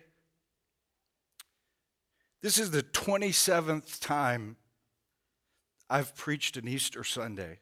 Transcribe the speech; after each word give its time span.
This 2.44 2.60
is 2.60 2.70
the 2.70 2.84
27th 2.84 4.00
time 4.00 4.56
I've 5.90 6.14
preached 6.14 6.58
an 6.58 6.68
Easter 6.68 7.04
Sunday. 7.04 7.58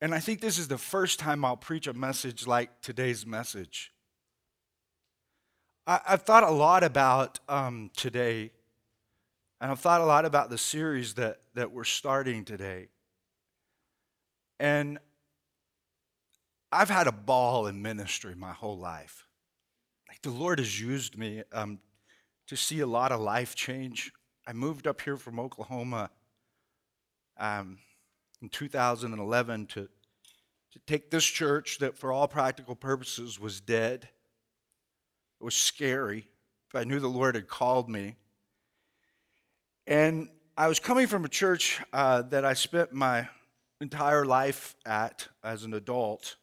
And 0.00 0.14
I 0.14 0.18
think 0.18 0.40
this 0.40 0.56
is 0.56 0.68
the 0.68 0.78
first 0.78 1.18
time 1.18 1.44
I'll 1.44 1.58
preach 1.58 1.86
a 1.86 1.92
message 1.92 2.46
like 2.46 2.80
today's 2.80 3.26
message. 3.26 3.92
I, 5.86 6.00
have 6.06 6.22
thought 6.22 6.44
a 6.44 6.50
lot 6.50 6.82
about 6.82 7.38
um, 7.50 7.90
today, 7.94 8.50
and 9.60 9.70
I've 9.70 9.80
thought 9.80 10.00
a 10.00 10.06
lot 10.06 10.24
about 10.24 10.48
the 10.48 10.56
series 10.56 11.12
that, 11.16 11.42
that 11.52 11.70
we're 11.70 11.84
starting 11.84 12.46
today. 12.46 12.88
And 14.58 14.98
I've 16.74 16.88
had 16.88 17.06
a 17.06 17.12
ball 17.12 17.66
in 17.66 17.82
ministry 17.82 18.34
my 18.34 18.52
whole 18.52 18.78
life. 18.78 19.26
Like 20.08 20.22
the 20.22 20.30
Lord 20.30 20.58
has 20.58 20.80
used 20.80 21.18
me 21.18 21.42
um, 21.52 21.78
to 22.46 22.56
see 22.56 22.80
a 22.80 22.86
lot 22.86 23.12
of 23.12 23.20
life 23.20 23.54
change. 23.54 24.10
I 24.46 24.54
moved 24.54 24.86
up 24.86 25.02
here 25.02 25.18
from 25.18 25.38
Oklahoma 25.38 26.08
um, 27.38 27.76
in 28.40 28.48
2011 28.48 29.66
to, 29.66 29.82
to 29.82 30.78
take 30.86 31.10
this 31.10 31.24
church 31.24 31.78
that, 31.80 31.98
for 31.98 32.10
all 32.10 32.26
practical 32.26 32.74
purposes, 32.74 33.38
was 33.38 33.60
dead. 33.60 34.08
It 35.40 35.44
was 35.44 35.54
scary, 35.54 36.26
but 36.72 36.80
I 36.80 36.84
knew 36.84 37.00
the 37.00 37.06
Lord 37.06 37.34
had 37.34 37.48
called 37.48 37.90
me. 37.90 38.16
And 39.86 40.28
I 40.56 40.68
was 40.68 40.80
coming 40.80 41.06
from 41.06 41.26
a 41.26 41.28
church 41.28 41.82
uh, 41.92 42.22
that 42.22 42.46
I 42.46 42.54
spent 42.54 42.94
my 42.94 43.28
entire 43.82 44.24
life 44.24 44.74
at 44.86 45.28
as 45.44 45.64
an 45.64 45.74
adult. 45.74 46.36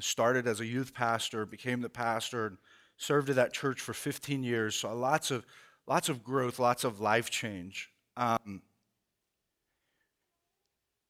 Started 0.00 0.46
as 0.46 0.60
a 0.60 0.66
youth 0.66 0.94
pastor, 0.94 1.44
became 1.44 1.80
the 1.80 1.90
pastor, 1.90 2.46
and 2.46 2.56
served 2.96 3.28
at 3.30 3.36
that 3.36 3.52
church 3.52 3.80
for 3.80 3.92
15 3.92 4.42
years. 4.42 4.74
So 4.74 4.94
lots 4.96 5.30
of 5.30 5.44
lots 5.86 6.08
of 6.08 6.24
growth, 6.24 6.58
lots 6.58 6.84
of 6.84 7.00
life 7.00 7.28
change, 7.30 7.90
um, 8.16 8.62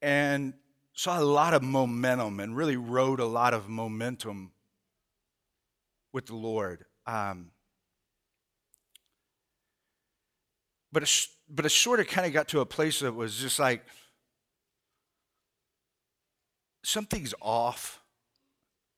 and 0.01 0.55
saw 0.95 1.21
a 1.21 1.25
lot 1.25 1.55
of 1.55 1.63
momentum, 1.63 2.41
and 2.41 2.57
really 2.57 2.77
rode 2.77 3.21
a 3.21 3.27
lot 3.27 3.55
of 3.55 3.69
momentum 3.69 4.51
with 6.13 6.27
the 6.27 6.37
Lord. 6.37 6.85
Um, 7.07 7.51
but 10.93 11.03
it, 11.05 11.27
but 11.49 11.65
it 11.65 11.71
sort 11.71 12.01
of 12.01 12.07
kind 12.07 12.27
of 12.27 12.33
got 12.33 12.49
to 12.49 12.61
a 12.61 12.67
place 12.67 13.01
that 13.01 13.15
was 13.15 13.37
just 13.37 13.59
like 13.59 13.85
something's 16.85 17.35
off. 17.41 18.02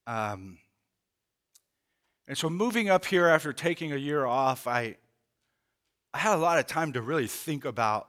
Um, 0.07 0.59
and 2.27 2.37
so 2.37 2.49
moving 2.49 2.89
up 2.89 3.05
here 3.05 3.27
after 3.27 3.53
taking 3.53 3.93
a 3.93 3.97
year 3.97 4.25
off, 4.25 4.67
I, 4.67 4.97
I 6.13 6.19
had 6.19 6.37
a 6.37 6.41
lot 6.41 6.59
of 6.59 6.67
time 6.67 6.93
to 6.93 7.03
really 7.03 7.27
think 7.27 7.65
about 7.65 8.09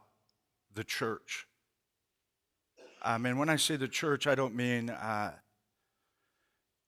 the 0.73 0.84
church. 0.84 1.47
Um, 3.01 3.25
and 3.25 3.38
when 3.38 3.50
I 3.50 3.55
say 3.55 3.75
the 3.75 3.88
church, 3.88 4.25
I 4.25 4.35
don't 4.35 4.55
mean 4.55 4.89
uh, 4.89 5.34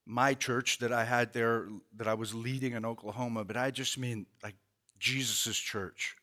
my 0.06 0.34
church 0.34 0.80
that 0.80 0.92
I 0.92 1.04
had 1.04 1.34
there, 1.34 1.68
that 1.98 2.08
I 2.08 2.14
was 2.14 2.34
leading 2.34 2.74
in 2.74 2.86
Oklahoma, 2.86 3.44
but 3.44 3.58
I 3.58 3.72
just 3.72 3.98
mean 3.98 4.26
like 4.42 4.56
Jesus' 5.00 5.58
church. 5.58 6.16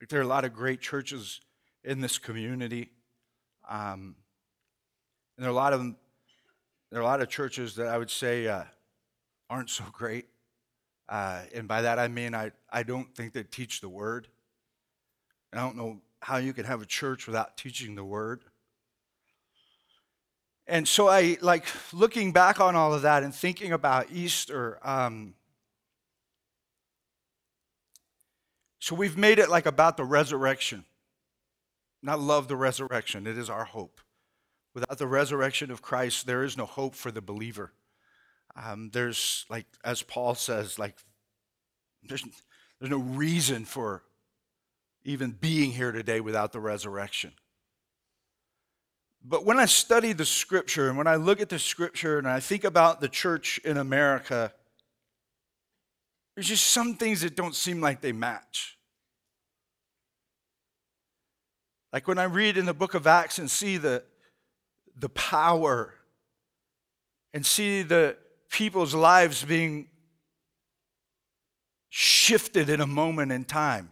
Like, 0.00 0.08
there 0.08 0.20
are 0.20 0.24
a 0.24 0.26
lot 0.26 0.44
of 0.44 0.52
great 0.52 0.80
churches 0.80 1.40
in 1.84 2.00
this 2.00 2.18
community. 2.18 2.90
Um, 3.68 4.14
and 5.36 5.44
there 5.44 5.48
are 5.48 5.52
a 5.52 5.56
lot 5.56 5.72
of 5.72 5.80
them, 5.80 5.96
there 6.90 7.00
are 7.00 7.02
a 7.02 7.06
lot 7.06 7.20
of 7.20 7.28
churches 7.28 7.76
that 7.76 7.86
I 7.86 7.98
would 7.98 8.10
say 8.10 8.48
uh, 8.48 8.64
aren't 9.48 9.70
so 9.70 9.84
great. 9.92 10.26
Uh, 11.08 11.42
and 11.54 11.66
by 11.66 11.82
that 11.82 11.98
I 11.98 12.08
mean 12.08 12.34
I, 12.34 12.52
I 12.70 12.82
don't 12.82 13.14
think 13.14 13.32
they 13.32 13.42
teach 13.42 13.80
the 13.80 13.88
word. 13.88 14.28
I 15.52 15.56
don't 15.56 15.76
know 15.76 16.00
how 16.20 16.36
you 16.36 16.52
can 16.52 16.64
have 16.64 16.82
a 16.82 16.86
church 16.86 17.26
without 17.26 17.56
teaching 17.56 17.94
the 17.94 18.04
word. 18.04 18.44
And 20.66 20.86
so 20.86 21.08
I 21.08 21.36
like 21.40 21.64
looking 21.92 22.32
back 22.32 22.60
on 22.60 22.76
all 22.76 22.94
of 22.94 23.02
that 23.02 23.24
and 23.24 23.34
thinking 23.34 23.72
about 23.72 24.12
Easter. 24.12 24.78
Um, 24.86 25.34
so 28.78 28.94
we've 28.94 29.18
made 29.18 29.40
it 29.40 29.50
like 29.50 29.66
about 29.66 29.96
the 29.96 30.04
resurrection. 30.04 30.84
Not 32.02 32.20
love 32.20 32.46
the 32.46 32.56
resurrection, 32.56 33.26
it 33.26 33.36
is 33.36 33.50
our 33.50 33.64
hope. 33.64 34.00
Without 34.74 34.98
the 34.98 35.06
resurrection 35.06 35.70
of 35.70 35.82
Christ, 35.82 36.26
there 36.26 36.44
is 36.44 36.56
no 36.56 36.64
hope 36.64 36.94
for 36.94 37.10
the 37.10 37.20
believer. 37.20 37.72
Um, 38.56 38.90
there's 38.92 39.44
like, 39.48 39.66
as 39.84 40.02
Paul 40.02 40.34
says, 40.34 40.78
like, 40.78 40.96
there's, 42.02 42.24
there's 42.78 42.90
no 42.90 42.98
reason 42.98 43.64
for 43.64 44.02
even 45.04 45.32
being 45.32 45.72
here 45.72 45.92
today 45.92 46.20
without 46.20 46.52
the 46.52 46.60
resurrection. 46.60 47.32
But 49.22 49.44
when 49.44 49.58
I 49.58 49.66
study 49.66 50.12
the 50.12 50.24
scripture 50.24 50.88
and 50.88 50.96
when 50.96 51.06
I 51.06 51.16
look 51.16 51.40
at 51.40 51.48
the 51.48 51.58
scripture 51.58 52.18
and 52.18 52.28
I 52.28 52.40
think 52.40 52.64
about 52.64 53.00
the 53.00 53.08
church 53.08 53.58
in 53.64 53.76
America, 53.76 54.52
there's 56.34 56.48
just 56.48 56.68
some 56.68 56.94
things 56.94 57.20
that 57.20 57.36
don't 57.36 57.54
seem 57.54 57.80
like 57.80 58.00
they 58.00 58.12
match. 58.12 58.78
Like 61.92 62.06
when 62.06 62.18
I 62.18 62.24
read 62.24 62.56
in 62.56 62.66
the 62.66 62.74
book 62.74 62.94
of 62.94 63.06
Acts 63.06 63.38
and 63.38 63.50
see 63.50 63.76
the, 63.76 64.04
the 64.98 65.08
power 65.08 65.94
and 67.32 67.44
see 67.44 67.82
the 67.82 68.16
people's 68.50 68.94
lives 68.94 69.44
being 69.44 69.88
shifted 71.88 72.68
in 72.68 72.80
a 72.80 72.86
moment 72.86 73.32
in 73.32 73.44
time. 73.44 73.90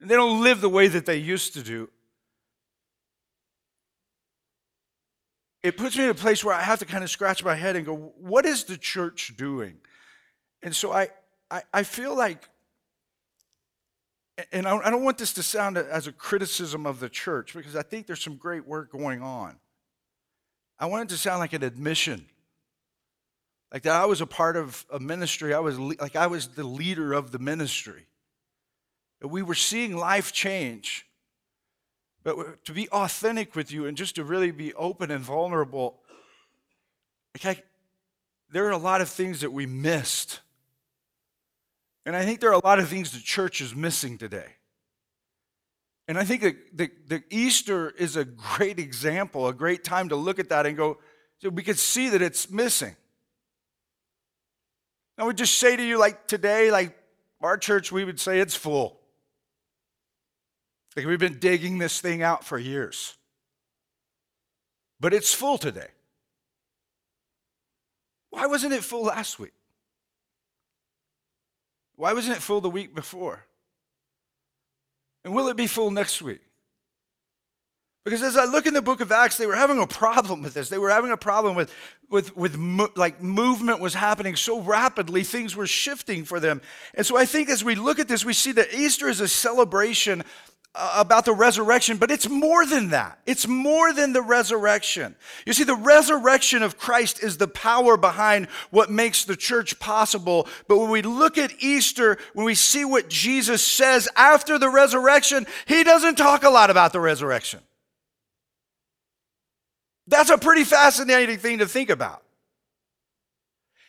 And 0.00 0.10
they 0.10 0.14
don't 0.14 0.42
live 0.42 0.60
the 0.60 0.68
way 0.68 0.88
that 0.88 1.06
they 1.06 1.16
used 1.16 1.54
to 1.54 1.62
do. 1.62 1.90
It 5.62 5.76
puts 5.76 5.96
me 5.96 6.04
in 6.04 6.10
a 6.10 6.14
place 6.14 6.42
where 6.42 6.54
I 6.54 6.62
have 6.62 6.78
to 6.78 6.86
kind 6.86 7.04
of 7.04 7.10
scratch 7.10 7.44
my 7.44 7.54
head 7.54 7.76
and 7.76 7.84
go, 7.84 8.12
what 8.18 8.46
is 8.46 8.64
the 8.64 8.78
church 8.78 9.34
doing? 9.36 9.76
And 10.62 10.74
so 10.74 10.90
I, 10.90 11.08
I, 11.50 11.62
I 11.72 11.82
feel 11.82 12.16
like, 12.16 12.48
and 14.52 14.66
I 14.66 14.90
don't 14.90 15.02
want 15.02 15.18
this 15.18 15.32
to 15.34 15.42
sound 15.42 15.76
as 15.78 16.06
a 16.06 16.12
criticism 16.12 16.86
of 16.86 17.00
the 17.00 17.08
church 17.08 17.54
because 17.54 17.76
I 17.76 17.82
think 17.82 18.06
there's 18.06 18.22
some 18.22 18.36
great 18.36 18.66
work 18.66 18.92
going 18.92 19.22
on. 19.22 19.56
I 20.78 20.86
want 20.86 21.10
it 21.10 21.14
to 21.14 21.18
sound 21.18 21.40
like 21.40 21.52
an 21.52 21.62
admission 21.62 22.26
like 23.72 23.82
that 23.84 23.94
I 23.94 24.06
was 24.06 24.20
a 24.20 24.26
part 24.26 24.56
of 24.56 24.84
a 24.92 24.98
ministry. 24.98 25.54
I 25.54 25.60
was 25.60 25.78
like 25.78 26.16
I 26.16 26.26
was 26.26 26.48
the 26.48 26.64
leader 26.64 27.12
of 27.12 27.30
the 27.30 27.38
ministry. 27.38 28.06
We 29.22 29.42
were 29.42 29.54
seeing 29.54 29.96
life 29.96 30.32
change. 30.32 31.06
But 32.22 32.64
to 32.66 32.72
be 32.72 32.88
authentic 32.90 33.56
with 33.56 33.72
you 33.72 33.86
and 33.86 33.96
just 33.96 34.16
to 34.16 34.24
really 34.24 34.50
be 34.50 34.74
open 34.74 35.10
and 35.10 35.24
vulnerable, 35.24 36.00
like 37.44 37.64
there 38.50 38.66
are 38.66 38.72
a 38.72 38.78
lot 38.78 39.00
of 39.00 39.08
things 39.08 39.40
that 39.40 39.52
we 39.52 39.66
missed. 39.66 40.40
And 42.06 42.16
I 42.16 42.24
think 42.24 42.40
there 42.40 42.50
are 42.50 42.54
a 42.54 42.64
lot 42.64 42.78
of 42.78 42.88
things 42.88 43.12
the 43.12 43.20
church 43.20 43.60
is 43.60 43.74
missing 43.74 44.18
today. 44.18 44.56
And 46.08 46.18
I 46.18 46.24
think 46.24 46.42
that 46.74 47.22
Easter 47.30 47.90
is 47.90 48.16
a 48.16 48.24
great 48.24 48.78
example, 48.78 49.46
a 49.46 49.52
great 49.52 49.84
time 49.84 50.08
to 50.08 50.16
look 50.16 50.38
at 50.38 50.48
that 50.48 50.66
and 50.66 50.76
go, 50.76 50.98
so 51.38 51.50
we 51.50 51.62
could 51.62 51.78
see 51.78 52.08
that 52.08 52.20
it's 52.20 52.50
missing. 52.50 52.96
I 55.16 55.24
would 55.24 55.36
just 55.36 55.58
say 55.58 55.76
to 55.76 55.82
you, 55.82 55.98
like 55.98 56.26
today, 56.26 56.70
like 56.70 56.96
our 57.40 57.56
church, 57.56 57.92
we 57.92 58.04
would 58.04 58.18
say 58.18 58.40
it's 58.40 58.56
full. 58.56 58.98
Like 60.96 61.06
we've 61.06 61.20
been 61.20 61.38
digging 61.38 61.78
this 61.78 62.00
thing 62.00 62.22
out 62.22 62.44
for 62.44 62.58
years. 62.58 63.16
But 64.98 65.14
it's 65.14 65.32
full 65.32 65.58
today. 65.58 65.88
Why 68.30 68.46
wasn't 68.46 68.72
it 68.72 68.82
full 68.82 69.04
last 69.04 69.38
week? 69.38 69.52
Why 72.00 72.14
wasn't 72.14 72.38
it 72.38 72.40
full 72.40 72.62
the 72.62 72.70
week 72.70 72.94
before? 72.94 73.44
And 75.22 75.34
will 75.34 75.48
it 75.48 75.56
be 75.58 75.66
full 75.66 75.90
next 75.90 76.22
week? 76.22 76.40
Because 78.06 78.22
as 78.22 78.38
I 78.38 78.46
look 78.46 78.64
in 78.64 78.72
the 78.72 78.80
book 78.80 79.02
of 79.02 79.12
Acts, 79.12 79.36
they 79.36 79.46
were 79.46 79.54
having 79.54 79.78
a 79.78 79.86
problem 79.86 80.40
with 80.40 80.54
this. 80.54 80.70
They 80.70 80.78
were 80.78 80.88
having 80.88 81.10
a 81.10 81.18
problem 81.18 81.56
with, 81.56 81.70
with, 82.08 82.34
with 82.34 82.56
mo- 82.56 82.88
like 82.96 83.22
movement 83.22 83.80
was 83.80 83.92
happening 83.92 84.34
so 84.34 84.62
rapidly, 84.62 85.24
things 85.24 85.54
were 85.54 85.66
shifting 85.66 86.24
for 86.24 86.40
them. 86.40 86.62
And 86.94 87.04
so 87.04 87.18
I 87.18 87.26
think 87.26 87.50
as 87.50 87.62
we 87.62 87.74
look 87.74 87.98
at 87.98 88.08
this, 88.08 88.24
we 88.24 88.32
see 88.32 88.52
that 88.52 88.72
Easter 88.72 89.06
is 89.06 89.20
a 89.20 89.28
celebration 89.28 90.24
about 90.74 91.24
the 91.24 91.32
resurrection, 91.32 91.96
but 91.96 92.10
it's 92.10 92.28
more 92.28 92.64
than 92.64 92.90
that. 92.90 93.18
It's 93.26 93.46
more 93.46 93.92
than 93.92 94.12
the 94.12 94.22
resurrection. 94.22 95.16
You 95.44 95.52
see, 95.52 95.64
the 95.64 95.74
resurrection 95.74 96.62
of 96.62 96.78
Christ 96.78 97.22
is 97.22 97.38
the 97.38 97.48
power 97.48 97.96
behind 97.96 98.46
what 98.70 98.88
makes 98.88 99.24
the 99.24 99.36
church 99.36 99.80
possible. 99.80 100.46
But 100.68 100.78
when 100.78 100.90
we 100.90 101.02
look 101.02 101.38
at 101.38 101.52
Easter, 101.58 102.18
when 102.34 102.46
we 102.46 102.54
see 102.54 102.84
what 102.84 103.08
Jesus 103.08 103.64
says 103.64 104.08
after 104.14 104.58
the 104.58 104.68
resurrection, 104.68 105.46
he 105.66 105.82
doesn't 105.82 106.16
talk 106.16 106.44
a 106.44 106.50
lot 106.50 106.70
about 106.70 106.92
the 106.92 107.00
resurrection. 107.00 107.60
That's 110.06 110.30
a 110.30 110.38
pretty 110.38 110.64
fascinating 110.64 111.38
thing 111.38 111.58
to 111.58 111.66
think 111.66 111.90
about. 111.90 112.22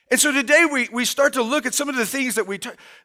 And 0.10 0.20
so 0.20 0.32
today 0.32 0.66
we, 0.70 0.90
we 0.92 1.06
start 1.06 1.34
to 1.34 1.44
look 1.44 1.66
at 1.66 1.74
some 1.74 1.90
of 1.90 1.96
the 1.96 2.06
things 2.06 2.36
that, 2.36 2.46
we 2.46 2.60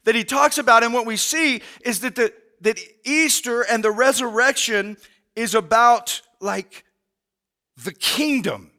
that 0.05 0.14
he 0.14 0.25
talks 0.25 0.58
about, 0.58 0.82
and 0.82 0.93
what 0.93 1.06
we 1.06 1.17
see 1.17 1.62
is 1.82 2.00
that 2.00 2.17
the, 2.17 2.32
that 2.61 2.79
Easter 3.05 3.62
and 3.62 3.82
the 3.82 3.91
resurrection 3.91 4.97
is 5.35 5.55
about 5.55 6.23
like 6.41 6.85
the 7.76 7.93
kingdom. 7.93 8.70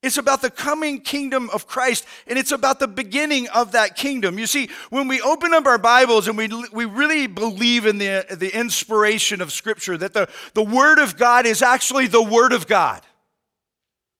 It's 0.00 0.16
about 0.16 0.42
the 0.42 0.50
coming 0.50 1.00
kingdom 1.00 1.50
of 1.50 1.66
Christ, 1.66 2.06
and 2.28 2.38
it's 2.38 2.52
about 2.52 2.78
the 2.78 2.86
beginning 2.86 3.48
of 3.48 3.72
that 3.72 3.96
kingdom. 3.96 4.38
You 4.38 4.46
see, 4.46 4.70
when 4.90 5.08
we 5.08 5.20
open 5.20 5.52
up 5.52 5.66
our 5.66 5.78
Bibles 5.78 6.28
and 6.28 6.38
we, 6.38 6.48
we 6.72 6.84
really 6.84 7.26
believe 7.26 7.84
in 7.84 7.98
the, 7.98 8.24
the 8.30 8.56
inspiration 8.56 9.40
of 9.40 9.52
Scripture, 9.52 9.96
that 9.98 10.14
the, 10.14 10.28
the 10.54 10.62
Word 10.62 11.00
of 11.00 11.16
God 11.16 11.46
is 11.46 11.62
actually 11.62 12.06
the 12.06 12.22
Word 12.22 12.52
of 12.52 12.68
God. 12.68 13.02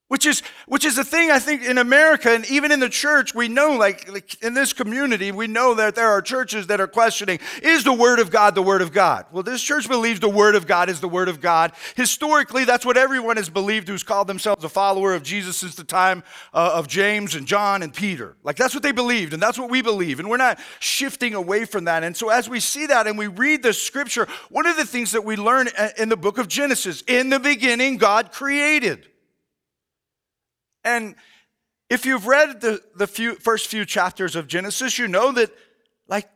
Which 0.08 0.24
is, 0.24 0.42
which 0.66 0.86
is 0.86 0.96
a 0.96 1.04
thing 1.04 1.30
I 1.30 1.38
think 1.38 1.62
in 1.62 1.76
America 1.76 2.30
and 2.30 2.50
even 2.50 2.72
in 2.72 2.80
the 2.80 2.88
church, 2.88 3.34
we 3.34 3.46
know, 3.46 3.72
like, 3.76 4.10
like, 4.10 4.42
in 4.42 4.54
this 4.54 4.72
community, 4.72 5.32
we 5.32 5.46
know 5.46 5.74
that 5.74 5.94
there 5.94 6.08
are 6.08 6.22
churches 6.22 6.68
that 6.68 6.80
are 6.80 6.86
questioning, 6.86 7.38
is 7.62 7.84
the 7.84 7.92
Word 7.92 8.18
of 8.18 8.30
God 8.30 8.54
the 8.54 8.62
Word 8.62 8.80
of 8.80 8.90
God? 8.90 9.26
Well, 9.32 9.42
this 9.42 9.62
church 9.62 9.86
believes 9.86 10.18
the 10.18 10.28
Word 10.30 10.54
of 10.54 10.66
God 10.66 10.88
is 10.88 11.00
the 11.00 11.08
Word 11.10 11.28
of 11.28 11.42
God. 11.42 11.72
Historically, 11.94 12.64
that's 12.64 12.86
what 12.86 12.96
everyone 12.96 13.36
has 13.36 13.50
believed 13.50 13.86
who's 13.86 14.02
called 14.02 14.28
themselves 14.28 14.64
a 14.64 14.70
follower 14.70 15.12
of 15.12 15.22
Jesus 15.22 15.58
since 15.58 15.74
the 15.74 15.84
time 15.84 16.24
uh, 16.54 16.70
of 16.72 16.88
James 16.88 17.34
and 17.34 17.46
John 17.46 17.82
and 17.82 17.92
Peter. 17.92 18.34
Like, 18.42 18.56
that's 18.56 18.72
what 18.72 18.82
they 18.82 18.92
believed, 18.92 19.34
and 19.34 19.42
that's 19.42 19.58
what 19.58 19.68
we 19.68 19.82
believe, 19.82 20.20
and 20.20 20.30
we're 20.30 20.38
not 20.38 20.58
shifting 20.80 21.34
away 21.34 21.66
from 21.66 21.84
that. 21.84 22.02
And 22.02 22.16
so, 22.16 22.30
as 22.30 22.48
we 22.48 22.60
see 22.60 22.86
that 22.86 23.06
and 23.06 23.18
we 23.18 23.26
read 23.26 23.62
the 23.62 23.74
scripture, 23.74 24.26
one 24.48 24.66
of 24.66 24.78
the 24.78 24.86
things 24.86 25.12
that 25.12 25.24
we 25.24 25.36
learn 25.36 25.68
uh, 25.76 25.90
in 25.98 26.08
the 26.08 26.16
book 26.16 26.38
of 26.38 26.48
Genesis, 26.48 27.02
in 27.06 27.28
the 27.28 27.38
beginning, 27.38 27.98
God 27.98 28.32
created. 28.32 29.06
And 30.88 31.16
if 31.90 32.06
you've 32.06 32.26
read 32.26 32.62
the, 32.62 32.82
the 32.96 33.06
few, 33.06 33.34
first 33.34 33.66
few 33.66 33.84
chapters 33.84 34.34
of 34.34 34.46
Genesis, 34.46 34.98
you 34.98 35.06
know 35.06 35.32
that, 35.32 35.50
like, 36.08 36.30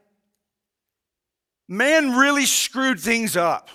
man 1.68 2.16
really 2.16 2.44
screwed 2.44 3.00
things 3.00 3.34
up. 3.34 3.70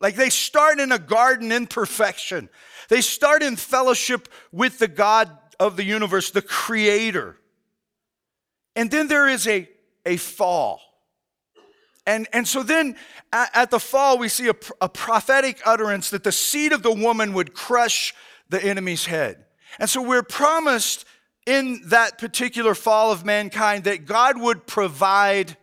Like, 0.00 0.16
they 0.16 0.28
start 0.28 0.80
in 0.80 0.90
a 0.90 0.98
garden 0.98 1.52
in 1.52 1.68
perfection, 1.68 2.48
they 2.88 3.00
start 3.00 3.44
in 3.44 3.54
fellowship 3.54 4.28
with 4.50 4.80
the 4.80 4.88
God 4.88 5.30
of 5.60 5.76
the 5.76 5.84
universe, 5.84 6.32
the 6.32 6.42
creator. 6.42 7.36
And 8.74 8.90
then 8.90 9.06
there 9.06 9.28
is 9.28 9.46
a, 9.46 9.68
a 10.04 10.16
fall. 10.16 10.80
And, 12.04 12.26
and 12.32 12.48
so 12.48 12.64
then 12.64 12.96
at, 13.32 13.50
at 13.54 13.70
the 13.70 13.78
fall, 13.78 14.18
we 14.18 14.28
see 14.28 14.48
a, 14.48 14.54
a 14.80 14.88
prophetic 14.88 15.60
utterance 15.64 16.10
that 16.10 16.24
the 16.24 16.32
seed 16.32 16.72
of 16.72 16.82
the 16.82 16.92
woman 16.92 17.32
would 17.34 17.54
crush 17.54 18.12
the 18.52 18.64
enemy's 18.64 19.06
head. 19.06 19.44
And 19.80 19.90
so 19.90 20.00
we're 20.00 20.22
promised 20.22 21.04
in 21.46 21.80
that 21.86 22.18
particular 22.18 22.74
fall 22.74 23.10
of 23.10 23.24
mankind 23.24 23.84
that 23.84 24.04
God 24.06 24.40
would 24.40 24.66
provide 24.66 25.56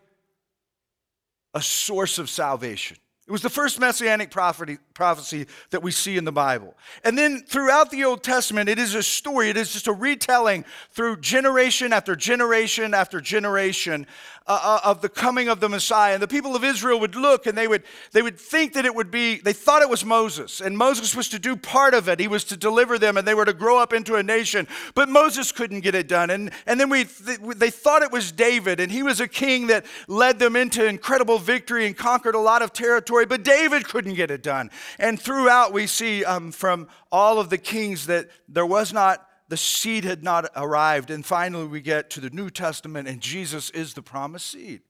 a 1.53 1.61
source 1.61 2.17
of 2.17 2.29
salvation. 2.29 2.97
It 3.27 3.31
was 3.31 3.43
the 3.43 3.49
first 3.49 3.79
messianic 3.79 4.31
prophecy 4.31 5.45
that 5.69 5.83
we 5.83 5.91
see 5.91 6.17
in 6.17 6.25
the 6.25 6.31
Bible. 6.31 6.75
And 7.03 7.15
then 7.15 7.43
throughout 7.47 7.91
the 7.91 8.03
Old 8.05 8.23
Testament, 8.23 8.69
it 8.69 8.79
is 8.79 8.95
a 8.95 9.03
story, 9.03 9.51
it 9.51 9.57
is 9.57 9.71
just 9.71 9.87
a 9.87 9.93
retelling 9.93 10.65
through 10.89 11.17
generation 11.17 11.93
after 11.93 12.15
generation 12.15 12.95
after 12.95 13.21
generation 13.21 14.07
uh, 14.49 14.59
uh, 14.63 14.79
of 14.83 15.01
the 15.01 15.09
coming 15.09 15.47
of 15.47 15.59
the 15.59 15.69
Messiah. 15.69 16.13
And 16.13 16.23
the 16.23 16.27
people 16.27 16.55
of 16.55 16.63
Israel 16.63 16.99
would 17.01 17.13
look 17.13 17.45
and 17.45 17.55
they 17.55 17.67
would, 17.67 17.83
they 18.13 18.23
would 18.23 18.39
think 18.39 18.73
that 18.73 18.83
it 18.83 18.95
would 18.95 19.11
be, 19.11 19.35
they 19.35 19.53
thought 19.53 19.83
it 19.83 19.89
was 19.89 20.03
Moses. 20.03 20.59
And 20.59 20.75
Moses 20.75 21.15
was 21.15 21.29
to 21.29 21.37
do 21.37 21.55
part 21.55 21.93
of 21.93 22.09
it. 22.09 22.19
He 22.19 22.27
was 22.27 22.43
to 22.45 22.57
deliver 22.57 22.97
them 22.97 23.15
and 23.15 23.27
they 23.27 23.35
were 23.35 23.45
to 23.45 23.53
grow 23.53 23.77
up 23.77 23.93
into 23.93 24.15
a 24.15 24.23
nation. 24.23 24.67
But 24.95 25.07
Moses 25.07 25.51
couldn't 25.51 25.81
get 25.81 25.93
it 25.93 26.07
done. 26.07 26.31
And, 26.31 26.49
and 26.65 26.79
then 26.79 26.89
we, 26.89 27.03
they 27.03 27.69
thought 27.69 28.01
it 28.01 28.11
was 28.11 28.31
David 28.31 28.79
and 28.79 28.91
he 28.91 29.03
was 29.03 29.19
a 29.19 29.27
king 29.27 29.67
that 29.67 29.85
led 30.07 30.39
them 30.39 30.55
into 30.55 30.83
incredible 30.83 31.37
victory 31.37 31.85
and 31.85 31.95
conquered 31.95 32.33
a 32.33 32.39
lot 32.39 32.63
of 32.63 32.73
territory. 32.73 33.27
But 33.27 33.43
David 33.43 33.85
couldn't 33.85 34.15
get 34.15 34.31
it 34.31 34.41
done. 34.41 34.71
And 34.97 35.21
throughout 35.21 35.73
we 35.73 35.85
see 35.85 36.25
um, 36.25 36.51
from 36.51 36.87
all 37.11 37.37
of 37.37 37.51
the 37.51 37.59
kings 37.59 38.07
that 38.07 38.29
there 38.47 38.65
was 38.65 38.91
not 38.91 39.28
the 39.49 39.57
seed 39.57 40.05
had 40.05 40.23
not 40.23 40.49
arrived. 40.55 41.11
And 41.11 41.25
finally, 41.25 41.65
we 41.65 41.81
get 41.81 42.09
to 42.11 42.21
the 42.21 42.29
New 42.29 42.49
Testament, 42.49 43.07
and 43.07 43.19
Jesus 43.19 43.69
is 43.71 43.93
the 43.93 44.01
promised 44.01 44.47
seed. 44.47 44.81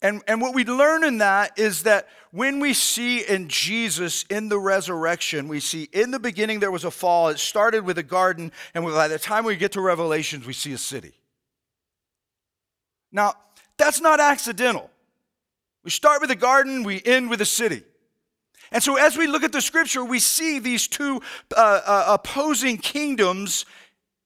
And, 0.00 0.22
and 0.28 0.40
what 0.40 0.54
we 0.54 0.64
learn 0.64 1.02
in 1.02 1.18
that 1.18 1.58
is 1.58 1.82
that 1.84 2.08
when 2.30 2.60
we 2.60 2.74
see 2.74 3.20
in 3.20 3.48
Jesus 3.48 4.24
in 4.24 4.48
the 4.48 4.58
resurrection, 4.58 5.48
we 5.48 5.60
see 5.60 5.88
in 5.92 6.10
the 6.10 6.18
beginning 6.18 6.60
there 6.60 6.70
was 6.70 6.84
a 6.84 6.90
fall. 6.90 7.28
It 7.28 7.38
started 7.38 7.84
with 7.84 7.98
a 7.98 8.02
garden, 8.02 8.52
and 8.74 8.84
by 8.84 9.08
the 9.08 9.18
time 9.18 9.44
we 9.44 9.56
get 9.56 9.72
to 9.72 9.80
Revelations, 9.80 10.46
we 10.46 10.52
see 10.52 10.72
a 10.72 10.78
city. 10.78 11.14
Now, 13.10 13.34
that's 13.76 14.00
not 14.00 14.20
accidental. 14.20 14.90
We 15.84 15.90
start 15.90 16.20
with 16.20 16.30
a 16.30 16.36
garden, 16.36 16.82
we 16.82 17.02
end 17.04 17.30
with 17.30 17.40
a 17.40 17.46
city. 17.46 17.82
And 18.74 18.82
so, 18.82 18.96
as 18.96 19.16
we 19.16 19.28
look 19.28 19.44
at 19.44 19.52
the 19.52 19.62
scripture, 19.62 20.04
we 20.04 20.18
see 20.18 20.58
these 20.58 20.88
two 20.88 21.22
uh, 21.56 21.80
uh, 21.86 22.04
opposing 22.08 22.76
kingdoms 22.76 23.66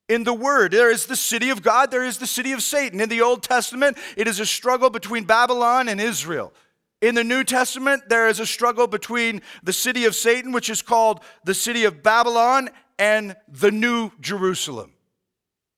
in 0.09 0.25
the 0.25 0.33
word. 0.33 0.73
There 0.73 0.91
is 0.91 1.05
the 1.05 1.17
city 1.17 1.51
of 1.51 1.63
God, 1.63 1.91
there 1.91 2.03
is 2.03 2.17
the 2.17 2.27
city 2.27 2.53
of 2.53 2.63
Satan. 2.63 2.99
In 2.99 3.11
the 3.11 3.21
Old 3.21 3.43
Testament, 3.43 3.99
it 4.17 4.27
is 4.27 4.41
a 4.41 4.47
struggle 4.47 4.89
between 4.89 5.25
Babylon 5.25 5.87
and 5.87 6.01
Israel. 6.01 6.55
In 7.03 7.15
the 7.15 7.23
New 7.23 7.45
Testament, 7.45 8.09
there 8.09 8.27
is 8.27 8.41
a 8.41 8.47
struggle 8.47 8.87
between 8.87 9.43
the 9.63 9.73
city 9.75 10.07
of 10.07 10.15
Satan, 10.15 10.53
which 10.53 10.71
is 10.71 10.81
called 10.81 11.21
the 11.45 11.53
city 11.55 11.85
of 11.85 12.03
Babylon, 12.03 12.71
and 12.99 13.37
the 13.49 13.71
New 13.71 14.13
Jerusalem. 14.19 14.95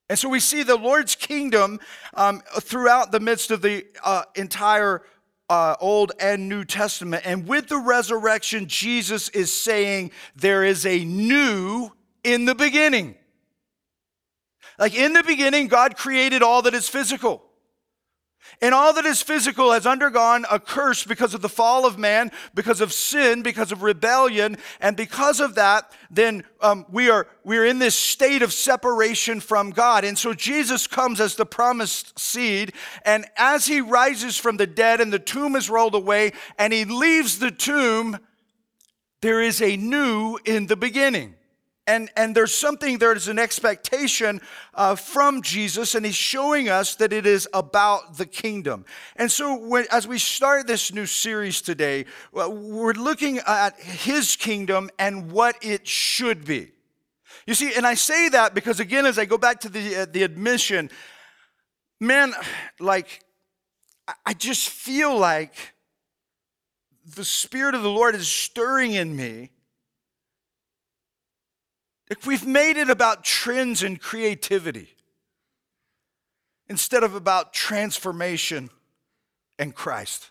And 0.09 0.17
so 0.17 0.29
we 0.29 0.39
see 0.39 0.63
the 0.63 0.77
Lord's 0.77 1.17
kingdom 1.17 1.81
um, 2.15 2.41
throughout 2.61 3.11
the 3.11 3.21
midst 3.21 3.51
of 3.51 3.63
the 3.63 3.85
uh, 4.05 4.23
entire 4.37 5.03
uh, 5.51 5.75
Old 5.81 6.13
and 6.21 6.49
New 6.49 6.65
Testament. 6.65 7.27
And 7.27 7.47
with 7.47 7.69
the 7.69 7.77
resurrection, 7.77 8.69
Jesus 8.69 9.29
is 9.31 9.53
saying 9.53 10.13
there 10.37 10.65
is 10.65 10.87
a 10.87 11.05
new 11.05 11.91
in 12.23 12.45
the 12.45 12.55
beginning. 12.55 13.17
Like 14.79 14.95
in 14.95 15.13
the 15.13 15.25
beginning, 15.25 15.67
God 15.67 15.97
created 15.97 16.43
all 16.43 16.63
that 16.63 16.73
is 16.73 16.89
physical. 16.89 17.43
And 18.61 18.75
all 18.75 18.93
that 18.95 19.07
is 19.07 19.23
physical 19.23 19.73
has 19.73 19.87
undergone 19.87 20.45
a 20.51 20.59
curse 20.59 21.05
because 21.05 21.35
of 21.35 21.41
the 21.41 21.49
fall 21.49 21.87
of 21.87 21.99
man, 21.99 22.31
because 22.55 22.81
of 22.81 22.93
sin, 22.93 23.43
because 23.43 23.73
of 23.73 23.83
rebellion. 23.83 24.59
And 24.81 24.97
because 24.97 25.41
of 25.41 25.55
that, 25.55 25.91
then 26.11 26.45
um, 26.61 26.85
we, 26.91 27.09
are, 27.09 27.27
we 27.45 27.59
are 27.59 27.65
in 27.65 27.79
this 27.79 27.95
state 27.95 28.43
of 28.43 28.53
separation 28.53 29.41
from 29.41 29.71
God. 29.71 30.05
And 30.05 30.19
so 30.19 30.35
Jesus 30.35 30.87
comes 30.87 31.21
as 31.21 31.37
the 31.37 31.47
promised 31.47 32.19
seed. 32.19 32.73
And 33.05 33.27
as 33.37 33.67
he 33.67 33.81
rises 33.81 34.37
from 34.37 34.57
the 34.57 34.67
dead 34.67 35.01
and 35.01 35.13
the 35.13 35.19
tomb 35.19 35.57
is 35.57 35.71
rolled 35.71 35.95
away 35.95 36.33
and 36.59 36.73
he 36.73 36.85
leaves 36.85 37.39
the 37.39 37.51
tomb, 37.51 38.19
there 39.23 39.41
is 39.41 39.63
a 39.63 39.77
new 39.77 40.39
in 40.45 40.67
the 40.67 40.77
beginning 40.77 41.35
and, 41.91 42.09
and 42.17 42.37
there's 42.37 42.55
something, 42.55 42.99
there's 42.99 43.27
an 43.27 43.41
expectation 43.41 44.41
uh, 44.75 44.95
from 44.95 45.43
Jesus, 45.43 45.97
and 45.97 46.07
he's 46.07 46.15
showing 46.15 46.69
us 46.69 46.95
that 46.95 47.13
it 47.13 47.27
is 47.27 47.49
about 47.53 48.17
the 48.17 48.27
kingdom. 48.27 48.85
And 49.17 49.31
so, 49.31 49.57
when, 49.57 49.87
as 49.91 50.07
we 50.07 50.19
start 50.19 50.69
this 50.69 50.93
new 50.93 51.07
series 51.07 51.61
today, 51.61 52.05
we're 52.33 52.93
looking 52.93 53.39
at 53.39 53.81
his 53.81 54.37
kingdom 54.37 54.89
and 55.01 55.33
what 55.33 55.57
it 55.63 55.89
should 55.89 56.45
be. 56.45 56.71
You 57.45 57.55
see, 57.55 57.75
and 57.75 57.85
I 57.85 57.95
say 57.95 58.29
that 58.29 58.55
because, 58.55 58.79
again, 58.79 59.05
as 59.05 59.19
I 59.19 59.25
go 59.25 59.37
back 59.37 59.59
to 59.61 59.69
the, 59.69 60.03
uh, 60.03 60.07
the 60.09 60.23
admission, 60.23 60.91
man, 61.99 62.35
like, 62.79 63.25
I 64.25 64.35
just 64.35 64.69
feel 64.69 65.19
like 65.19 65.55
the 67.17 67.25
Spirit 67.25 67.75
of 67.75 67.83
the 67.83 67.91
Lord 67.91 68.15
is 68.15 68.29
stirring 68.29 68.93
in 68.93 69.17
me 69.17 69.51
if 72.11 72.27
we've 72.27 72.47
made 72.47 72.77
it 72.77 72.91
about 72.91 73.25
trends 73.25 73.83
and 73.83 73.99
creativity 74.01 74.89
instead 76.69 77.05
of 77.05 77.15
about 77.15 77.53
transformation 77.53 78.69
and 79.59 79.75
Christ. 79.75 80.31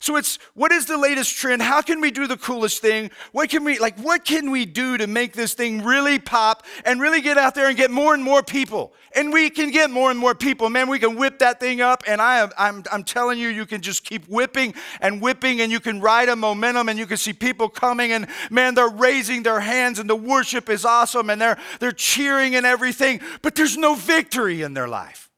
So 0.00 0.16
it's 0.16 0.38
what 0.54 0.72
is 0.72 0.86
the 0.86 0.98
latest 0.98 1.36
trend? 1.36 1.62
How 1.62 1.80
can 1.80 2.00
we 2.00 2.10
do 2.10 2.26
the 2.26 2.36
coolest 2.36 2.80
thing? 2.80 3.10
What 3.32 3.48
can 3.48 3.64
we 3.64 3.78
like 3.78 3.98
what 3.98 4.24
can 4.24 4.50
we 4.50 4.66
do 4.66 4.98
to 4.98 5.06
make 5.06 5.32
this 5.32 5.54
thing 5.54 5.82
really 5.82 6.18
pop 6.18 6.64
and 6.84 7.00
really 7.00 7.20
get 7.20 7.38
out 7.38 7.54
there 7.54 7.68
and 7.68 7.76
get 7.76 7.90
more 7.90 8.14
and 8.14 8.22
more 8.22 8.42
people? 8.42 8.92
And 9.14 9.32
we 9.32 9.50
can 9.50 9.70
get 9.70 9.90
more 9.90 10.10
and 10.10 10.18
more 10.18 10.34
people. 10.34 10.68
Man, 10.70 10.88
we 10.88 10.98
can 10.98 11.16
whip 11.16 11.38
that 11.38 11.60
thing 11.60 11.80
up 11.80 12.02
and 12.06 12.20
I 12.20 12.38
am 12.38 12.50
I'm 12.58 12.84
I'm 12.92 13.04
telling 13.04 13.38
you 13.38 13.48
you 13.48 13.66
can 13.66 13.80
just 13.80 14.04
keep 14.04 14.26
whipping 14.28 14.74
and 15.00 15.22
whipping 15.22 15.60
and 15.60 15.70
you 15.70 15.80
can 15.80 16.00
ride 16.00 16.28
a 16.28 16.36
momentum 16.36 16.88
and 16.88 16.98
you 16.98 17.06
can 17.06 17.16
see 17.16 17.32
people 17.32 17.68
coming 17.68 18.12
and 18.12 18.26
man 18.50 18.74
they're 18.74 18.88
raising 18.88 19.42
their 19.42 19.60
hands 19.60 19.98
and 19.98 20.08
the 20.10 20.16
worship 20.16 20.68
is 20.68 20.84
awesome 20.84 21.30
and 21.30 21.40
they're 21.40 21.58
they're 21.80 21.92
cheering 21.92 22.54
and 22.54 22.66
everything, 22.66 23.20
but 23.42 23.54
there's 23.54 23.76
no 23.76 23.94
victory 23.94 24.62
in 24.62 24.74
their 24.74 24.88
life. 24.88 25.30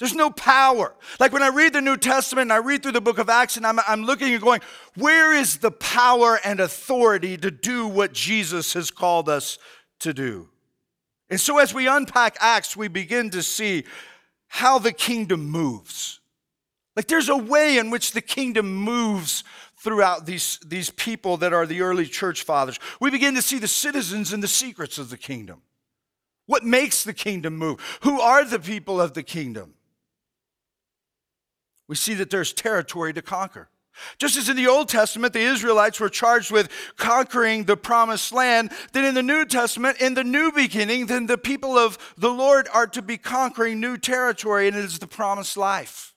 There's 0.00 0.14
no 0.14 0.30
power. 0.30 0.94
Like 1.20 1.30
when 1.30 1.42
I 1.42 1.48
read 1.48 1.74
the 1.74 1.82
New 1.82 1.98
Testament 1.98 2.46
and 2.46 2.52
I 2.54 2.56
read 2.56 2.82
through 2.82 2.92
the 2.92 3.02
book 3.02 3.18
of 3.18 3.28
Acts 3.28 3.58
and 3.58 3.66
I'm, 3.66 3.78
I'm 3.86 4.04
looking 4.04 4.32
and 4.32 4.42
going, 4.42 4.62
where 4.96 5.34
is 5.34 5.58
the 5.58 5.70
power 5.70 6.40
and 6.42 6.58
authority 6.58 7.36
to 7.36 7.50
do 7.50 7.86
what 7.86 8.14
Jesus 8.14 8.72
has 8.72 8.90
called 8.90 9.28
us 9.28 9.58
to 9.98 10.14
do? 10.14 10.48
And 11.28 11.38
so 11.38 11.58
as 11.58 11.74
we 11.74 11.86
unpack 11.86 12.38
Acts, 12.40 12.74
we 12.74 12.88
begin 12.88 13.28
to 13.30 13.42
see 13.42 13.84
how 14.48 14.78
the 14.78 14.92
kingdom 14.92 15.44
moves. 15.44 16.20
Like 16.96 17.06
there's 17.06 17.28
a 17.28 17.36
way 17.36 17.76
in 17.76 17.90
which 17.90 18.12
the 18.12 18.22
kingdom 18.22 18.74
moves 18.74 19.44
throughout 19.76 20.24
these, 20.24 20.58
these 20.64 20.88
people 20.88 21.36
that 21.36 21.52
are 21.52 21.66
the 21.66 21.82
early 21.82 22.06
church 22.06 22.44
fathers. 22.44 22.78
We 23.00 23.10
begin 23.10 23.34
to 23.34 23.42
see 23.42 23.58
the 23.58 23.68
citizens 23.68 24.32
and 24.32 24.42
the 24.42 24.48
secrets 24.48 24.96
of 24.96 25.10
the 25.10 25.18
kingdom. 25.18 25.60
What 26.46 26.64
makes 26.64 27.04
the 27.04 27.12
kingdom 27.12 27.58
move? 27.58 27.98
Who 28.00 28.18
are 28.18 28.46
the 28.46 28.58
people 28.58 28.98
of 28.98 29.12
the 29.12 29.22
kingdom? 29.22 29.74
We 31.90 31.96
see 31.96 32.14
that 32.14 32.30
there's 32.30 32.52
territory 32.52 33.12
to 33.12 33.20
conquer. 33.20 33.68
Just 34.16 34.36
as 34.36 34.48
in 34.48 34.56
the 34.56 34.68
Old 34.68 34.88
Testament, 34.88 35.32
the 35.32 35.40
Israelites 35.40 35.98
were 35.98 36.08
charged 36.08 36.52
with 36.52 36.70
conquering 36.96 37.64
the 37.64 37.76
promised 37.76 38.32
land, 38.32 38.70
then 38.92 39.04
in 39.04 39.14
the 39.14 39.24
New 39.24 39.44
Testament, 39.44 40.00
in 40.00 40.14
the 40.14 40.22
new 40.22 40.52
beginning, 40.52 41.06
then 41.06 41.26
the 41.26 41.36
people 41.36 41.76
of 41.76 41.98
the 42.16 42.30
Lord 42.30 42.68
are 42.72 42.86
to 42.86 43.02
be 43.02 43.18
conquering 43.18 43.80
new 43.80 43.98
territory, 43.98 44.68
and 44.68 44.76
it 44.76 44.84
is 44.84 45.00
the 45.00 45.08
promised 45.08 45.56
life. 45.56 46.14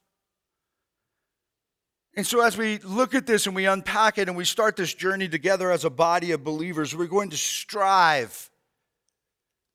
And 2.16 2.28
so, 2.28 2.42
as 2.42 2.56
we 2.56 2.78
look 2.78 3.16
at 3.16 3.26
this 3.26 3.48
and 3.48 3.56
we 3.56 3.66
unpack 3.66 4.20
it 4.20 4.28
and 4.28 4.38
we 4.38 4.46
start 4.46 4.76
this 4.76 4.94
journey 4.94 5.28
together 5.28 5.72
as 5.72 5.86
a 5.86 5.90
body 5.90 6.34
of 6.34 6.44
believers, 6.44 6.96
we're 6.96 7.08
going 7.08 7.32
to 7.32 7.38
strive 7.38 8.52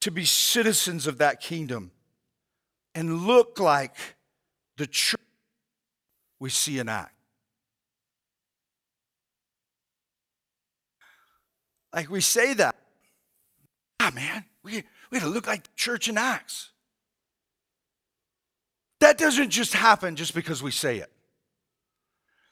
to 0.02 0.12
be 0.12 0.25
citizens 0.25 1.09
of 1.09 1.19
that 1.19 1.40
kingdom 1.40 1.90
and 2.95 3.26
look 3.26 3.59
like 3.59 3.97
the 4.76 4.87
church 4.87 5.19
we 6.40 6.50
see 6.50 6.78
an 6.78 6.88
act. 6.88 7.14
Like 11.92 12.11
we 12.11 12.21
say 12.21 12.54
that. 12.54 12.76
Ah, 14.00 14.12
man, 14.14 14.45
we, 14.62 14.85
we 15.11 15.18
gotta 15.18 15.30
look 15.30 15.47
like 15.47 15.75
church 15.75 16.09
in 16.09 16.18
Acts. 16.18 16.71
That 19.00 19.18
doesn't 19.18 19.50
just 19.50 19.75
happen 19.75 20.16
just 20.16 20.35
because 20.35 20.62
we 20.62 20.71
say 20.71 20.99
it. 20.99 21.11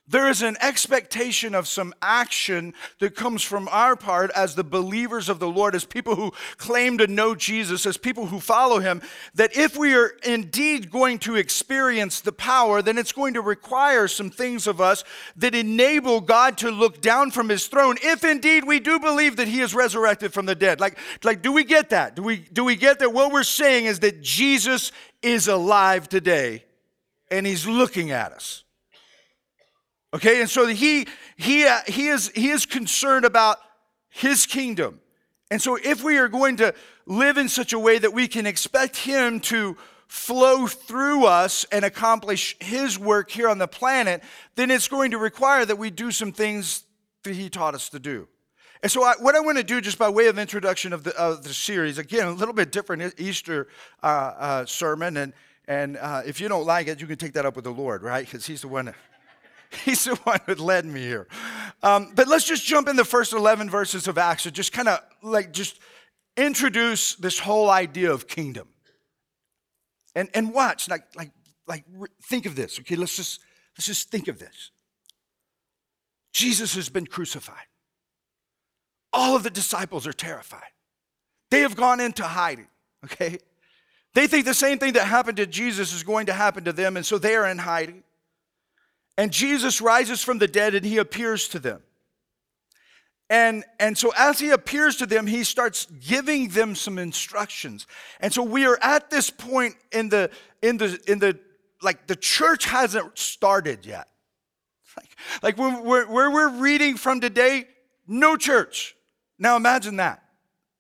There 0.09 0.29
is 0.29 0.43
an 0.43 0.57
expectation 0.61 1.53
of 1.53 1.67
some 1.67 1.93
action 2.01 2.75
that 3.01 3.17
comes 3.17 3.43
from 3.43 3.69
our 3.73 3.97
part 3.97 4.31
as 4.37 4.55
the 4.55 4.63
believers 4.63 5.29
of 5.29 5.41
the 5.41 5.49
Lord, 5.49 5.75
as 5.75 5.85
people 5.85 6.15
who 6.15 6.33
claim 6.59 6.99
to 6.99 7.09
know 7.09 7.35
Jesus, 7.35 7.85
as 7.87 7.97
people 7.97 8.27
who 8.27 8.39
follow 8.39 8.79
him, 8.79 9.03
that 9.35 9.57
if 9.57 9.77
we 9.77 9.95
are 9.95 10.13
indeed 10.23 10.93
going 10.93 11.19
to 11.21 11.35
experience 11.35 12.21
the 12.21 12.31
power, 12.31 12.83
then 12.83 12.99
it's 12.99 13.11
going 13.11 13.35
to 13.35 13.41
require 13.41 14.07
some 14.07 14.31
things 14.31 14.69
of 14.69 14.81
us 14.81 15.03
that 15.35 15.57
enable 15.57 16.21
God 16.21 16.57
to 16.59 16.71
look 16.71 17.01
down 17.01 17.33
from 17.33 17.49
his 17.49 17.67
throne, 17.67 17.97
if 18.01 18.23
indeed 18.23 18.65
we 18.65 18.79
do 18.79 19.01
believe 19.01 19.35
that 19.37 19.49
he 19.49 19.61
is 19.61 19.75
resurrected 19.75 20.33
from 20.33 20.47
the 20.47 20.55
dead. 20.55 20.79
Like, 20.81 20.99
like 21.25 21.43
do 21.43 21.51
we 21.51 21.65
get 21.65 21.91
that? 21.91 22.15
Do 22.15 22.23
we, 22.23 22.37
do 22.37 22.65
we 22.65 22.77
get 22.77 23.01
that? 23.01 23.13
What 23.13 23.33
we're 23.33 23.43
saying 23.43 23.87
is 23.87 23.99
that 24.01 24.23
Jesus 24.23 24.93
is 25.21 25.49
alive 25.49 26.09
today 26.09 26.65
and 27.29 27.45
he's 27.45 27.67
looking 27.67 28.13
at 28.13 28.31
us. 28.33 28.63
Okay, 30.15 30.41
and 30.41 30.49
so 30.49 30.67
he 30.67 31.07
he 31.37 31.67
uh, 31.67 31.81
he 31.87 32.09
is 32.09 32.31
he 32.35 32.49
is 32.49 32.65
concerned 32.65 33.25
about 33.25 33.59
his 34.09 34.47
kingdom. 34.47 35.01
And 35.51 35.61
so 35.63 35.77
if 35.77 36.03
we 36.03 36.19
are 36.19 36.29
going 36.29 36.57
to 36.57 36.75
live 37.07 37.37
in 37.37 37.49
such 37.49 37.73
a 37.73 37.79
way 37.79 37.99
that 37.99 38.13
we 38.13 38.27
can 38.27 38.47
expect 38.47 38.97
him 38.97 39.41
to 39.41 39.77
flow 40.09 40.67
through 40.67 41.27
us 41.27 41.65
and 41.71 41.85
accomplish 41.85 42.57
his 42.61 42.99
work 42.99 43.31
here 43.31 43.49
on 43.49 43.59
the 43.59 43.69
planet, 43.69 44.23
then 44.55 44.71
it's 44.71 44.89
going 44.89 45.11
to 45.13 45.19
require 45.19 45.65
that 45.65 45.79
we 45.79 45.91
do 45.91 46.11
some 46.11 46.33
things 46.33 46.85
that 47.25 47.35
he 47.35 47.49
taught 47.49 47.75
us 47.75 47.89
to 47.91 47.99
do. 47.99 48.27
And 48.83 48.93
so, 48.93 49.03
I, 49.03 49.15
what 49.19 49.35
I 49.35 49.41
want 49.41 49.59
to 49.59 49.65
do, 49.65 49.81
just 49.81 49.99
by 49.99 50.09
way 50.09 50.27
of 50.27 50.39
introduction 50.39 50.93
of 50.93 51.03
the, 51.03 51.17
of 51.17 51.43
the 51.43 51.55
series, 51.55 51.99
again, 51.99 52.29
a 52.29 52.33
little 52.33 52.55
bit 52.55 52.71
different 52.71 53.15
Easter 53.19 53.69
uh, 54.03 54.07
uh, 54.07 54.67
sermon, 54.67 55.17
and 55.17 55.33
and 55.67 55.97
uh, 55.97 56.23
if 56.25 56.41
you 56.41 56.49
don't 56.49 56.67
like 56.67 56.87
it, 56.87 57.01
you 57.01 57.07
can 57.07 57.17
take 57.17 57.33
that 57.33 57.47
up 57.47 57.57
with 57.57 57.65
the 57.65 57.73
Lord, 57.73 58.03
right? 58.03 58.25
Because 58.25 58.47
He's 58.47 58.61
the 58.61 58.69
one. 58.69 58.85
That, 58.87 58.95
He's 59.85 60.05
the 60.05 60.17
one 60.17 60.41
that 60.47 60.61
led 60.61 60.85
me 60.85 61.01
here. 61.01 61.29
Um, 61.83 62.13
but 62.15 62.29
let's 62.29 62.45
just 62.45 62.65
jump 62.65 62.89
in 62.89 62.97
the 62.97 63.05
first 63.05 63.33
11 63.33 63.71
verses 63.71 64.09
of 64.09 64.19
Acts 64.19 64.47
and 64.47 64.55
just 64.55 64.73
kind 64.73 64.89
of 64.89 65.01
like 65.23 65.53
just 65.53 65.81
introduce 66.37 67.15
this 67.15 67.39
whole 67.39 67.71
idea 67.71 68.13
of 68.13 68.29
kingdom. 68.29 68.69
And, 70.15 70.29
and 70.35 70.53
watch, 70.53 70.89
like, 70.89 71.05
like, 71.15 71.31
like, 71.67 71.85
think 72.23 72.47
of 72.47 72.57
this, 72.57 72.79
okay? 72.81 72.97
Let's 72.97 73.17
just, 73.17 73.41
let's 73.77 73.87
just 73.87 74.11
think 74.11 74.29
of 74.29 74.39
this. 74.39 74.71
Jesus 76.33 76.75
has 76.75 76.89
been 76.89 77.07
crucified. 77.07 77.67
All 79.13 79.37
of 79.37 79.43
the 79.43 79.51
disciples 79.51 80.07
are 80.07 80.13
terrified. 80.13 80.71
They 81.51 81.61
have 81.61 81.77
gone 81.77 82.01
into 82.01 82.25
hiding, 82.25 82.69
okay? 83.05 83.39
They 84.15 84.27
think 84.27 84.47
the 84.47 84.55
same 84.55 84.79
thing 84.79 84.95
that 84.95 85.05
happened 85.05 85.37
to 85.37 85.47
Jesus 85.47 85.93
is 85.93 86.03
going 86.03 86.27
to 86.27 86.33
happen 86.33 86.65
to 86.65 86.73
them, 86.73 86.97
and 86.97 87.05
so 87.05 87.19
they 87.19 87.35
are 87.35 87.47
in 87.47 87.59
hiding. 87.59 88.03
And 89.19 89.33
Jesus 89.33 89.81
rises 89.81 90.23
from 90.23 90.39
the 90.39 90.49
dead 90.49 90.75
and 90.75 90.85
he 90.85 90.99
appears 90.99 91.49
to 91.49 91.59
them. 91.59 91.83
And, 93.29 93.65
and 93.81 93.99
so 93.99 94.13
as 94.17 94.39
he 94.39 94.51
appears 94.51 94.97
to 94.97 95.07
them, 95.07 95.27
he 95.27 95.43
starts 95.43 95.87
giving 95.87 96.49
them 96.49 96.77
some 96.77 96.99
instructions. 96.99 97.87
And 98.21 98.33
so 98.33 98.43
we 98.43 98.67
are 98.67 98.79
at 98.81 99.11
this 99.11 99.31
point 99.31 99.75
in 99.91 100.11
the, 100.11 100.31
in 100.63 100.77
the, 100.77 101.01
in 101.09 101.19
the, 101.19 101.39
like 101.83 102.07
the 102.07 102.15
church 102.15 102.67
hasn't 102.67 103.19
started 103.19 103.85
yet. 103.85 104.09
Like, 104.97 105.11
like 105.43 105.59
when 105.59 105.85
we're, 105.85 106.07
where 106.07 106.31
we're 106.31 106.61
reading 106.61 106.97
from 106.97 107.21
today, 107.21 107.67
no 108.07 108.37
church. 108.37 108.95
Now 109.39 109.57
imagine 109.57 109.97
that. 109.97 110.23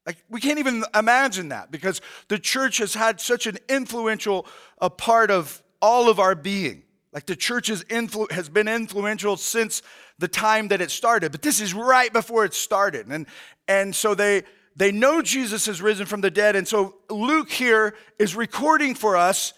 Like 0.06 0.18
we 0.30 0.40
can't 0.40 0.60
even 0.60 0.84
imagine 0.94 1.48
that 1.48 1.72
because 1.72 2.00
the 2.28 2.38
church 2.38 2.78
has 2.78 2.94
had 2.94 3.20
such 3.20 3.46
an 3.46 3.58
influential 3.68 4.46
a 4.80 4.88
part 4.88 5.32
of 5.32 5.62
all 5.82 6.08
of 6.08 6.20
our 6.20 6.36
being. 6.36 6.84
Like 7.16 7.24
the 7.24 7.34
church 7.34 7.70
influ- 7.70 8.30
has 8.30 8.50
been 8.50 8.68
influential 8.68 9.38
since 9.38 9.80
the 10.18 10.28
time 10.28 10.68
that 10.68 10.82
it 10.82 10.90
started, 10.90 11.32
but 11.32 11.40
this 11.40 11.62
is 11.62 11.72
right 11.72 12.12
before 12.12 12.44
it 12.44 12.52
started. 12.52 13.06
And, 13.06 13.26
and 13.66 13.96
so 13.96 14.14
they, 14.14 14.42
they 14.76 14.92
know 14.92 15.22
Jesus 15.22 15.64
has 15.64 15.80
risen 15.80 16.04
from 16.04 16.20
the 16.20 16.30
dead. 16.30 16.56
And 16.56 16.68
so 16.68 16.96
Luke 17.08 17.50
here 17.50 17.94
is 18.18 18.36
recording 18.36 18.94
for 18.94 19.16
us, 19.16 19.54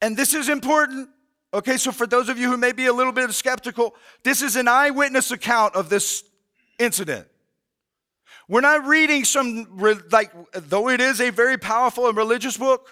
and 0.00 0.16
this 0.16 0.32
is 0.32 0.48
important. 0.48 1.10
Okay, 1.52 1.76
so 1.76 1.92
for 1.92 2.06
those 2.06 2.30
of 2.30 2.38
you 2.38 2.50
who 2.50 2.56
may 2.56 2.72
be 2.72 2.86
a 2.86 2.94
little 2.94 3.12
bit 3.12 3.30
skeptical, 3.32 3.94
this 4.22 4.40
is 4.40 4.56
an 4.56 4.66
eyewitness 4.66 5.30
account 5.30 5.74
of 5.74 5.90
this 5.90 6.24
incident. 6.78 7.28
We're 8.48 8.62
not 8.62 8.86
reading 8.86 9.26
some, 9.26 9.66
like, 10.10 10.32
though 10.54 10.88
it 10.88 11.02
is 11.02 11.20
a 11.20 11.28
very 11.28 11.58
powerful 11.58 12.08
and 12.08 12.16
religious 12.16 12.56
book, 12.56 12.88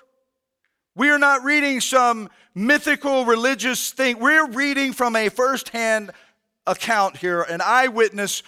we 0.97 1.11
are 1.11 1.19
not 1.19 1.43
reading 1.43 1.81
some 1.81 2.29
mythical 2.55 3.25
religious 3.25 3.91
thing. 3.91 4.19
We're 4.21 4.47
reading 4.47 4.93
from 4.93 5.17
a 5.17 5.29
firsthand 5.29 6.13
account 6.67 7.17
here, 7.17 7.43
an 7.43 7.61
eyewitness 7.61 8.43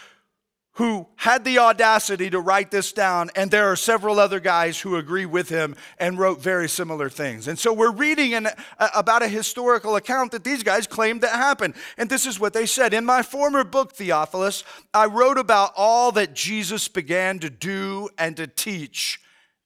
who 0.76 1.06
had 1.16 1.42
the 1.42 1.58
audacity 1.58 2.28
to 2.28 2.38
write 2.38 2.70
this 2.70 2.92
down, 2.92 3.30
and 3.34 3.50
there 3.50 3.72
are 3.72 3.76
several 3.76 4.20
other 4.20 4.38
guys 4.38 4.78
who 4.78 4.96
agree 4.96 5.24
with 5.24 5.48
him 5.48 5.74
and 5.98 6.18
wrote 6.18 6.38
very 6.38 6.68
similar 6.68 7.08
things. 7.08 7.48
And 7.48 7.58
so 7.58 7.72
we're 7.72 7.90
reading 7.90 8.34
an, 8.34 8.48
about 8.78 9.22
a 9.22 9.28
historical 9.28 9.96
account 9.96 10.32
that 10.32 10.44
these 10.44 10.62
guys 10.62 10.86
claimed 10.86 11.22
that 11.22 11.34
happened. 11.34 11.74
And 11.96 12.10
this 12.10 12.26
is 12.26 12.38
what 12.38 12.52
they 12.52 12.66
said 12.66 12.92
In 12.92 13.06
my 13.06 13.22
former 13.22 13.64
book, 13.64 13.94
Theophilus, 13.94 14.64
I 14.92 15.06
wrote 15.06 15.38
about 15.38 15.72
all 15.76 16.12
that 16.12 16.34
Jesus 16.34 16.88
began 16.88 17.38
to 17.38 17.48
do 17.48 18.10
and 18.18 18.36
to 18.36 18.46
teach 18.46 19.18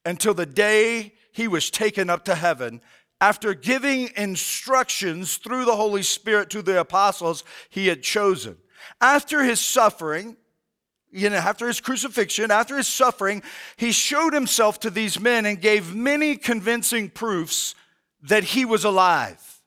until 0.04 0.32
the 0.32 0.46
day 0.46 1.12
he 1.32 1.48
was 1.48 1.70
taken 1.70 2.10
up 2.10 2.24
to 2.24 2.34
heaven 2.34 2.80
after 3.20 3.54
giving 3.54 4.10
instructions 4.16 5.36
through 5.36 5.64
the 5.64 5.76
Holy 5.76 6.02
Spirit 6.02 6.50
to 6.50 6.62
the 6.62 6.80
apostles 6.80 7.44
he 7.68 7.88
had 7.88 8.02
chosen. 8.02 8.56
After 9.00 9.44
his 9.44 9.60
suffering, 9.60 10.36
you 11.12 11.28
know, 11.28 11.36
after 11.36 11.66
his 11.66 11.80
crucifixion, 11.80 12.50
after 12.50 12.76
his 12.76 12.86
suffering, 12.86 13.42
he 13.76 13.92
showed 13.92 14.32
himself 14.32 14.80
to 14.80 14.90
these 14.90 15.20
men 15.20 15.44
and 15.44 15.60
gave 15.60 15.94
many 15.94 16.36
convincing 16.36 17.10
proofs 17.10 17.74
that 18.22 18.44
he 18.44 18.64
was 18.64 18.84
alive. 18.84 19.60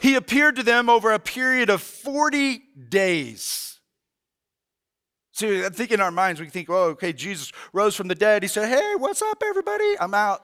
He 0.00 0.14
appeared 0.14 0.56
to 0.56 0.62
them 0.62 0.88
over 0.88 1.12
a 1.12 1.18
period 1.18 1.70
of 1.70 1.82
40 1.82 2.62
days. 2.88 3.78
See, 5.32 5.64
I 5.64 5.68
think 5.68 5.92
in 5.92 6.00
our 6.00 6.10
minds, 6.10 6.40
we 6.40 6.48
think, 6.48 6.68
oh, 6.68 6.90
okay, 6.90 7.12
Jesus 7.12 7.52
rose 7.72 7.94
from 7.94 8.08
the 8.08 8.14
dead. 8.14 8.42
He 8.42 8.48
said, 8.48 8.68
hey, 8.68 8.94
what's 8.96 9.22
up, 9.22 9.42
everybody? 9.44 9.94
I'm 10.00 10.14
out. 10.14 10.42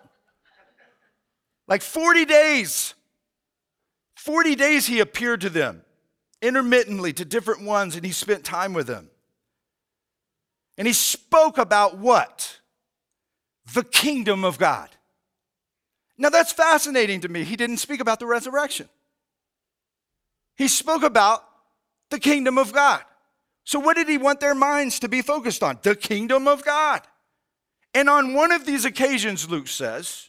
Like 1.67 1.83
40 1.83 2.25
days. 2.25 2.95
40 4.17 4.55
days 4.55 4.87
he 4.87 5.01
appeared 5.01 5.41
to 5.43 5.51
them 5.51 5.83
intermittently 6.41 7.13
to 7.15 7.25
different 7.25 7.63
ones, 7.63 7.97
and 7.97 8.05
he 8.05 8.13
spent 8.13 8.45
time 8.45 8.75
with 8.75 8.87
them. 8.87 9.09
And 10.77 10.87
he 10.87 10.93
spoke 10.93 11.57
about 11.57 11.99
what? 11.99 12.61
The 13.73 13.83
kingdom 13.83 14.45
of 14.45 14.59
God. 14.59 14.91
Now 16.19 16.29
that's 16.29 16.53
fascinating 16.53 17.21
to 17.23 17.29
me. 17.29 17.45
He 17.45 17.57
didn't 17.57 17.79
speak 17.79 18.01
about 18.01 18.21
the 18.21 18.27
resurrection, 18.27 18.89
he 20.57 20.69
spoke 20.69 21.03
about 21.03 21.45
the 22.11 22.21
kingdom 22.21 22.59
of 22.59 22.73
God. 22.73 23.03
So, 23.67 23.81
what 23.81 23.97
did 23.97 24.09
he 24.09 24.19
want 24.19 24.41
their 24.41 24.55
minds 24.55 25.01
to 25.01 25.09
be 25.09 25.23
focused 25.23 25.63
on? 25.63 25.79
The 25.83 25.97
kingdom 25.97 26.47
of 26.47 26.65
God. 26.65 27.01
And 27.95 28.11
on 28.11 28.35
one 28.35 28.53
of 28.53 28.67
these 28.67 28.85
occasions, 28.85 29.49
Luke 29.49 29.69
says, 29.69 30.29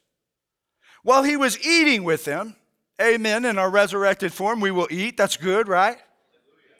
while 1.06 1.22
he 1.22 1.38
was 1.38 1.64
eating 1.64 2.04
with 2.04 2.26
them, 2.26 2.56
amen, 3.00 3.46
in 3.46 3.60
our 3.60 3.70
resurrected 3.70 4.34
form, 4.34 4.60
we 4.60 4.72
will 4.72 4.88
eat. 4.90 5.18
That's 5.18 5.38
good, 5.38 5.68
right? 5.68 5.98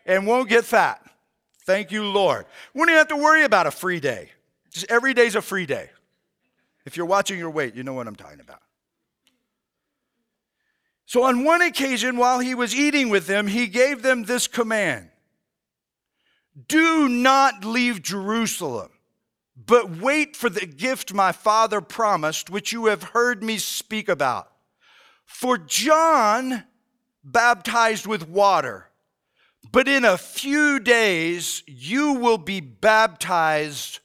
And 0.04 0.26
won't 0.26 0.50
get 0.50 0.66
fat. 0.66 1.00
Thank 1.68 1.92
you, 1.92 2.04
Lord. 2.04 2.48
We 2.74 2.88
don't 2.88 2.96
have 2.96 3.10
to 3.10 3.18
worry 3.18 3.44
about 3.44 3.68
a 3.68 3.72
free 3.72 4.00
day. 4.00 4.32
Just 4.72 4.88
every 4.90 5.14
day's 5.14 5.36
a 5.36 5.44
free 5.44 5.68
day. 5.68 5.92
If 6.86 6.98
you're 6.98 7.06
watching 7.06 7.38
your 7.38 7.52
weight, 7.52 7.76
you 7.76 7.84
know 7.84 7.94
what 7.94 8.08
I'm 8.08 8.16
talking 8.16 8.40
about. 8.40 8.62
So, 11.06 11.22
on 11.22 11.44
one 11.44 11.62
occasion, 11.62 12.18
while 12.18 12.40
he 12.40 12.56
was 12.56 12.76
eating 12.76 13.10
with 13.10 13.28
them, 13.28 13.46
he 13.46 13.68
gave 13.68 14.02
them 14.02 14.24
this 14.24 14.48
command 14.48 15.12
Do 16.68 17.08
not 17.08 17.64
leave 17.64 18.02
Jerusalem, 18.02 18.90
but 19.56 19.98
wait 19.98 20.36
for 20.36 20.50
the 20.50 20.66
gift 20.66 21.14
my 21.14 21.32
father 21.32 21.82
promised, 21.82 22.50
which 22.50 22.72
you 22.72 22.88
have 22.88 23.04
heard 23.04 23.44
me 23.44 23.58
speak 23.58 24.10
about. 24.10 24.52
For 25.26 25.58
John 25.58 26.66
baptized 27.24 28.06
with 28.06 28.28
water, 28.28 28.90
but 29.72 29.88
in 29.88 30.06
a 30.06 30.18
few 30.18 30.80
days 30.80 31.64
you 31.66 32.14
will 32.14 32.38
be 32.38 32.60
baptized 32.60 34.00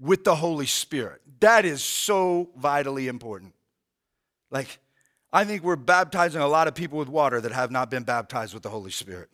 with 0.00 0.24
the 0.24 0.36
Holy 0.36 0.66
Spirit. 0.66 1.20
That 1.40 1.64
is 1.64 1.82
so 1.82 2.50
vitally 2.56 3.06
important. 3.06 3.54
Like, 4.50 4.78
I 5.32 5.44
think 5.44 5.62
we're 5.62 5.76
baptizing 5.76 6.40
a 6.40 6.48
lot 6.48 6.68
of 6.68 6.74
people 6.74 6.98
with 6.98 7.08
water 7.08 7.40
that 7.40 7.52
have 7.52 7.70
not 7.70 7.90
been 7.90 8.04
baptized 8.04 8.54
with 8.54 8.62
the 8.62 8.70
Holy 8.70 8.90
Spirit. 8.90 9.28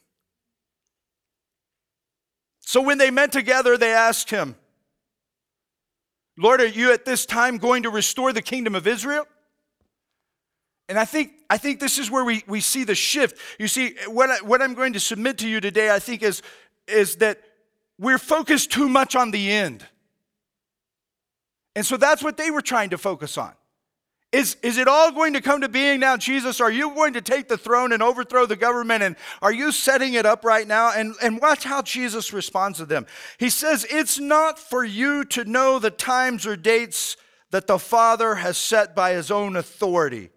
So 2.61 2.81
when 2.81 2.99
they 2.99 3.11
met 3.11 3.33
together, 3.33 3.77
they 3.77 3.93
asked 3.93 4.31
him, 4.31 4.57
Lord, 6.37 6.61
are 6.61 6.67
you 6.67 6.93
at 6.93 7.05
this 7.05 7.27
time 7.27 7.59
going 7.59 7.83
to 7.83 7.91
restore 7.91 8.33
the 8.33 8.43
kingdom 8.43 8.75
of 8.75 8.87
Israel? 8.87 9.27
And 10.89 10.99
I 10.99 11.05
think, 11.05 11.33
I 11.49 11.57
think 11.57 11.79
this 11.79 11.99
is 11.99 12.11
where 12.11 12.25
we, 12.25 12.43
we 12.49 12.61
see 12.61 12.83
the 12.83 12.95
shift. 12.95 13.39
You 13.59 13.69
see, 13.69 13.95
what, 14.09 14.31
I, 14.31 14.37
what 14.39 14.61
I'm 14.61 14.75
going 14.75 14.93
to 14.95 15.01
submit 15.01 15.39
to 15.39 15.49
you 15.49 15.61
today, 15.61 15.95
I 15.95 16.01
think, 16.01 16.23
is, 16.23 16.43
is 16.89 17.17
that 17.17 17.41
we're 17.99 18.19
focused 18.19 18.73
too 18.73 18.89
much 18.89 19.15
on 19.15 19.31
the 19.31 19.53
end. 19.53 19.87
And 21.77 21.87
so 21.87 21.97
that's 21.97 22.25
what 22.25 22.37
they 22.37 22.51
were 22.51 22.63
trying 22.63 22.91
to 22.91 22.99
focus 22.99 23.39
on. 23.39 23.53
Is, 24.33 24.57
is 24.63 24.79
it 24.79 24.87
all 24.87 25.11
going 25.11 25.33
to 25.33 25.41
come 25.41 25.63
to 25.63 25.69
being 25.69 25.99
now, 25.99 26.17
Jesus? 26.17 26.61
Are 26.61 26.71
you 26.71 26.95
going 26.95 27.15
to 27.15 27.21
take 27.21 27.49
the 27.49 27.59
throne 27.59 27.93
and 27.93 28.01
overthrow 28.01 28.47
the 28.47 28.55
government? 28.55 29.03
And 29.03 29.17
are 29.43 29.53
you 29.53 29.73
setting 29.73 30.15
it 30.15 30.25
up 30.25 30.45
right 30.45 30.69
now? 30.69 30.93
And, 30.95 31.17
and 31.21 31.41
watch 31.41 31.65
how 31.65 31.83
Jesus 31.83 32.33
responds 32.33 32.79
to 32.79 32.87
them. 32.87 33.07
He 33.39 33.51
says, 33.51 33.85
It's 33.91 34.21
not 34.21 34.57
for 34.57 34.85
you 34.85 35.25
to 35.27 35.45
know 35.45 35.81
the 35.81 35.91
times 35.91 36.47
or 36.47 36.57
dates 36.57 37.17
that 37.51 37.67
the 37.67 37.81
Father 37.81 38.37
has 38.37 38.57
set 38.57 38.95
by 38.95 39.15
his 39.15 39.33
own 39.33 39.57
authority, 39.57 40.31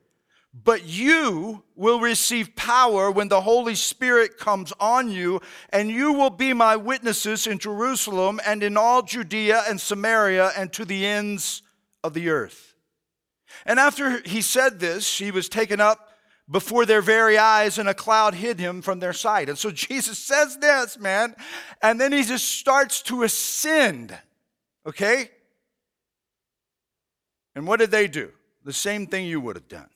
but 0.52 0.88
you 0.88 1.64
will 1.76 2.00
receive 2.00 2.56
power 2.56 3.12
when 3.12 3.28
the 3.28 3.42
Holy 3.42 3.76
Spirit 3.76 4.40
comes 4.40 4.74
on 4.80 5.12
you, 5.12 5.40
and 5.70 5.92
you 5.92 6.14
will 6.14 6.32
be 6.32 6.54
my 6.54 6.76
witnesses 6.76 7.46
in 7.46 7.60
Jerusalem 7.60 8.40
and 8.44 8.64
in 8.64 8.76
all 8.76 9.04
Judea 9.04 9.66
and 9.70 9.80
Samaria 9.80 10.52
and 10.58 10.74
to 10.74 10.84
the 10.84 11.06
ends 11.06 11.62
of 12.04 12.16
the 12.16 12.30
earth. 12.30 12.73
And 13.66 13.80
after 13.80 14.22
he 14.26 14.42
said 14.42 14.80
this, 14.80 15.18
he 15.18 15.32
was 15.32 15.50
taken 15.50 15.80
up 15.80 16.10
before 16.50 16.86
their 16.86 17.02
very 17.02 17.38
eyes, 17.38 17.78
and 17.78 17.88
a 17.88 17.94
cloud 17.94 18.36
hid 18.36 18.60
him 18.60 18.82
from 18.82 19.00
their 19.00 19.14
sight. 19.14 19.50
And 19.50 19.58
so 19.58 19.72
Jesus 19.72 20.20
says 20.20 20.58
this, 20.58 21.00
man, 21.00 21.36
and 21.82 22.00
then 22.00 22.12
he 22.12 22.24
just 22.24 22.46
starts 22.60 23.02
to 23.04 23.24
ascend, 23.24 24.18
okay? 24.86 25.30
And 27.56 27.68
what 27.68 27.80
did 27.80 27.92
they 27.92 28.08
do? 28.08 28.32
The 28.66 28.74
same 28.74 29.08
thing 29.08 29.26
you 29.26 29.40
would 29.40 29.56
have 29.56 29.68
done. 29.68 29.90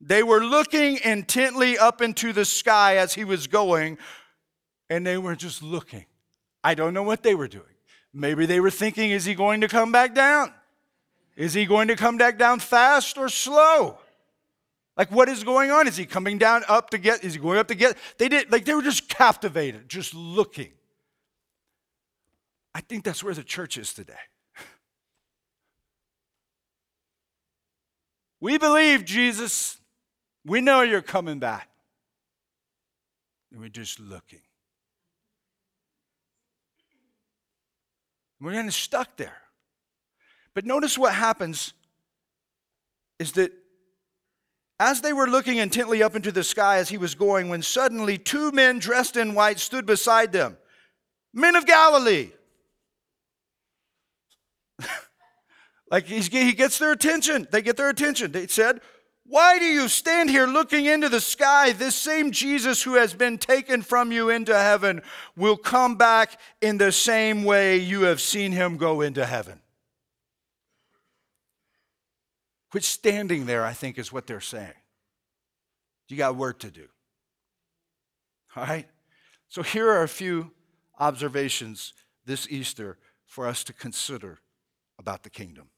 They 0.00 0.22
were 0.22 0.44
looking 0.44 0.98
intently 1.02 1.78
up 1.78 2.02
into 2.02 2.32
the 2.32 2.44
sky 2.44 2.96
as 2.98 3.14
he 3.14 3.24
was 3.24 3.46
going, 3.46 3.98
and 4.90 5.06
they 5.06 5.16
were 5.16 5.34
just 5.34 5.62
looking. 5.62 6.04
I 6.62 6.74
don't 6.74 6.94
know 6.94 7.02
what 7.02 7.22
they 7.22 7.34
were 7.34 7.48
doing. 7.48 7.64
Maybe 8.12 8.46
they 8.46 8.60
were 8.60 8.70
thinking, 8.70 9.10
is 9.10 9.24
he 9.24 9.34
going 9.34 9.60
to 9.62 9.68
come 9.68 9.92
back 9.92 10.14
down? 10.14 10.52
Is 11.36 11.54
he 11.54 11.64
going 11.66 11.88
to 11.88 11.96
come 11.96 12.16
back 12.16 12.38
down 12.38 12.60
fast 12.60 13.18
or 13.18 13.28
slow? 13.28 13.98
Like 14.96 15.10
what 15.10 15.28
is 15.28 15.42
going 15.42 15.70
on? 15.70 15.88
Is 15.88 15.96
he 15.96 16.06
coming 16.06 16.38
down 16.38 16.62
up 16.68 16.90
to 16.90 16.98
get? 16.98 17.24
Is 17.24 17.34
he 17.34 17.40
going 17.40 17.58
up 17.58 17.68
to 17.68 17.74
get? 17.74 17.96
They 18.18 18.28
did 18.28 18.52
like 18.52 18.64
they 18.64 18.74
were 18.74 18.82
just 18.82 19.08
captivated, 19.08 19.88
just 19.88 20.14
looking. 20.14 20.70
I 22.74 22.80
think 22.80 23.04
that's 23.04 23.22
where 23.22 23.34
the 23.34 23.44
church 23.44 23.78
is 23.78 23.92
today. 23.92 24.14
We 28.40 28.58
believe, 28.58 29.06
Jesus, 29.06 29.78
we 30.44 30.60
know 30.60 30.82
you're 30.82 31.00
coming 31.00 31.38
back. 31.38 31.70
And 33.50 33.58
we're 33.62 33.70
just 33.70 33.98
looking. 33.98 34.42
We're 38.38 38.52
kind 38.52 38.68
of 38.68 38.74
stuck 38.74 39.16
there. 39.16 39.43
But 40.54 40.64
notice 40.64 40.96
what 40.96 41.14
happens 41.14 41.72
is 43.18 43.32
that 43.32 43.52
as 44.80 45.00
they 45.00 45.12
were 45.12 45.28
looking 45.28 45.58
intently 45.58 46.02
up 46.02 46.16
into 46.16 46.32
the 46.32 46.44
sky 46.44 46.78
as 46.78 46.88
he 46.88 46.98
was 46.98 47.14
going, 47.14 47.48
when 47.48 47.62
suddenly 47.62 48.18
two 48.18 48.50
men 48.52 48.78
dressed 48.78 49.16
in 49.16 49.34
white 49.34 49.60
stood 49.60 49.86
beside 49.86 50.32
them, 50.32 50.56
men 51.32 51.56
of 51.56 51.66
Galilee. 51.66 52.30
like 55.90 56.06
he 56.06 56.52
gets 56.52 56.78
their 56.78 56.92
attention. 56.92 57.46
They 57.50 57.62
get 57.62 57.76
their 57.76 57.88
attention. 57.88 58.32
They 58.32 58.48
said, 58.48 58.80
Why 59.24 59.60
do 59.60 59.64
you 59.64 59.88
stand 59.88 60.28
here 60.28 60.46
looking 60.46 60.86
into 60.86 61.08
the 61.08 61.20
sky? 61.20 61.72
This 61.72 61.94
same 61.94 62.32
Jesus 62.32 62.82
who 62.82 62.94
has 62.94 63.14
been 63.14 63.38
taken 63.38 63.80
from 63.82 64.10
you 64.10 64.28
into 64.28 64.58
heaven 64.58 65.02
will 65.36 65.56
come 65.56 65.94
back 65.96 66.40
in 66.60 66.78
the 66.78 66.90
same 66.90 67.44
way 67.44 67.76
you 67.76 68.02
have 68.02 68.20
seen 68.20 68.50
him 68.50 68.76
go 68.76 69.00
into 69.00 69.24
heaven. 69.24 69.60
Quit 72.74 72.82
standing 72.82 73.46
there, 73.46 73.64
I 73.64 73.72
think, 73.72 73.98
is 73.98 74.12
what 74.12 74.26
they're 74.26 74.40
saying. 74.40 74.74
You 76.08 76.16
got 76.16 76.34
work 76.34 76.58
to 76.58 76.72
do. 76.72 76.88
All 78.56 78.64
right? 78.64 78.88
So 79.48 79.62
here 79.62 79.88
are 79.88 80.02
a 80.02 80.08
few 80.08 80.50
observations 80.98 81.92
this 82.26 82.48
Easter 82.50 82.98
for 83.26 83.46
us 83.46 83.62
to 83.62 83.72
consider 83.72 84.40
about 84.98 85.22
the 85.22 85.30
kingdom. 85.30 85.68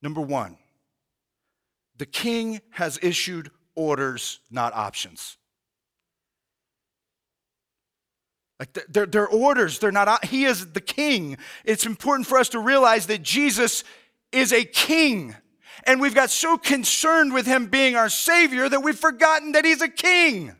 Number 0.00 0.20
one, 0.20 0.58
the 1.96 2.06
king 2.06 2.60
has 2.70 3.00
issued 3.02 3.50
orders, 3.74 4.38
not 4.48 4.72
options. 4.74 5.38
Like 8.60 8.78
they're, 8.88 9.06
they're 9.06 9.26
orders, 9.26 9.80
they're 9.80 9.90
not, 9.90 10.24
he 10.26 10.44
is 10.44 10.70
the 10.70 10.80
king. 10.80 11.36
It's 11.64 11.84
important 11.84 12.28
for 12.28 12.38
us 12.38 12.48
to 12.50 12.60
realize 12.60 13.06
that 13.06 13.24
Jesus 13.24 13.82
is 14.30 14.52
a 14.52 14.64
king. 14.64 15.34
And 15.84 16.00
we've 16.00 16.14
got 16.14 16.30
so 16.30 16.56
concerned 16.56 17.32
with 17.32 17.46
him 17.46 17.66
being 17.66 17.96
our 17.96 18.08
Savior 18.08 18.68
that 18.68 18.80
we've 18.80 18.98
forgotten 18.98 19.52
that 19.52 19.64
he's 19.64 19.82
a 19.82 19.88
king. 19.88 20.54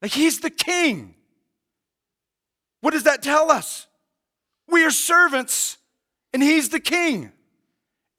Like 0.00 0.12
he's 0.12 0.40
the 0.40 0.50
king. 0.50 1.14
What 2.80 2.92
does 2.92 3.04
that 3.04 3.22
tell 3.22 3.50
us? 3.50 3.86
We 4.68 4.84
are 4.84 4.90
servants 4.90 5.78
and 6.32 6.42
he's 6.42 6.68
the 6.68 6.80
king. 6.80 7.32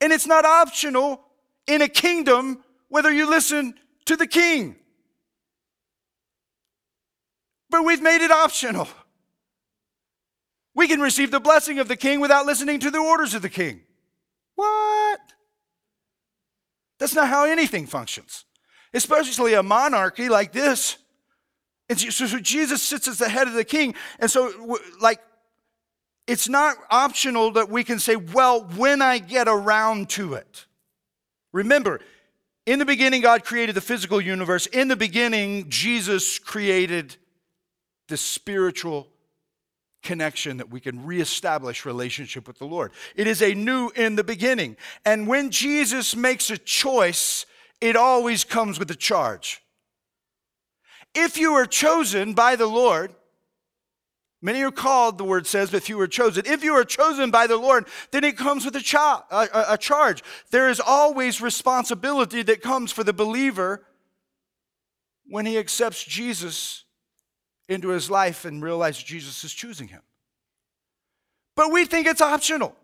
And 0.00 0.12
it's 0.12 0.26
not 0.26 0.44
optional 0.44 1.20
in 1.66 1.82
a 1.82 1.88
kingdom 1.88 2.62
whether 2.88 3.12
you 3.12 3.28
listen 3.28 3.74
to 4.06 4.16
the 4.16 4.26
king. 4.26 4.76
But 7.70 7.84
we've 7.84 8.02
made 8.02 8.24
it 8.24 8.30
optional. 8.30 8.88
We 10.74 10.88
can 10.88 11.00
receive 11.00 11.30
the 11.30 11.40
blessing 11.40 11.78
of 11.78 11.88
the 11.88 11.96
king 11.96 12.20
without 12.20 12.46
listening 12.46 12.80
to 12.80 12.90
the 12.90 12.98
orders 12.98 13.34
of 13.34 13.42
the 13.42 13.48
king. 13.48 13.82
What? 14.54 15.20
That's 16.98 17.14
not 17.14 17.28
how 17.28 17.44
anything 17.44 17.86
functions. 17.86 18.44
especially 18.94 19.54
a 19.54 19.62
monarchy 19.62 20.28
like 20.28 20.52
this. 20.52 20.96
And 21.88 22.00
so, 22.00 22.38
Jesus 22.38 22.82
sits 22.82 23.08
as 23.08 23.18
the 23.18 23.28
head 23.28 23.46
of 23.46 23.54
the 23.54 23.64
king. 23.64 23.94
And 24.18 24.30
so, 24.30 24.78
like, 25.00 25.20
it's 26.26 26.48
not 26.48 26.76
optional 26.90 27.50
that 27.52 27.68
we 27.68 27.84
can 27.84 27.98
say, 27.98 28.16
well, 28.16 28.64
when 28.76 29.02
I 29.02 29.18
get 29.18 29.48
around 29.48 30.08
to 30.10 30.34
it. 30.34 30.64
Remember, 31.52 32.00
in 32.64 32.78
the 32.78 32.86
beginning, 32.86 33.20
God 33.20 33.44
created 33.44 33.74
the 33.74 33.82
physical 33.82 34.20
universe. 34.20 34.66
In 34.66 34.88
the 34.88 34.96
beginning, 34.96 35.68
Jesus 35.68 36.38
created 36.38 37.16
the 38.08 38.16
spiritual 38.16 39.08
connection 40.04 40.58
that 40.58 40.70
we 40.70 40.78
can 40.78 41.04
reestablish 41.04 41.84
relationship 41.84 42.46
with 42.46 42.58
the 42.58 42.66
Lord. 42.66 42.92
It 43.16 43.26
is 43.26 43.42
a 43.42 43.54
new 43.54 43.90
in 43.96 44.14
the 44.14 44.22
beginning. 44.22 44.76
And 45.04 45.26
when 45.26 45.50
Jesus 45.50 46.14
makes 46.14 46.50
a 46.50 46.58
choice, 46.58 47.46
it 47.80 47.96
always 47.96 48.44
comes 48.44 48.78
with 48.78 48.90
a 48.90 48.94
charge. 48.94 49.62
If 51.14 51.36
you 51.36 51.54
are 51.54 51.66
chosen 51.66 52.34
by 52.34 52.56
the 52.56 52.66
Lord, 52.66 53.14
Many 54.44 54.62
are 54.62 54.70
called, 54.70 55.16
the 55.16 55.24
word 55.24 55.46
says, 55.46 55.70
but 55.70 55.84
few 55.84 55.98
are 56.00 56.06
chosen. 56.06 56.44
If 56.44 56.62
you 56.62 56.74
are 56.74 56.84
chosen 56.84 57.30
by 57.30 57.46
the 57.46 57.56
Lord, 57.56 57.86
then 58.10 58.24
it 58.24 58.36
comes 58.36 58.66
with 58.66 58.76
a, 58.76 58.80
cha- 58.82 59.24
a, 59.30 59.72
a 59.72 59.78
charge. 59.78 60.22
There 60.50 60.68
is 60.68 60.80
always 60.80 61.40
responsibility 61.40 62.42
that 62.42 62.60
comes 62.60 62.92
for 62.92 63.02
the 63.02 63.14
believer 63.14 63.86
when 65.26 65.46
he 65.46 65.56
accepts 65.56 66.04
Jesus 66.04 66.83
into 67.68 67.88
his 67.88 68.10
life 68.10 68.44
and 68.44 68.62
realize 68.62 69.02
Jesus 69.02 69.44
is 69.44 69.52
choosing 69.52 69.88
him. 69.88 70.02
But 71.56 71.72
we 71.72 71.84
think 71.84 72.06
it's 72.06 72.20
optional. 72.20 72.74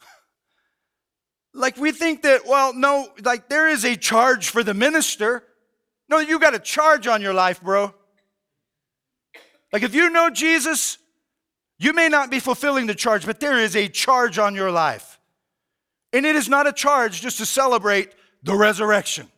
like 1.54 1.76
we 1.76 1.92
think 1.92 2.22
that, 2.22 2.46
well, 2.46 2.72
no, 2.72 3.08
like 3.22 3.48
there 3.48 3.68
is 3.68 3.84
a 3.84 3.96
charge 3.96 4.48
for 4.48 4.62
the 4.62 4.74
minister. 4.74 5.42
No, 6.08 6.18
you 6.18 6.38
got 6.38 6.54
a 6.54 6.58
charge 6.58 7.06
on 7.06 7.20
your 7.20 7.34
life, 7.34 7.60
bro. 7.60 7.94
Like 9.72 9.82
if 9.82 9.94
you 9.94 10.10
know 10.10 10.30
Jesus, 10.30 10.98
you 11.78 11.92
may 11.92 12.08
not 12.08 12.30
be 12.30 12.40
fulfilling 12.40 12.86
the 12.86 12.94
charge, 12.94 13.26
but 13.26 13.40
there 13.40 13.58
is 13.58 13.76
a 13.76 13.88
charge 13.88 14.38
on 14.38 14.54
your 14.54 14.70
life. 14.70 15.18
And 16.12 16.24
it 16.24 16.36
is 16.36 16.48
not 16.48 16.66
a 16.66 16.72
charge 16.72 17.20
just 17.20 17.38
to 17.38 17.46
celebrate 17.46 18.12
the 18.42 18.54
resurrection. 18.54 19.28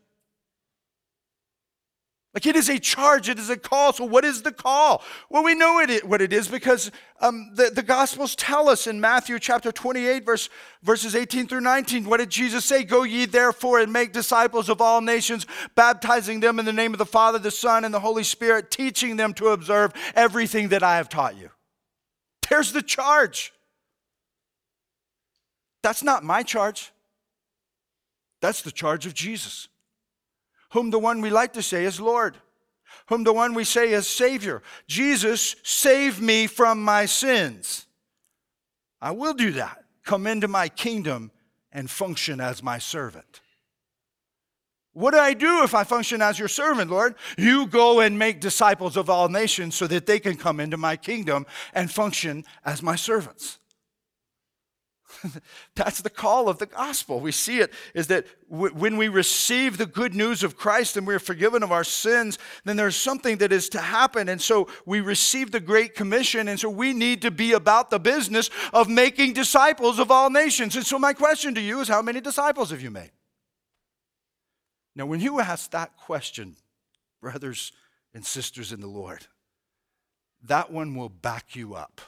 Like 2.34 2.46
it 2.46 2.56
is 2.56 2.68
a 2.68 2.78
charge, 2.78 3.28
it 3.28 3.38
is 3.38 3.48
a 3.48 3.56
call. 3.56 3.92
So, 3.92 4.04
what 4.04 4.24
is 4.24 4.42
the 4.42 4.52
call? 4.52 5.02
Well, 5.30 5.42
we 5.42 5.54
know 5.54 5.80
it, 5.80 6.06
what 6.06 6.20
it 6.20 6.32
is 6.32 6.46
because 6.46 6.90
um, 7.20 7.52
the, 7.54 7.70
the 7.70 7.82
Gospels 7.82 8.36
tell 8.36 8.68
us 8.68 8.86
in 8.86 9.00
Matthew 9.00 9.38
chapter 9.38 9.72
28, 9.72 10.26
verse, 10.26 10.50
verses 10.82 11.16
18 11.16 11.48
through 11.48 11.62
19. 11.62 12.04
What 12.04 12.18
did 12.18 12.28
Jesus 12.28 12.66
say? 12.66 12.84
Go 12.84 13.02
ye 13.02 13.24
therefore 13.24 13.80
and 13.80 13.92
make 13.92 14.12
disciples 14.12 14.68
of 14.68 14.82
all 14.82 15.00
nations, 15.00 15.46
baptizing 15.74 16.40
them 16.40 16.58
in 16.58 16.66
the 16.66 16.72
name 16.72 16.92
of 16.92 16.98
the 16.98 17.06
Father, 17.06 17.38
the 17.38 17.50
Son, 17.50 17.84
and 17.84 17.94
the 17.94 18.00
Holy 18.00 18.24
Spirit, 18.24 18.70
teaching 18.70 19.16
them 19.16 19.32
to 19.34 19.48
observe 19.48 19.92
everything 20.14 20.68
that 20.68 20.82
I 20.82 20.96
have 20.96 21.08
taught 21.08 21.36
you. 21.36 21.48
There's 22.50 22.72
the 22.72 22.82
charge. 22.82 23.52
That's 25.82 26.02
not 26.02 26.24
my 26.24 26.42
charge, 26.42 26.92
that's 28.42 28.60
the 28.60 28.72
charge 28.72 29.06
of 29.06 29.14
Jesus 29.14 29.68
whom 30.70 30.90
the 30.90 30.98
one 30.98 31.20
we 31.20 31.30
like 31.30 31.52
to 31.54 31.62
say 31.62 31.84
is 31.84 32.00
Lord, 32.00 32.36
whom 33.06 33.24
the 33.24 33.32
one 33.32 33.54
we 33.54 33.64
say 33.64 33.92
is 33.92 34.06
Savior. 34.06 34.62
Jesus, 34.86 35.56
save 35.62 36.20
me 36.20 36.46
from 36.46 36.82
my 36.82 37.06
sins. 37.06 37.86
I 39.00 39.12
will 39.12 39.34
do 39.34 39.52
that. 39.52 39.84
Come 40.04 40.26
into 40.26 40.48
my 40.48 40.68
kingdom 40.68 41.30
and 41.72 41.90
function 41.90 42.40
as 42.40 42.62
my 42.62 42.78
servant. 42.78 43.40
What 44.92 45.12
do 45.12 45.18
I 45.18 45.32
do 45.34 45.62
if 45.62 45.74
I 45.74 45.84
function 45.84 46.20
as 46.20 46.38
your 46.38 46.48
servant, 46.48 46.90
Lord? 46.90 47.14
You 47.36 47.66
go 47.66 48.00
and 48.00 48.18
make 48.18 48.40
disciples 48.40 48.96
of 48.96 49.08
all 49.08 49.28
nations 49.28 49.76
so 49.76 49.86
that 49.86 50.06
they 50.06 50.18
can 50.18 50.36
come 50.36 50.58
into 50.58 50.76
my 50.76 50.96
kingdom 50.96 51.46
and 51.72 51.90
function 51.90 52.44
as 52.64 52.82
my 52.82 52.96
servants. 52.96 53.58
That's 55.74 56.00
the 56.00 56.10
call 56.10 56.48
of 56.48 56.58
the 56.58 56.66
gospel. 56.66 57.20
We 57.20 57.32
see 57.32 57.60
it 57.60 57.72
is 57.94 58.08
that 58.08 58.26
w- 58.50 58.74
when 58.74 58.96
we 58.96 59.08
receive 59.08 59.78
the 59.78 59.86
good 59.86 60.14
news 60.14 60.42
of 60.42 60.56
Christ 60.56 60.96
and 60.96 61.06
we're 61.06 61.18
forgiven 61.18 61.62
of 61.62 61.72
our 61.72 61.84
sins, 61.84 62.38
then 62.64 62.76
there's 62.76 62.96
something 62.96 63.38
that 63.38 63.52
is 63.52 63.68
to 63.70 63.80
happen. 63.80 64.28
And 64.28 64.40
so 64.40 64.68
we 64.84 65.00
receive 65.00 65.50
the 65.50 65.60
Great 65.60 65.94
Commission. 65.94 66.48
And 66.48 66.60
so 66.60 66.68
we 66.68 66.92
need 66.92 67.22
to 67.22 67.30
be 67.30 67.52
about 67.52 67.90
the 67.90 67.98
business 67.98 68.50
of 68.72 68.88
making 68.88 69.32
disciples 69.32 69.98
of 69.98 70.10
all 70.10 70.30
nations. 70.30 70.76
And 70.76 70.86
so 70.86 70.98
my 70.98 71.12
question 71.12 71.54
to 71.54 71.60
you 71.60 71.80
is 71.80 71.88
how 71.88 72.02
many 72.02 72.20
disciples 72.20 72.70
have 72.70 72.82
you 72.82 72.90
made? 72.90 73.10
Now, 74.94 75.06
when 75.06 75.20
you 75.20 75.40
ask 75.40 75.70
that 75.70 75.96
question, 75.96 76.56
brothers 77.20 77.72
and 78.12 78.26
sisters 78.26 78.72
in 78.72 78.80
the 78.80 78.88
Lord, 78.88 79.26
that 80.42 80.70
one 80.70 80.94
will 80.94 81.08
back 81.08 81.54
you 81.54 81.74
up. 81.74 82.00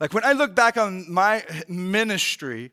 Like 0.00 0.14
when 0.14 0.24
I 0.24 0.32
look 0.32 0.54
back 0.54 0.76
on 0.76 1.10
my 1.12 1.44
ministry 1.68 2.70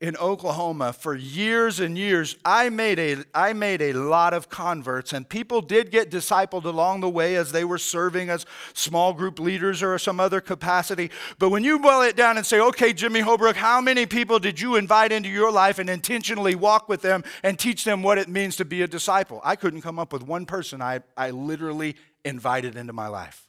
in 0.00 0.16
Oklahoma 0.16 0.92
for 0.92 1.14
years 1.14 1.78
and 1.78 1.96
years, 1.96 2.36
I 2.44 2.70
made 2.70 2.98
a, 2.98 3.24
I 3.32 3.52
made 3.52 3.80
a 3.80 3.92
lot 3.92 4.34
of 4.34 4.48
converts, 4.48 5.12
and 5.12 5.28
people 5.28 5.60
did 5.60 5.92
get 5.92 6.10
discipled 6.10 6.64
along 6.64 7.00
the 7.00 7.08
way 7.08 7.36
as 7.36 7.52
they 7.52 7.64
were 7.64 7.78
serving 7.78 8.28
as 8.28 8.44
small 8.74 9.12
group 9.12 9.38
leaders 9.38 9.80
or 9.80 9.96
some 10.00 10.18
other 10.18 10.40
capacity. 10.40 11.12
But 11.38 11.50
when 11.50 11.62
you 11.62 11.78
boil 11.78 12.02
it 12.02 12.16
down 12.16 12.36
and 12.36 12.44
say, 12.44 12.58
okay, 12.60 12.92
Jimmy 12.92 13.20
Holbrook, 13.20 13.54
how 13.54 13.80
many 13.80 14.06
people 14.06 14.40
did 14.40 14.60
you 14.60 14.74
invite 14.74 15.12
into 15.12 15.28
your 15.28 15.52
life 15.52 15.78
and 15.78 15.88
intentionally 15.88 16.56
walk 16.56 16.88
with 16.88 17.02
them 17.02 17.22
and 17.44 17.56
teach 17.56 17.84
them 17.84 18.02
what 18.02 18.18
it 18.18 18.28
means 18.28 18.56
to 18.56 18.64
be 18.64 18.82
a 18.82 18.88
disciple? 18.88 19.40
I 19.44 19.54
couldn't 19.54 19.82
come 19.82 20.00
up 20.00 20.12
with 20.12 20.24
one 20.24 20.46
person 20.46 20.82
I, 20.82 21.02
I 21.16 21.30
literally 21.30 21.94
invited 22.24 22.74
into 22.74 22.92
my 22.92 23.06
life. 23.06 23.46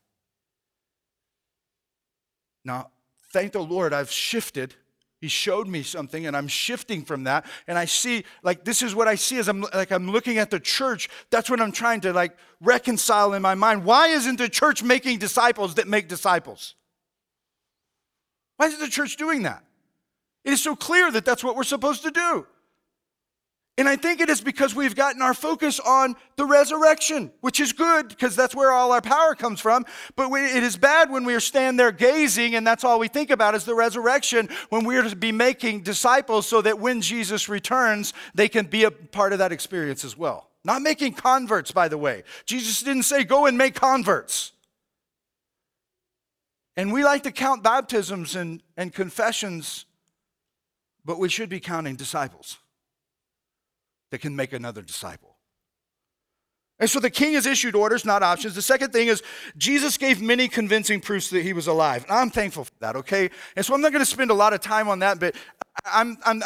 Now, 2.66 2.92
thank 3.32 3.52
the 3.52 3.64
Lord, 3.64 3.94
I've 3.94 4.12
shifted. 4.12 4.76
He 5.20 5.28
showed 5.30 5.68
me 5.68 5.84
something 5.84 6.26
and 6.26 6.36
I'm 6.36 6.50
shifting 6.50 7.06
from 7.06 7.24
that. 7.24 7.46
And 7.68 7.78
I 7.78 7.86
see, 7.86 8.26
like, 8.44 8.66
this 8.66 8.82
is 8.82 8.94
what 8.94 9.08
I 9.08 9.16
see 9.16 9.38
as 9.38 9.48
I'm 9.48 9.62
like 9.74 9.92
I'm 9.92 10.12
looking 10.12 10.38
at 10.38 10.50
the 10.50 10.60
church. 10.60 11.10
That's 11.30 11.50
what 11.50 11.62
I'm 11.62 11.72
trying 11.72 12.02
to 12.02 12.12
like 12.12 12.38
reconcile 12.60 13.34
in 13.34 13.42
my 13.42 13.56
mind. 13.56 13.86
Why 13.86 14.08
isn't 14.08 14.38
the 14.38 14.50
church 14.50 14.84
making 14.84 15.20
disciples 15.20 15.76
that 15.76 15.88
make 15.88 16.10
disciples? 16.10 16.76
Why 18.58 18.68
isn't 18.68 18.82
the 18.82 18.90
church 18.90 19.16
doing 19.16 19.44
that? 19.44 19.64
It 20.44 20.52
is 20.54 20.62
so 20.62 20.76
clear 20.76 21.10
that 21.12 21.24
that's 21.24 21.44
what 21.44 21.56
we're 21.56 21.64
supposed 21.64 22.04
to 22.04 22.12
do. 22.12 22.46
And 23.76 23.90
I 23.90 23.96
think 23.96 24.22
it 24.22 24.30
is 24.30 24.40
because 24.40 24.76
we've 24.76 24.96
gotten 24.96 25.24
our 25.24 25.34
focus 25.34 25.80
on 25.80 26.16
the 26.36 26.46
resurrection, 26.46 27.32
which 27.42 27.60
is 27.60 27.74
good 27.74 28.08
because 28.08 28.36
that's 28.36 28.54
where 28.54 28.72
all 28.72 28.92
our 28.92 29.02
power 29.02 29.34
comes 29.34 29.60
from. 29.60 29.84
But 30.16 30.30
we, 30.30 30.42
it 30.42 30.62
is 30.62 30.78
bad 30.78 31.10
when 31.10 31.26
we 31.26 31.34
are 31.34 31.40
stand 31.40 31.80
there 31.80 31.92
gazing 31.92 32.54
and 32.54 32.68
that's 32.68 32.84
all 32.84 33.00
we 33.00 33.08
think 33.08 33.32
about 33.32 33.56
is 33.56 33.66
the 33.66 33.74
resurrection 33.74 34.48
when 34.70 34.86
we're 34.86 35.02
to 35.02 35.16
be 35.16 35.32
making 35.32 35.82
disciples 35.82 36.46
so 36.46 36.62
that 36.62 36.80
when 36.80 37.02
Jesus 37.02 37.50
returns, 37.50 38.14
they 38.36 38.48
can 38.48 38.68
be 38.68 38.84
a 38.84 38.92
part 38.92 39.34
of 39.34 39.40
that 39.40 39.52
experience 39.52 40.06
as 40.06 40.16
well. 40.16 40.52
Not 40.64 40.84
making 40.84 41.14
converts, 41.14 41.72
by 41.72 41.88
the 41.88 41.98
way. 41.98 42.24
Jesus 42.46 42.84
didn't 42.84 43.04
say 43.04 43.24
go 43.24 43.48
and 43.48 43.58
make 43.58 43.74
converts. 43.74 44.52
And 46.78 46.94
we 46.94 47.04
like 47.04 47.24
to 47.24 47.32
count 47.32 47.64
baptisms 47.64 48.36
and, 48.36 48.62
and 48.78 48.94
confessions, 48.94 49.86
but 51.04 51.18
we 51.18 51.28
should 51.28 51.50
be 51.50 51.60
counting 51.60 51.96
disciples 51.96 52.60
that 54.14 54.22
can 54.22 54.36
make 54.36 54.54
another 54.54 54.84
disciple. 54.84 55.38
And 56.78 56.88
so 56.88 57.00
the 57.00 57.10
king 57.10 57.34
has 57.34 57.48
issued 57.48 57.74
orders, 57.74 58.06
not 58.06 58.22
options. 58.22 58.54
The 58.54 58.62
second 58.62 58.94
thing 58.94 59.08
is 59.08 59.24
Jesus 59.58 59.98
gave 59.98 60.22
many 60.22 60.48
convincing 60.48 61.02
proofs 61.02 61.32
that 61.32 61.42
he 61.42 61.52
was 61.52 61.66
alive. 61.66 62.04
And 62.04 62.12
I'm 62.12 62.30
thankful 62.30 62.66
for 62.66 62.74
that, 62.80 62.96
okay? 62.98 63.32
And 63.56 63.66
so 63.66 63.74
I'm 63.74 63.82
not 63.82 63.92
going 63.92 64.04
to 64.04 64.10
spend 64.10 64.30
a 64.30 64.36
lot 64.36 64.54
of 64.54 64.62
time 64.62 64.88
on 64.88 65.00
that, 65.00 65.20
but 65.20 65.36
I'm, 65.84 66.20
I'm 66.24 66.44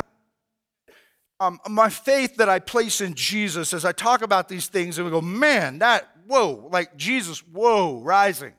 um, 1.42 1.60
my 1.68 1.90
faith 1.90 2.38
that 2.38 2.48
I 2.48 2.60
place 2.60 3.02
in 3.02 3.16
Jesus 3.16 3.74
as 3.74 3.84
I 3.84 3.92
talk 3.92 4.22
about 4.22 4.48
these 4.48 4.68
things, 4.68 4.98
and 4.98 5.04
we 5.04 5.12
go, 5.12 5.20
man, 5.20 5.80
that, 5.80 6.08
whoa, 6.26 6.70
like 6.72 6.96
Jesus, 6.96 7.40
whoa, 7.40 8.00
rising. 8.00 8.54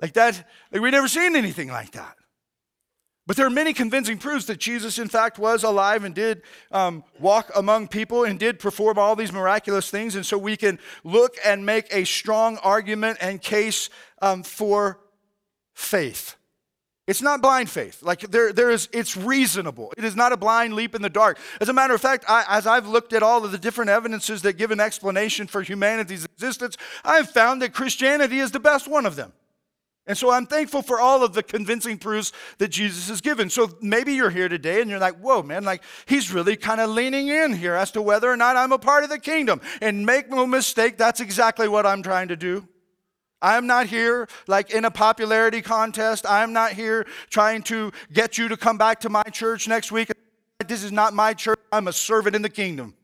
like 0.00 0.14
that, 0.14 0.48
like 0.72 0.82
we've 0.82 0.90
never 0.90 1.06
seen 1.06 1.36
anything 1.36 1.68
like 1.68 1.92
that. 1.92 2.16
But 3.26 3.36
there 3.36 3.46
are 3.46 3.50
many 3.50 3.72
convincing 3.72 4.18
proofs 4.18 4.46
that 4.46 4.58
Jesus, 4.58 4.98
in 4.98 5.08
fact, 5.08 5.38
was 5.38 5.62
alive 5.62 6.02
and 6.02 6.14
did 6.14 6.42
um, 6.72 7.04
walk 7.20 7.52
among 7.54 7.86
people 7.86 8.24
and 8.24 8.38
did 8.38 8.58
perform 8.58 8.98
all 8.98 9.14
these 9.14 9.32
miraculous 9.32 9.90
things. 9.90 10.16
And 10.16 10.26
so 10.26 10.36
we 10.36 10.56
can 10.56 10.80
look 11.04 11.36
and 11.44 11.64
make 11.64 11.86
a 11.94 12.04
strong 12.04 12.56
argument 12.58 13.18
and 13.20 13.40
case 13.40 13.90
um, 14.20 14.42
for 14.42 14.98
faith. 15.72 16.34
It's 17.06 17.22
not 17.22 17.42
blind 17.42 17.68
faith. 17.68 18.02
Like 18.02 18.20
there, 18.20 18.52
there 18.52 18.70
is, 18.70 18.88
it's 18.92 19.16
reasonable. 19.16 19.92
It 19.96 20.04
is 20.04 20.16
not 20.16 20.32
a 20.32 20.36
blind 20.36 20.74
leap 20.74 20.94
in 20.94 21.02
the 21.02 21.10
dark. 21.10 21.38
As 21.60 21.68
a 21.68 21.72
matter 21.72 21.94
of 21.94 22.00
fact, 22.00 22.24
I, 22.28 22.44
as 22.48 22.66
I've 22.66 22.86
looked 22.86 23.12
at 23.12 23.22
all 23.22 23.44
of 23.44 23.52
the 23.52 23.58
different 23.58 23.90
evidences 23.90 24.42
that 24.42 24.56
give 24.56 24.70
an 24.70 24.80
explanation 24.80 25.46
for 25.46 25.62
humanity's 25.62 26.24
existence, 26.24 26.76
I've 27.04 27.30
found 27.30 27.60
that 27.62 27.72
Christianity 27.72 28.38
is 28.38 28.52
the 28.52 28.60
best 28.60 28.88
one 28.88 29.06
of 29.06 29.16
them. 29.16 29.32
And 30.06 30.18
so 30.18 30.30
I'm 30.30 30.46
thankful 30.46 30.82
for 30.82 30.98
all 31.00 31.22
of 31.22 31.32
the 31.32 31.44
convincing 31.44 31.96
proofs 31.96 32.32
that 32.58 32.68
Jesus 32.68 33.08
has 33.08 33.20
given. 33.20 33.48
So 33.48 33.70
maybe 33.80 34.14
you're 34.14 34.30
here 34.30 34.48
today 34.48 34.80
and 34.80 34.90
you're 34.90 34.98
like, 34.98 35.16
whoa, 35.20 35.42
man, 35.42 35.62
like 35.62 35.82
he's 36.06 36.32
really 36.32 36.56
kind 36.56 36.80
of 36.80 36.90
leaning 36.90 37.28
in 37.28 37.52
here 37.52 37.74
as 37.74 37.92
to 37.92 38.02
whether 38.02 38.28
or 38.28 38.36
not 38.36 38.56
I'm 38.56 38.72
a 38.72 38.78
part 38.78 39.04
of 39.04 39.10
the 39.10 39.20
kingdom. 39.20 39.60
And 39.80 40.04
make 40.04 40.28
no 40.28 40.44
mistake, 40.44 40.98
that's 40.98 41.20
exactly 41.20 41.68
what 41.68 41.86
I'm 41.86 42.02
trying 42.02 42.28
to 42.28 42.36
do. 42.36 42.66
I'm 43.40 43.66
not 43.66 43.86
here 43.86 44.28
like 44.48 44.70
in 44.70 44.84
a 44.84 44.90
popularity 44.90 45.62
contest. 45.62 46.26
I'm 46.28 46.52
not 46.52 46.72
here 46.72 47.06
trying 47.30 47.62
to 47.64 47.92
get 48.12 48.38
you 48.38 48.48
to 48.48 48.56
come 48.56 48.78
back 48.78 49.00
to 49.00 49.08
my 49.08 49.24
church 49.24 49.68
next 49.68 49.92
week. 49.92 50.10
This 50.66 50.82
is 50.82 50.92
not 50.92 51.14
my 51.14 51.32
church. 51.32 51.58
I'm 51.70 51.88
a 51.88 51.92
servant 51.92 52.34
in 52.34 52.42
the 52.42 52.48
kingdom. 52.48 52.94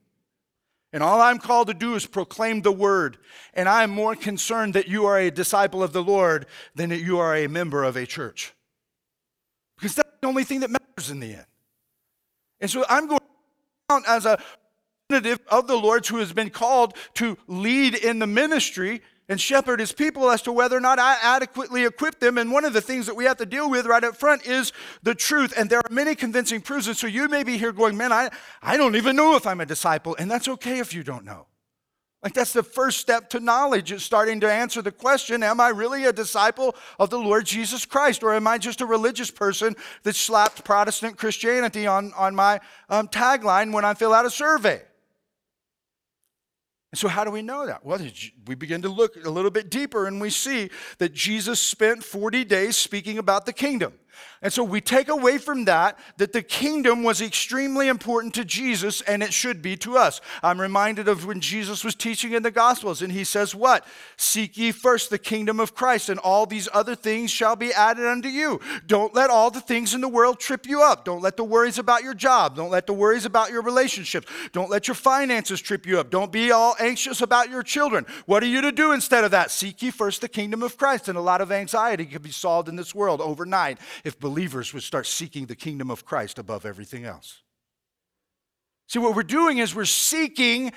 And 0.92 1.02
all 1.02 1.20
I'm 1.20 1.38
called 1.38 1.68
to 1.68 1.74
do 1.74 1.94
is 1.94 2.06
proclaim 2.06 2.62
the 2.62 2.72
word. 2.72 3.18
And 3.52 3.68
I 3.68 3.82
am 3.82 3.90
more 3.90 4.16
concerned 4.16 4.74
that 4.74 4.88
you 4.88 5.04
are 5.04 5.18
a 5.18 5.30
disciple 5.30 5.82
of 5.82 5.92
the 5.92 6.02
Lord 6.02 6.46
than 6.74 6.90
that 6.90 7.00
you 7.00 7.18
are 7.18 7.36
a 7.36 7.46
member 7.46 7.84
of 7.84 7.96
a 7.96 8.06
church. 8.06 8.54
Because 9.76 9.94
that's 9.94 10.08
the 10.20 10.28
only 10.28 10.44
thing 10.44 10.60
that 10.60 10.70
matters 10.70 11.10
in 11.10 11.20
the 11.20 11.34
end. 11.34 11.46
And 12.60 12.70
so 12.70 12.84
I'm 12.88 13.06
going 13.06 13.20
as 14.06 14.26
a 14.26 14.38
representative 15.10 15.46
of 15.48 15.66
the 15.66 15.76
Lord 15.76 16.06
who 16.06 16.18
has 16.18 16.32
been 16.32 16.50
called 16.50 16.94
to 17.14 17.36
lead 17.46 17.94
in 17.94 18.18
the 18.18 18.26
ministry 18.26 19.02
and 19.28 19.40
shepherd 19.40 19.80
his 19.80 19.92
people 19.92 20.30
as 20.30 20.42
to 20.42 20.52
whether 20.52 20.76
or 20.76 20.80
not 20.80 20.98
I 20.98 21.16
adequately 21.22 21.84
equip 21.84 22.18
them. 22.18 22.38
And 22.38 22.50
one 22.50 22.64
of 22.64 22.72
the 22.72 22.80
things 22.80 23.06
that 23.06 23.14
we 23.14 23.24
have 23.24 23.36
to 23.38 23.46
deal 23.46 23.70
with 23.70 23.86
right 23.86 24.02
up 24.02 24.16
front 24.16 24.46
is 24.46 24.72
the 25.02 25.14
truth. 25.14 25.52
And 25.56 25.68
there 25.68 25.80
are 25.80 25.90
many 25.90 26.14
convincing 26.14 26.60
proofs. 26.60 26.86
And 26.86 26.96
so 26.96 27.06
you 27.06 27.28
may 27.28 27.42
be 27.42 27.58
here 27.58 27.72
going, 27.72 27.96
man, 27.96 28.12
I, 28.12 28.30
I 28.62 28.76
don't 28.76 28.96
even 28.96 29.16
know 29.16 29.36
if 29.36 29.46
I'm 29.46 29.60
a 29.60 29.66
disciple. 29.66 30.16
And 30.18 30.30
that's 30.30 30.48
okay 30.48 30.78
if 30.78 30.94
you 30.94 31.02
don't 31.02 31.24
know. 31.24 31.46
Like 32.22 32.34
that's 32.34 32.52
the 32.52 32.64
first 32.64 32.98
step 32.98 33.30
to 33.30 33.40
knowledge 33.40 33.92
is 33.92 34.02
starting 34.02 34.40
to 34.40 34.52
answer 34.52 34.82
the 34.82 34.90
question, 34.90 35.44
am 35.44 35.60
I 35.60 35.68
really 35.68 36.04
a 36.04 36.12
disciple 36.12 36.74
of 36.98 37.10
the 37.10 37.18
Lord 37.18 37.46
Jesus 37.46 37.84
Christ? 37.84 38.24
Or 38.24 38.34
am 38.34 38.48
I 38.48 38.58
just 38.58 38.80
a 38.80 38.86
religious 38.86 39.30
person 39.30 39.76
that 40.02 40.16
slapped 40.16 40.64
Protestant 40.64 41.16
Christianity 41.16 41.86
on, 41.86 42.12
on 42.16 42.34
my 42.34 42.60
um, 42.88 43.06
tagline 43.06 43.72
when 43.72 43.84
I 43.84 43.94
fill 43.94 44.12
out 44.12 44.26
a 44.26 44.30
survey? 44.30 44.82
And 46.90 46.98
so, 46.98 47.08
how 47.08 47.22
do 47.24 47.30
we 47.30 47.42
know 47.42 47.66
that? 47.66 47.84
Well, 47.84 48.00
we 48.46 48.54
begin 48.54 48.80
to 48.82 48.88
look 48.88 49.16
a 49.22 49.28
little 49.28 49.50
bit 49.50 49.70
deeper 49.70 50.06
and 50.06 50.20
we 50.20 50.30
see 50.30 50.70
that 50.98 51.12
Jesus 51.12 51.60
spent 51.60 52.02
40 52.02 52.44
days 52.44 52.76
speaking 52.78 53.18
about 53.18 53.44
the 53.44 53.52
kingdom. 53.52 53.92
And 54.40 54.52
so 54.52 54.62
we 54.62 54.80
take 54.80 55.08
away 55.08 55.38
from 55.38 55.64
that 55.64 55.98
that 56.18 56.32
the 56.32 56.42
kingdom 56.42 57.02
was 57.02 57.20
extremely 57.20 57.88
important 57.88 58.34
to 58.34 58.44
Jesus 58.44 59.00
and 59.00 59.22
it 59.22 59.32
should 59.32 59.62
be 59.62 59.76
to 59.78 59.96
us. 59.96 60.20
I'm 60.44 60.60
reminded 60.60 61.08
of 61.08 61.26
when 61.26 61.40
Jesus 61.40 61.82
was 61.82 61.96
teaching 61.96 62.32
in 62.32 62.44
the 62.44 62.52
Gospels 62.52 63.02
and 63.02 63.12
he 63.12 63.24
says, 63.24 63.54
What? 63.54 63.84
Seek 64.16 64.56
ye 64.56 64.70
first 64.70 65.10
the 65.10 65.18
kingdom 65.18 65.58
of 65.58 65.74
Christ, 65.74 66.08
and 66.08 66.20
all 66.20 66.46
these 66.46 66.68
other 66.72 66.94
things 66.94 67.30
shall 67.30 67.56
be 67.56 67.72
added 67.72 68.06
unto 68.06 68.28
you. 68.28 68.60
Don't 68.86 69.14
let 69.14 69.30
all 69.30 69.50
the 69.50 69.60
things 69.60 69.92
in 69.92 70.00
the 70.00 70.08
world 70.08 70.38
trip 70.38 70.66
you 70.66 70.82
up. 70.82 71.04
Don't 71.04 71.22
let 71.22 71.36
the 71.36 71.44
worries 71.44 71.78
about 71.78 72.04
your 72.04 72.14
job. 72.14 72.54
Don't 72.54 72.70
let 72.70 72.86
the 72.86 72.92
worries 72.92 73.24
about 73.24 73.50
your 73.50 73.62
relationships. 73.62 74.28
Don't 74.52 74.70
let 74.70 74.86
your 74.86 74.94
finances 74.94 75.60
trip 75.60 75.84
you 75.84 75.98
up. 75.98 76.10
Don't 76.10 76.30
be 76.30 76.52
all 76.52 76.76
anxious 76.78 77.20
about 77.22 77.50
your 77.50 77.62
children. 77.62 78.06
What 78.26 78.42
are 78.42 78.46
you 78.46 78.60
to 78.60 78.72
do 78.72 78.92
instead 78.92 79.24
of 79.24 79.32
that? 79.32 79.50
Seek 79.50 79.82
ye 79.82 79.90
first 79.90 80.20
the 80.20 80.28
kingdom 80.28 80.62
of 80.62 80.76
Christ. 80.76 81.08
And 81.08 81.18
a 81.18 81.22
lot 81.22 81.40
of 81.40 81.50
anxiety 81.50 82.06
can 82.06 82.22
be 82.22 82.30
solved 82.30 82.68
in 82.68 82.76
this 82.76 82.94
world 82.94 83.20
overnight 83.20 83.78
if 84.08 84.18
believers 84.18 84.72
would 84.72 84.82
start 84.82 85.06
seeking 85.06 85.46
the 85.46 85.54
kingdom 85.54 85.90
of 85.90 86.04
Christ 86.04 86.38
above 86.38 86.64
everything 86.64 87.04
else. 87.04 87.42
See, 88.88 88.98
what 88.98 89.14
we're 89.14 89.22
doing 89.22 89.58
is 89.58 89.74
we're 89.74 89.84
seeking 89.84 90.72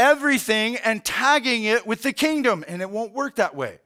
everything 0.00 0.76
and 0.78 1.04
tagging 1.04 1.62
it 1.62 1.86
with 1.86 2.02
the 2.02 2.12
kingdom, 2.12 2.64
and 2.66 2.82
it 2.82 2.90
won't 2.90 3.12
work 3.12 3.36
that 3.36 3.54
way. 3.54 3.78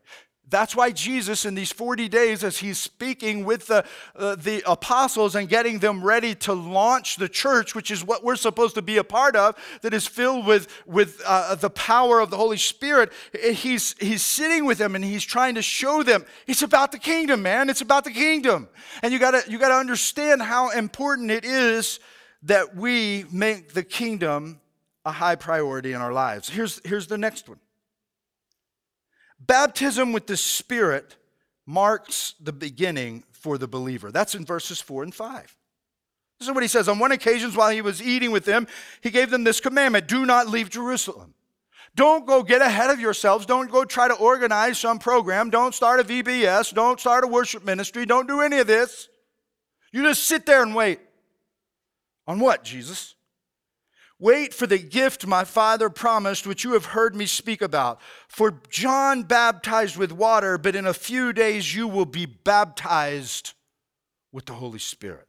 That's 0.48 0.76
why 0.76 0.92
Jesus, 0.92 1.44
in 1.44 1.56
these 1.56 1.72
40 1.72 2.08
days, 2.08 2.44
as 2.44 2.58
he's 2.58 2.78
speaking 2.78 3.44
with 3.44 3.66
the, 3.66 3.84
uh, 4.14 4.36
the 4.36 4.62
apostles 4.64 5.34
and 5.34 5.48
getting 5.48 5.80
them 5.80 6.04
ready 6.04 6.36
to 6.36 6.52
launch 6.52 7.16
the 7.16 7.28
church, 7.28 7.74
which 7.74 7.90
is 7.90 8.04
what 8.04 8.22
we're 8.22 8.36
supposed 8.36 8.76
to 8.76 8.82
be 8.82 8.98
a 8.98 9.04
part 9.04 9.34
of, 9.34 9.56
that 9.82 9.92
is 9.92 10.06
filled 10.06 10.46
with, 10.46 10.68
with 10.86 11.20
uh, 11.26 11.56
the 11.56 11.70
power 11.70 12.20
of 12.20 12.30
the 12.30 12.36
Holy 12.36 12.58
Spirit, 12.58 13.12
he's, 13.34 13.96
he's 13.98 14.22
sitting 14.22 14.64
with 14.64 14.78
them 14.78 14.94
and 14.94 15.04
he's 15.04 15.24
trying 15.24 15.56
to 15.56 15.62
show 15.62 16.04
them 16.04 16.24
it's 16.46 16.62
about 16.62 16.92
the 16.92 16.98
kingdom, 16.98 17.42
man. 17.42 17.68
It's 17.68 17.80
about 17.80 18.04
the 18.04 18.12
kingdom. 18.12 18.68
And 19.02 19.12
you 19.12 19.18
gotta, 19.18 19.42
you 19.50 19.58
gotta 19.58 19.74
understand 19.74 20.42
how 20.42 20.70
important 20.70 21.32
it 21.32 21.44
is 21.44 21.98
that 22.42 22.76
we 22.76 23.24
make 23.32 23.72
the 23.72 23.82
kingdom 23.82 24.60
a 25.04 25.10
high 25.10 25.34
priority 25.34 25.92
in 25.92 26.00
our 26.00 26.12
lives. 26.12 26.48
Here's, 26.48 26.80
here's 26.84 27.08
the 27.08 27.18
next 27.18 27.48
one 27.48 27.58
Baptism 29.46 30.12
with 30.12 30.26
the 30.26 30.36
Spirit 30.36 31.16
marks 31.66 32.34
the 32.40 32.52
beginning 32.52 33.24
for 33.32 33.58
the 33.58 33.68
believer. 33.68 34.10
That's 34.10 34.34
in 34.34 34.44
verses 34.44 34.80
4 34.80 35.04
and 35.04 35.14
5. 35.14 35.56
This 36.38 36.48
is 36.48 36.54
what 36.54 36.62
he 36.62 36.68
says. 36.68 36.88
On 36.88 36.98
one 36.98 37.12
occasion, 37.12 37.50
while 37.52 37.70
he 37.70 37.80
was 37.80 38.02
eating 38.02 38.30
with 38.30 38.44
them, 38.44 38.66
he 39.00 39.10
gave 39.10 39.30
them 39.30 39.44
this 39.44 39.60
commandment 39.60 40.06
do 40.06 40.26
not 40.26 40.48
leave 40.48 40.68
Jerusalem. 40.68 41.34
Don't 41.94 42.26
go 42.26 42.42
get 42.42 42.60
ahead 42.60 42.90
of 42.90 43.00
yourselves. 43.00 43.46
Don't 43.46 43.70
go 43.70 43.84
try 43.84 44.06
to 44.06 44.14
organize 44.14 44.78
some 44.78 44.98
program. 44.98 45.48
Don't 45.48 45.74
start 45.74 45.98
a 45.98 46.04
VBS. 46.04 46.74
Don't 46.74 47.00
start 47.00 47.24
a 47.24 47.26
worship 47.26 47.64
ministry. 47.64 48.04
Don't 48.04 48.28
do 48.28 48.42
any 48.42 48.58
of 48.58 48.66
this. 48.66 49.08
You 49.92 50.02
just 50.02 50.24
sit 50.24 50.44
there 50.44 50.62
and 50.62 50.74
wait. 50.74 51.00
On 52.26 52.38
what, 52.38 52.62
Jesus? 52.62 53.15
Wait 54.18 54.54
for 54.54 54.66
the 54.66 54.78
gift 54.78 55.26
my 55.26 55.44
Father 55.44 55.90
promised, 55.90 56.46
which 56.46 56.64
you 56.64 56.72
have 56.72 56.86
heard 56.86 57.14
me 57.14 57.26
speak 57.26 57.60
about. 57.60 58.00
For 58.28 58.60
John 58.70 59.24
baptized 59.24 59.96
with 59.96 60.10
water, 60.10 60.56
but 60.56 60.74
in 60.74 60.86
a 60.86 60.94
few 60.94 61.32
days 61.32 61.74
you 61.74 61.86
will 61.86 62.06
be 62.06 62.24
baptized 62.24 63.52
with 64.32 64.46
the 64.46 64.54
Holy 64.54 64.78
Spirit. 64.78 65.26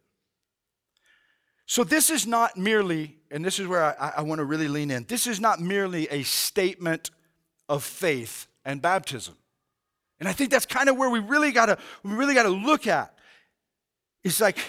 So, 1.65 1.84
this 1.84 2.10
is 2.10 2.26
not 2.26 2.56
merely, 2.56 3.17
and 3.30 3.43
this 3.43 3.60
is 3.60 3.67
where 3.67 3.84
I, 4.02 4.13
I 4.17 4.21
want 4.21 4.39
to 4.39 4.45
really 4.45 4.69
lean 4.69 4.89
in, 4.89 5.04
this 5.04 5.28
is 5.28 5.41
not 5.41 5.60
merely 5.60 6.08
a 6.08 6.23
statement 6.23 7.12
of 7.67 7.84
faith 7.84 8.47
and 8.63 8.82
baptism. 8.82 9.36
And 10.19 10.30
I 10.30 10.34
think 10.34 10.50
that's 10.50 10.65
kind 10.65 10.88
of 10.88 10.95
where 10.95 11.10
we 11.10 11.19
really 11.19 11.52
gotta, 11.52 11.78
we 12.04 12.13
really 12.13 12.34
gotta 12.34 12.50
look 12.50 12.88
at. 12.88 13.13
It's 14.23 14.39
like, 14.39 14.60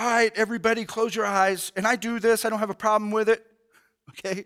all 0.00 0.06
right, 0.06 0.32
everybody, 0.34 0.86
close 0.86 1.14
your 1.14 1.26
eyes. 1.26 1.72
And 1.76 1.86
I 1.86 1.94
do 1.96 2.18
this, 2.18 2.46
I 2.46 2.48
don't 2.48 2.58
have 2.58 2.70
a 2.70 2.74
problem 2.74 3.10
with 3.10 3.28
it. 3.28 3.44
Okay? 4.26 4.44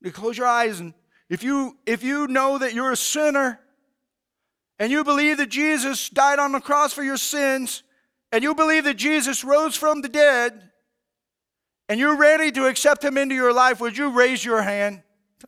You 0.00 0.10
close 0.10 0.38
your 0.38 0.46
eyes, 0.46 0.80
and 0.80 0.94
if 1.28 1.42
you 1.42 1.76
if 1.84 2.02
you 2.02 2.26
know 2.28 2.56
that 2.56 2.72
you're 2.72 2.92
a 2.92 2.96
sinner 2.96 3.60
and 4.78 4.90
you 4.90 5.04
believe 5.04 5.36
that 5.36 5.50
Jesus 5.50 6.08
died 6.08 6.38
on 6.38 6.52
the 6.52 6.60
cross 6.60 6.94
for 6.94 7.02
your 7.02 7.18
sins, 7.18 7.82
and 8.32 8.42
you 8.42 8.54
believe 8.54 8.84
that 8.84 8.94
Jesus 8.94 9.44
rose 9.44 9.76
from 9.76 10.00
the 10.00 10.08
dead, 10.08 10.70
and 11.90 12.00
you're 12.00 12.16
ready 12.16 12.50
to 12.52 12.68
accept 12.68 13.04
him 13.04 13.18
into 13.18 13.34
your 13.34 13.52
life, 13.52 13.82
would 13.82 13.98
you 13.98 14.08
raise 14.12 14.42
your 14.42 14.62
hand? 14.62 15.02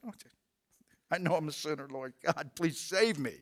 I 1.11 1.17
know 1.17 1.35
I'm 1.35 1.49
a 1.49 1.53
sinner, 1.53 1.89
Lord 1.91 2.13
God, 2.23 2.51
please 2.55 2.79
save 2.79 3.19
me. 3.19 3.37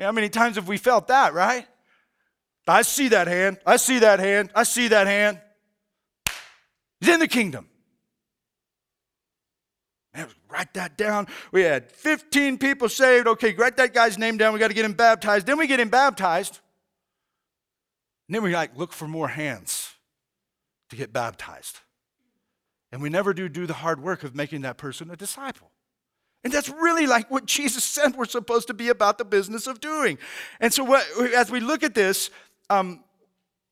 How 0.00 0.10
many 0.10 0.28
times 0.28 0.56
have 0.56 0.66
we 0.66 0.78
felt 0.78 1.06
that, 1.06 1.32
right? 1.32 1.68
I 2.66 2.82
see 2.82 3.08
that 3.08 3.26
hand. 3.26 3.58
I 3.66 3.76
see 3.76 3.98
that 3.98 4.20
hand. 4.20 4.50
I 4.54 4.62
see 4.62 4.88
that 4.88 5.06
hand. 5.06 5.40
He's 7.00 7.10
in 7.10 7.20
the 7.20 7.28
kingdom. 7.28 7.68
Man, 10.14 10.28
write 10.48 10.72
that 10.74 10.96
down. 10.96 11.26
We 11.52 11.62
had 11.62 11.90
15 11.90 12.58
people 12.58 12.88
saved. 12.88 13.26
Okay, 13.26 13.52
write 13.54 13.76
that 13.76 13.92
guy's 13.92 14.16
name 14.16 14.38
down. 14.38 14.52
We 14.52 14.60
got 14.60 14.68
to 14.68 14.74
get 14.74 14.84
him 14.84 14.92
baptized. 14.92 15.46
Then 15.46 15.58
we 15.58 15.66
get 15.66 15.80
him 15.80 15.88
baptized. 15.88 16.60
And 18.28 18.34
then 18.34 18.42
we 18.42 18.54
like 18.54 18.76
look 18.76 18.92
for 18.92 19.08
more 19.08 19.28
hands 19.28 19.94
to 20.90 20.96
get 20.96 21.12
baptized. 21.12 21.80
And 22.92 23.02
we 23.02 23.10
never 23.10 23.34
do 23.34 23.48
do 23.48 23.66
the 23.66 23.74
hard 23.74 24.00
work 24.00 24.22
of 24.22 24.34
making 24.34 24.62
that 24.62 24.78
person 24.78 25.10
a 25.10 25.16
disciple. 25.16 25.70
And 26.44 26.52
that's 26.52 26.68
really 26.68 27.06
like 27.06 27.30
what 27.30 27.46
Jesus 27.46 27.82
said 27.82 28.14
we're 28.14 28.26
supposed 28.26 28.68
to 28.68 28.74
be 28.74 28.88
about 28.88 29.18
the 29.18 29.24
business 29.24 29.66
of 29.66 29.80
doing. 29.80 30.18
And 30.60 30.72
so, 30.72 30.84
what, 30.84 31.04
as 31.34 31.50
we 31.50 31.58
look 31.58 31.82
at 31.82 31.94
this, 31.94 32.30
um, 32.70 33.04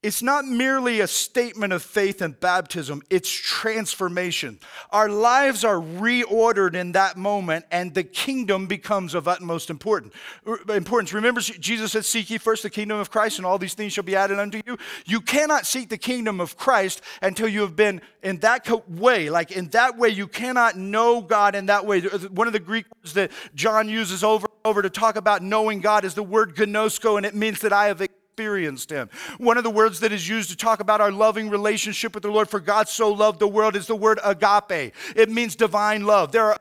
it's 0.03 0.21
not 0.21 0.45
merely 0.45 0.99
a 0.99 1.07
statement 1.07 1.73
of 1.73 1.81
faith 1.81 2.23
and 2.23 2.39
baptism, 2.41 3.03
it's 3.09 3.31
transformation. 3.31 4.59
Our 4.91 5.09
lives 5.09 5.63
are 5.65 5.77
reordered 5.77 6.75
in 6.75 6.91
that 6.93 7.17
moment, 7.17 7.67
and 7.71 7.95
the 7.95 8.03
kingdom 8.03 8.67
becomes 8.67 9.15
of 9.15 9.29
utmost 9.29 9.71
importance. 9.71 10.13
Remember, 10.45 11.41
Jesus 11.41 11.93
said, 11.93 12.05
Seek 12.05 12.31
ye 12.31 12.39
first 12.39 12.65
the 12.65 12.71
kingdom 12.71 12.99
of 12.99 13.13
Christ, 13.13 13.39
and 13.39 13.47
all 13.47 13.59
these 13.59 13.75
things 13.75 13.93
shall 13.93 14.03
be 14.03 14.17
added 14.17 14.41
unto 14.41 14.61
you. 14.67 14.77
You 15.07 15.21
cannot 15.21 15.67
seek 15.67 15.89
the 15.89 15.99
kingdom 15.99 16.41
of 16.41 16.57
Christ 16.57 17.01
until 17.23 17.47
you 17.47 17.61
have 17.61 17.77
been 17.77 18.03
in 18.25 18.39
that 18.39 18.69
way. 18.89 19.31
Like 19.31 19.53
in 19.53 19.69
that 19.69 19.97
way, 19.97 20.09
you 20.09 20.27
cannot 20.27 20.77
know 20.77 21.21
God 21.21 21.55
in 21.55 21.67
that 21.67 21.87
way. 21.87 22.01
One 22.01 22.49
of 22.49 22.53
the 22.53 22.59
Greek 22.59 22.87
words 22.97 23.15
that 23.15 23.31
John 23.55 23.89
uses 23.89 24.25
over 24.25 24.47
and 24.47 24.69
over 24.69 24.83
to 24.83 24.91
talk 24.91 25.15
about 25.15 25.43
knowing 25.43 25.81
God 25.81 26.05
is 26.05 26.15
the 26.15 26.25
word 26.25 26.57
ginosko, 26.57 27.19
and 27.19 27.25
it 27.25 27.37
means 27.37 27.61
that 27.61 27.73
I 27.73 27.87
have 27.87 28.03
experienced 28.33 28.91
him. 28.91 29.11
One 29.37 29.59
of 29.59 29.65
the 29.65 29.71
words 29.71 30.01
that 30.01 30.11
is 30.11 30.27
used 30.27 30.49
to 30.51 30.57
talk 30.57 30.81
about 30.81 31.03
our 31.03 31.13
loving 31.13 31.51
relationship 31.51 32.15
with 32.15 32.23
the 32.23 32.31
Lord, 32.31 32.49
for 32.49 32.61
God 32.61 32.89
so 32.89 33.13
loved 33.13 33.41
the 33.41 33.49
world, 33.49 33.77
is 33.77 33.87
the 33.87 33.95
word 33.95 34.19
agape. 34.25 34.95
It 35.15 35.29
means 35.29 35.55
divine 35.55 36.07
love. 36.07 36.33
There 36.33 36.47
are 36.47 36.59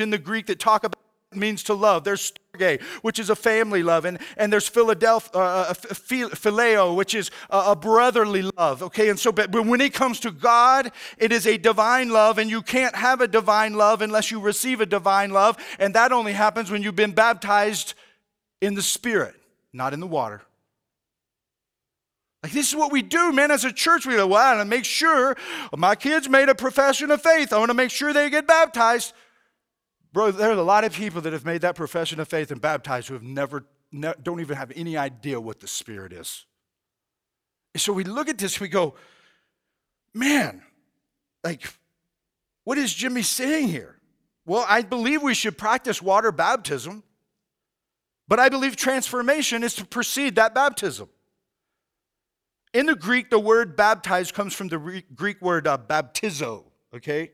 in 0.00 0.08
the 0.08 0.18
Greek 0.18 0.46
that 0.46 0.58
talk 0.58 0.84
about 0.84 0.96
means 1.32 1.62
to 1.64 1.74
love. 1.74 2.04
There's 2.04 2.32
storge, 2.32 2.80
which 3.02 3.18
is 3.18 3.28
a 3.28 3.36
family 3.36 3.82
love, 3.82 4.06
and, 4.06 4.18
and 4.38 4.50
there's 4.50 4.66
Philadelphia, 4.66 5.30
uh, 5.34 5.66
uh 5.68 5.74
phileo, 5.74 6.96
which 6.96 7.14
is 7.14 7.30
a, 7.50 7.58
a 7.72 7.76
brotherly 7.76 8.50
love. 8.56 8.82
Okay, 8.82 9.10
and 9.10 9.18
so, 9.18 9.30
but 9.30 9.52
when 9.52 9.80
it 9.82 9.92
comes 9.92 10.20
to 10.20 10.30
God, 10.30 10.90
it 11.18 11.32
is 11.32 11.46
a 11.46 11.58
divine 11.58 12.08
love, 12.08 12.38
and 12.38 12.50
you 12.50 12.62
can't 12.62 12.96
have 12.96 13.20
a 13.20 13.28
divine 13.28 13.74
love 13.74 14.00
unless 14.00 14.30
you 14.30 14.40
receive 14.40 14.80
a 14.80 14.86
divine 14.86 15.30
love, 15.30 15.58
and 15.78 15.94
that 15.94 16.12
only 16.12 16.32
happens 16.32 16.70
when 16.70 16.82
you've 16.82 16.96
been 16.96 17.12
baptized 17.12 17.92
in 18.62 18.74
the 18.74 18.82
Spirit, 18.82 19.34
not 19.72 19.92
in 19.92 20.00
the 20.00 20.06
water. 20.06 20.42
Like, 22.42 22.52
this 22.52 22.68
is 22.68 22.76
what 22.76 22.90
we 22.90 23.02
do, 23.02 23.32
man, 23.32 23.50
as 23.50 23.64
a 23.64 23.72
church. 23.72 24.06
We 24.06 24.16
go, 24.16 24.26
well, 24.26 24.38
I 24.38 24.56
want 24.56 24.66
to 24.66 24.76
make 24.76 24.86
sure 24.86 25.36
my 25.76 25.94
kids 25.94 26.28
made 26.28 26.48
a 26.48 26.54
profession 26.54 27.10
of 27.10 27.20
faith. 27.20 27.52
I 27.52 27.58
want 27.58 27.68
to 27.70 27.74
make 27.74 27.90
sure 27.90 28.12
they 28.12 28.30
get 28.30 28.46
baptized. 28.46 29.12
Bro, 30.12 30.32
there 30.32 30.48
are 30.48 30.54
a 30.54 30.62
lot 30.62 30.84
of 30.84 30.92
people 30.92 31.20
that 31.20 31.32
have 31.32 31.44
made 31.44 31.60
that 31.60 31.76
profession 31.76 32.18
of 32.18 32.28
faith 32.28 32.50
and 32.50 32.60
baptized 32.60 33.08
who 33.08 33.14
have 33.14 33.22
never, 33.22 33.66
ne- 33.92 34.14
don't 34.22 34.40
even 34.40 34.56
have 34.56 34.72
any 34.74 34.96
idea 34.96 35.38
what 35.40 35.60
the 35.60 35.68
Spirit 35.68 36.12
is. 36.12 36.46
So 37.76 37.92
we 37.92 38.04
look 38.04 38.28
at 38.28 38.38
this, 38.38 38.58
we 38.58 38.68
go, 38.68 38.94
man, 40.14 40.62
like, 41.44 41.62
what 42.64 42.78
is 42.78 42.92
Jimmy 42.92 43.22
saying 43.22 43.68
here? 43.68 44.00
Well, 44.46 44.64
I 44.66 44.82
believe 44.82 45.22
we 45.22 45.34
should 45.34 45.56
practice 45.56 46.02
water 46.02 46.32
baptism, 46.32 47.04
but 48.26 48.40
I 48.40 48.48
believe 48.48 48.76
transformation 48.76 49.62
is 49.62 49.74
to 49.74 49.84
precede 49.84 50.36
that 50.36 50.54
baptism. 50.54 51.08
In 52.72 52.86
the 52.86 52.94
Greek, 52.94 53.30
the 53.30 53.38
word 53.38 53.76
baptize 53.76 54.30
comes 54.30 54.54
from 54.54 54.68
the 54.68 55.02
Greek 55.14 55.42
word 55.42 55.66
uh, 55.66 55.76
baptizo, 55.76 56.64
okay? 56.94 57.32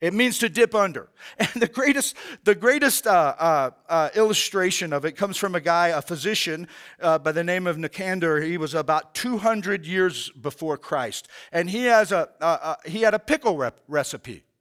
It 0.00 0.14
means 0.14 0.38
to 0.38 0.48
dip 0.48 0.74
under. 0.74 1.08
And 1.38 1.48
the 1.60 1.66
greatest, 1.66 2.16
the 2.44 2.54
greatest 2.54 3.06
uh, 3.06 3.34
uh, 3.38 3.70
uh, 3.88 4.08
illustration 4.14 4.92
of 4.92 5.04
it 5.04 5.12
comes 5.12 5.36
from 5.36 5.54
a 5.54 5.60
guy, 5.60 5.88
a 5.88 6.00
physician 6.00 6.68
uh, 7.00 7.18
by 7.18 7.32
the 7.32 7.44
name 7.44 7.66
of 7.66 7.76
Nicander. 7.76 8.44
He 8.44 8.56
was 8.56 8.74
about 8.74 9.14
200 9.14 9.84
years 9.84 10.30
before 10.30 10.78
Christ. 10.78 11.28
And 11.52 11.68
he, 11.68 11.84
has 11.84 12.12
a, 12.12 12.76
he 12.86 13.02
had 13.02 13.14
a 13.14 13.18
pickle 13.18 13.56
rep- 13.56 13.80
recipe. 13.88 14.44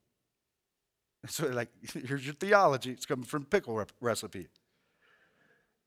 So, 1.27 1.47
like, 1.47 1.67
here's 2.05 2.25
your 2.25 2.33
theology. 2.33 2.91
It's 2.91 3.05
coming 3.05 3.25
from 3.25 3.43
pickle 3.43 3.75
rep- 3.75 3.91
recipe. 3.99 4.47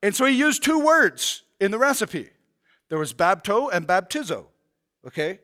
And 0.03 0.15
so 0.15 0.27
he 0.27 0.37
used 0.37 0.63
two 0.63 0.79
words 0.79 1.43
in 1.59 1.71
the 1.71 1.79
recipe 1.79 2.29
there 2.89 2.99
was 2.99 3.13
bapto 3.13 3.71
and 3.73 3.87
baptizo, 3.87 4.47
okay? 5.07 5.41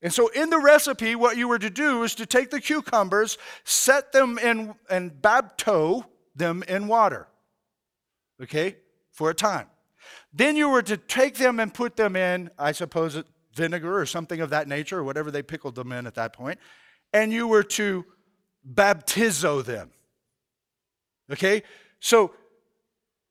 And 0.00 0.12
so 0.12 0.28
in 0.28 0.50
the 0.50 0.58
recipe, 0.58 1.14
what 1.14 1.36
you 1.36 1.48
were 1.48 1.58
to 1.58 1.70
do 1.70 2.02
is 2.02 2.14
to 2.16 2.26
take 2.26 2.50
the 2.50 2.60
cucumbers, 2.60 3.36
set 3.64 4.12
them 4.12 4.38
in, 4.38 4.74
and 4.88 5.10
bapto 5.10 6.04
them 6.36 6.62
in 6.68 6.86
water, 6.86 7.28
okay, 8.42 8.76
for 9.10 9.30
a 9.30 9.34
time. 9.34 9.66
Then 10.32 10.56
you 10.56 10.68
were 10.68 10.82
to 10.82 10.96
take 10.96 11.36
them 11.36 11.58
and 11.58 11.72
put 11.74 11.96
them 11.96 12.14
in, 12.14 12.50
I 12.58 12.72
suppose, 12.72 13.20
vinegar 13.54 13.98
or 13.98 14.06
something 14.06 14.40
of 14.40 14.50
that 14.50 14.68
nature, 14.68 14.98
or 14.98 15.04
whatever 15.04 15.30
they 15.30 15.42
pickled 15.42 15.74
them 15.74 15.90
in 15.90 16.06
at 16.06 16.14
that 16.14 16.32
point, 16.32 16.60
and 17.12 17.32
you 17.32 17.48
were 17.48 17.64
to 17.64 18.04
baptizo 18.72 19.64
them. 19.64 19.90
Okay? 21.32 21.62
So 22.00 22.34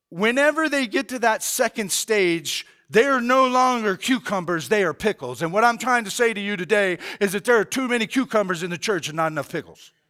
whenever 0.10 0.68
they 0.68 0.88
get 0.88 1.10
to 1.10 1.20
that 1.20 1.44
second 1.44 1.92
stage, 1.92 2.66
they 2.90 3.06
are 3.06 3.22
no 3.22 3.48
longer 3.48 3.98
cucumbers, 3.98 4.70
they 4.70 4.84
are 4.84 4.94
pickles. 4.94 5.42
And 5.42 5.52
what 5.52 5.64
I'm 5.64 5.78
trying 5.78 6.06
to 6.06 6.12
say 6.12 6.34
to 6.34 6.40
you 6.40 6.56
today 6.56 7.00
is 7.20 7.34
that 7.34 7.44
there 7.44 7.58
are 7.58 7.66
too 7.66 7.88
many 7.88 8.08
cucumbers 8.08 8.64
in 8.64 8.70
the 8.70 8.78
church 8.78 9.08
and 9.08 9.18
not 9.18 9.32
enough 9.32 9.52
pickles. 9.52 9.92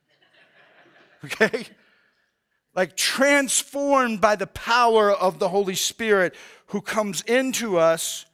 Okay? 1.26 1.66
Like 2.76 2.96
transformed 2.96 4.22
by 4.22 4.36
the 4.36 4.46
power 4.46 5.12
of 5.12 5.40
the 5.40 5.50
Holy 5.50 5.74
Spirit 5.74 6.36
who 6.68 6.80
comes 6.80 7.24
into 7.24 7.80
us 7.80 8.28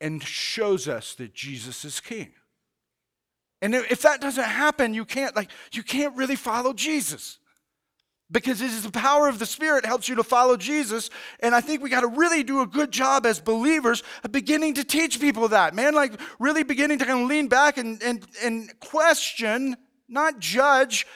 and 0.00 0.22
shows 0.22 0.88
us 0.88 1.14
that 1.16 1.34
Jesus 1.34 1.84
is 1.84 2.00
king. 2.00 2.32
And 3.60 3.74
if 3.74 4.00
that 4.00 4.22
doesn't 4.22 4.44
happen, 4.44 4.94
you 4.94 5.04
can't 5.04 5.36
like 5.36 5.50
you 5.72 5.82
can't 5.82 6.16
really 6.16 6.36
follow 6.36 6.72
Jesus 6.72 7.38
because 8.34 8.60
it 8.60 8.66
is 8.66 8.82
the 8.82 8.90
power 8.90 9.28
of 9.28 9.38
the 9.38 9.46
Spirit 9.46 9.86
helps 9.86 10.08
you 10.08 10.16
to 10.16 10.24
follow 10.24 10.56
Jesus. 10.56 11.08
And 11.38 11.54
I 11.54 11.60
think 11.60 11.82
we 11.82 11.88
got 11.88 12.00
to 12.00 12.08
really 12.08 12.42
do 12.42 12.60
a 12.62 12.66
good 12.66 12.90
job 12.90 13.24
as 13.24 13.40
believers 13.40 14.02
of 14.24 14.32
beginning 14.32 14.74
to 14.74 14.84
teach 14.84 15.20
people 15.20 15.48
that, 15.48 15.72
man, 15.72 15.94
like 15.94 16.20
really 16.40 16.64
beginning 16.64 16.98
to 16.98 17.06
kind 17.06 17.22
of 17.22 17.28
lean 17.28 17.46
back 17.46 17.78
and, 17.78 18.02
and, 18.02 18.26
and 18.42 18.78
question, 18.80 19.76
not 20.08 20.40
judge, 20.40 21.06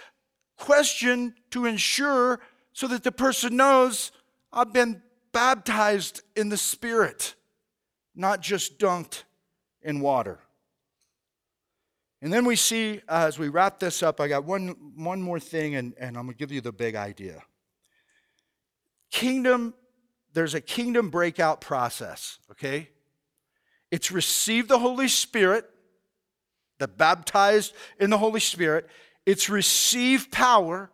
question 0.57 1.35
to 1.51 1.67
ensure 1.67 2.39
so 2.73 2.87
that 2.87 3.03
the 3.03 3.13
person 3.13 3.57
knows 3.57 4.13
I've 4.53 4.73
been 4.73 5.03
baptized 5.33 6.23
in 6.37 6.51
the 6.51 6.57
Spirit, 6.57 7.35
not 8.15 8.41
just 8.41 8.79
dunked 8.79 9.25
in 9.83 10.01
water. 10.01 10.39
And 12.21 12.33
then 12.33 12.45
we 12.45 12.57
see, 12.57 13.01
uh, 13.09 13.27
as 13.29 13.39
we 13.39 13.49
wrap 13.49 13.79
this 13.79 14.03
up, 14.03 14.21
I 14.21 14.27
got 14.27 14.45
one, 14.45 14.69
one 14.97 15.23
more 15.23 15.39
thing, 15.39 15.77
and, 15.77 15.95
and 15.99 16.17
I'm 16.17 16.25
going 16.25 16.35
to 16.35 16.39
give 16.39 16.51
you 16.51 16.61
the 16.61 16.73
big 16.73 16.97
idea. 16.97 17.43
Kingdom, 19.11 19.75
there's 20.33 20.55
a 20.55 20.61
kingdom 20.61 21.11
breakout 21.11 21.61
process, 21.61 22.39
okay? 22.51 22.89
It's 23.91 24.11
receive 24.11 24.67
the 24.67 24.81
Holy 24.81 25.09
Spirit, 25.09 25.71
the 26.79 26.89
baptized 26.89 27.75
in 28.01 28.11
the 28.11 28.19
Holy 28.19 28.41
Spirit. 28.41 28.89
It's 29.25 29.49
receive 29.49 30.31
power, 30.31 30.91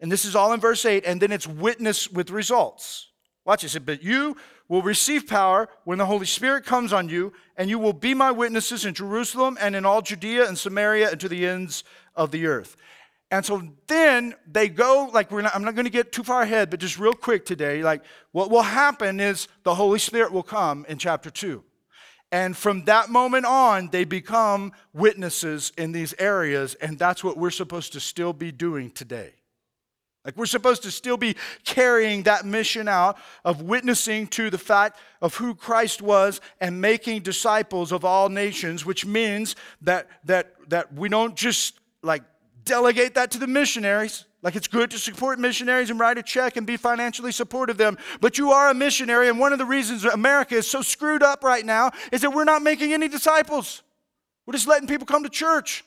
and 0.00 0.12
this 0.12 0.24
is 0.24 0.36
all 0.36 0.52
in 0.52 0.60
verse 0.60 0.84
8, 0.84 1.04
and 1.06 1.20
then 1.20 1.32
it's 1.32 1.46
witness 1.46 2.08
with 2.10 2.30
results. 2.30 3.08
Watch 3.44 3.62
this. 3.62 3.76
But 3.78 4.02
you 4.02 4.36
will 4.68 4.82
receive 4.82 5.26
power 5.26 5.68
when 5.84 5.98
the 5.98 6.06
Holy 6.06 6.26
Spirit 6.26 6.64
comes 6.64 6.92
on 6.92 7.08
you, 7.08 7.32
and 7.56 7.70
you 7.70 7.78
will 7.78 7.92
be 7.92 8.14
my 8.14 8.30
witnesses 8.30 8.84
in 8.84 8.94
Jerusalem 8.94 9.56
and 9.60 9.74
in 9.74 9.86
all 9.86 10.02
Judea 10.02 10.46
and 10.46 10.58
Samaria 10.58 11.10
and 11.10 11.20
to 11.20 11.28
the 11.28 11.46
ends 11.46 11.84
of 12.14 12.30
the 12.30 12.46
earth. 12.46 12.76
And 13.30 13.44
so 13.44 13.62
then 13.86 14.34
they 14.50 14.68
go, 14.68 15.10
like, 15.12 15.30
not, 15.30 15.54
I'm 15.54 15.64
not 15.64 15.74
going 15.74 15.84
to 15.84 15.90
get 15.90 16.12
too 16.12 16.22
far 16.22 16.42
ahead, 16.42 16.70
but 16.70 16.80
just 16.80 16.98
real 16.98 17.12
quick 17.12 17.44
today, 17.44 17.82
like, 17.82 18.02
what 18.32 18.50
will 18.50 18.62
happen 18.62 19.20
is 19.20 19.48
the 19.64 19.74
Holy 19.74 19.98
Spirit 19.98 20.32
will 20.32 20.42
come 20.42 20.86
in 20.88 20.98
chapter 20.98 21.30
2. 21.30 21.62
And 22.30 22.56
from 22.56 22.84
that 22.84 23.08
moment 23.08 23.46
on, 23.46 23.88
they 23.88 24.04
become 24.04 24.72
witnesses 24.92 25.72
in 25.78 25.92
these 25.92 26.14
areas, 26.18 26.74
and 26.74 26.98
that's 26.98 27.24
what 27.24 27.38
we're 27.38 27.50
supposed 27.50 27.92
to 27.94 28.00
still 28.00 28.32
be 28.32 28.52
doing 28.52 28.90
today. 28.90 29.32
Like 30.28 30.36
we're 30.36 30.44
supposed 30.44 30.82
to 30.82 30.90
still 30.90 31.16
be 31.16 31.36
carrying 31.64 32.24
that 32.24 32.44
mission 32.44 32.86
out 32.86 33.16
of 33.46 33.62
witnessing 33.62 34.26
to 34.26 34.50
the 34.50 34.58
fact 34.58 35.00
of 35.22 35.34
who 35.34 35.54
Christ 35.54 36.02
was 36.02 36.42
and 36.60 36.82
making 36.82 37.22
disciples 37.22 37.92
of 37.92 38.04
all 38.04 38.28
nations, 38.28 38.84
which 38.84 39.06
means 39.06 39.56
that 39.80 40.06
that 40.24 40.52
that 40.68 40.92
we 40.92 41.08
don't 41.08 41.34
just 41.34 41.80
like 42.02 42.24
delegate 42.66 43.14
that 43.14 43.30
to 43.30 43.38
the 43.38 43.46
missionaries. 43.46 44.26
Like 44.42 44.54
it's 44.54 44.68
good 44.68 44.90
to 44.90 44.98
support 44.98 45.38
missionaries 45.38 45.88
and 45.88 45.98
write 45.98 46.18
a 46.18 46.22
check 46.22 46.58
and 46.58 46.66
be 46.66 46.76
financially 46.76 47.32
supportive 47.32 47.76
of 47.76 47.78
them, 47.78 47.96
but 48.20 48.36
you 48.36 48.50
are 48.50 48.68
a 48.68 48.74
missionary, 48.74 49.30
and 49.30 49.38
one 49.38 49.54
of 49.54 49.58
the 49.58 49.64
reasons 49.64 50.04
America 50.04 50.56
is 50.56 50.68
so 50.68 50.82
screwed 50.82 51.22
up 51.22 51.42
right 51.42 51.64
now 51.64 51.90
is 52.12 52.20
that 52.20 52.34
we're 52.34 52.44
not 52.44 52.60
making 52.60 52.92
any 52.92 53.08
disciples. 53.08 53.82
We're 54.44 54.52
just 54.52 54.68
letting 54.68 54.88
people 54.88 55.06
come 55.06 55.22
to 55.22 55.30
church. 55.30 55.86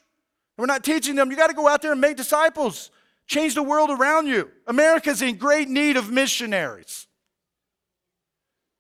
We're 0.58 0.66
not 0.66 0.84
teaching 0.84 1.14
them. 1.14 1.30
You 1.30 1.38
got 1.38 1.52
to 1.52 1.54
go 1.54 1.68
out 1.68 1.84
there 1.84 1.92
and 1.92 2.02
make 2.02 2.18
disciples. 2.18 2.90
Change 3.32 3.56
the 3.56 3.64
world 3.64 3.90
around 3.90 4.28
you. 4.28 4.52
America's 4.68 5.22
in 5.22 5.38
great 5.38 5.70
need 5.70 5.96
of 5.96 6.12
missionaries. 6.12 7.08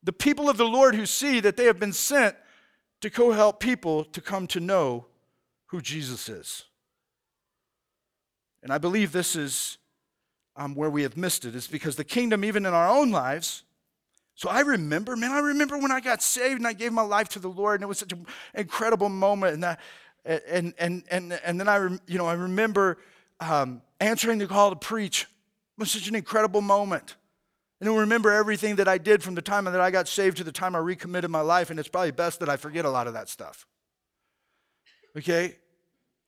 The 0.03 0.11
people 0.11 0.49
of 0.49 0.57
the 0.57 0.65
Lord 0.65 0.93
who 0.93 1.05
see 1.05 1.39
that 1.39 1.55
they 1.55 1.63
have 1.63 1.79
been 1.79 1.93
sent 1.93 2.35
to 2.99 3.09
co 3.09 3.31
help 3.31 3.61
people 3.61 4.03
to 4.03 4.19
come 4.19 4.47
to 4.47 4.59
know 4.59 5.05
who 5.67 5.79
Jesus 5.79 6.27
is. 6.27 6.65
And 8.61 8.73
I 8.73 8.77
believe 8.77 9.13
this 9.13 9.37
is 9.37 9.77
um, 10.57 10.75
where 10.75 10.89
we 10.89 11.03
have 11.03 11.15
missed 11.15 11.45
it, 11.45 11.55
is 11.55 11.69
because 11.69 11.95
the 11.95 12.03
kingdom, 12.03 12.43
even 12.43 12.65
in 12.65 12.73
our 12.73 12.89
own 12.89 13.09
lives, 13.09 13.63
so 14.35 14.49
I 14.49 14.59
remember, 14.59 15.15
man, 15.15 15.31
I 15.31 15.39
remember 15.39 15.77
when 15.77 15.93
I 15.93 16.01
got 16.01 16.21
saved 16.21 16.57
and 16.59 16.67
I 16.67 16.73
gave 16.73 16.91
my 16.91 17.03
life 17.03 17.29
to 17.29 17.39
the 17.39 17.47
Lord, 17.47 17.75
and 17.75 17.83
it 17.85 17.87
was 17.87 17.99
such 17.99 18.11
an 18.11 18.27
incredible 18.53 19.07
moment. 19.07 19.63
And 19.63 19.77
and 20.25 20.73
and 20.77 21.03
and 21.09 21.39
and 21.41 21.57
then 21.57 21.69
I, 21.69 21.77
you 22.05 22.17
know, 22.17 22.25
I 22.25 22.33
remember 22.33 22.97
um, 23.39 23.81
answering 24.01 24.39
the 24.39 24.47
call 24.47 24.71
to 24.71 24.75
preach 24.75 25.27
was 25.77 25.91
such 25.91 26.09
an 26.09 26.15
incredible 26.15 26.61
moment. 26.61 27.15
And 27.79 27.89
I 27.89 27.95
remember 27.95 28.31
everything 28.31 28.75
that 28.75 28.87
I 28.87 28.97
did 28.97 29.23
from 29.23 29.35
the 29.35 29.41
time 29.41 29.65
that 29.65 29.79
I 29.79 29.89
got 29.89 30.07
saved 30.07 30.37
to 30.37 30.43
the 30.43 30.51
time 30.51 30.75
I 30.75 30.79
recommitted 30.79 31.31
my 31.31 31.41
life, 31.41 31.69
and 31.69 31.79
it's 31.79 31.89
probably 31.89 32.11
best 32.11 32.39
that 32.39 32.49
I 32.49 32.57
forget 32.57 32.83
a 32.85 32.89
lot 32.89 33.07
of 33.07 33.13
that 33.13 33.29
stuff. 33.29 33.65
Okay? 35.17 35.55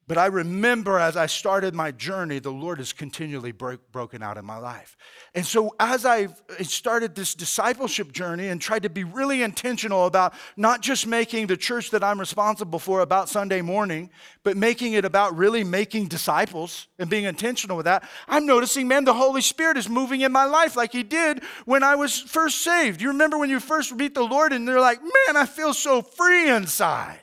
But 0.06 0.18
I 0.18 0.26
remember 0.26 1.00
as 1.00 1.16
I 1.16 1.28
started 1.28 1.74
my 1.74 1.92
journey, 1.92 2.40
the 2.40 2.52
Lord 2.52 2.80
has 2.80 2.92
continually 2.92 3.54
broke, 3.54 3.90
broken 3.94 4.22
out 4.22 4.38
in 4.38 4.44
my 4.44 4.58
life. 4.58 4.98
And 5.34 5.46
so, 5.46 5.74
as 5.80 6.06
I 6.06 6.28
started 6.62 7.16
this 7.16 7.34
discipleship 7.34 8.12
journey 8.12 8.50
and 8.50 8.62
tried 8.62 8.84
to 8.84 8.90
be 8.90 9.06
really 9.06 9.44
intentional 9.44 10.06
about 10.06 10.34
not 10.58 10.82
just 10.82 11.08
making 11.08 11.48
the 11.48 11.56
church 11.56 11.90
that 11.92 12.04
I'm 12.04 12.20
responsible 12.20 12.80
for 12.80 13.00
about 13.00 13.30
Sunday 13.30 13.62
morning, 13.62 14.10
but 14.44 14.58
making 14.58 14.92
it 14.94 15.06
about 15.06 15.38
really 15.38 15.64
making 15.64 16.08
disciples 16.08 16.88
and 17.00 17.10
being 17.10 17.24
intentional 17.24 17.78
with 17.78 17.86
that, 17.86 18.04
I'm 18.28 18.46
noticing, 18.46 18.90
man, 18.90 19.06
the 19.06 19.14
Holy 19.14 19.42
Spirit 19.42 19.78
is 19.78 19.88
moving 19.88 20.20
in 20.20 20.34
my 20.34 20.46
life 20.46 20.76
like 20.76 20.92
He 20.92 21.04
did 21.04 21.42
when 21.64 21.82
I 21.82 21.96
was 21.96 22.20
first 22.20 22.62
saved. 22.62 23.02
You 23.02 23.08
remember 23.08 23.38
when 23.38 23.50
you 23.50 23.62
first 23.62 23.96
meet 23.96 24.16
the 24.16 24.24
Lord 24.24 24.52
and 24.52 24.68
they're 24.68 24.82
like, 24.82 25.02
man, 25.02 25.38
I 25.38 25.46
feel 25.46 25.74
so 25.74 26.02
free 26.02 26.50
inside. 26.50 27.23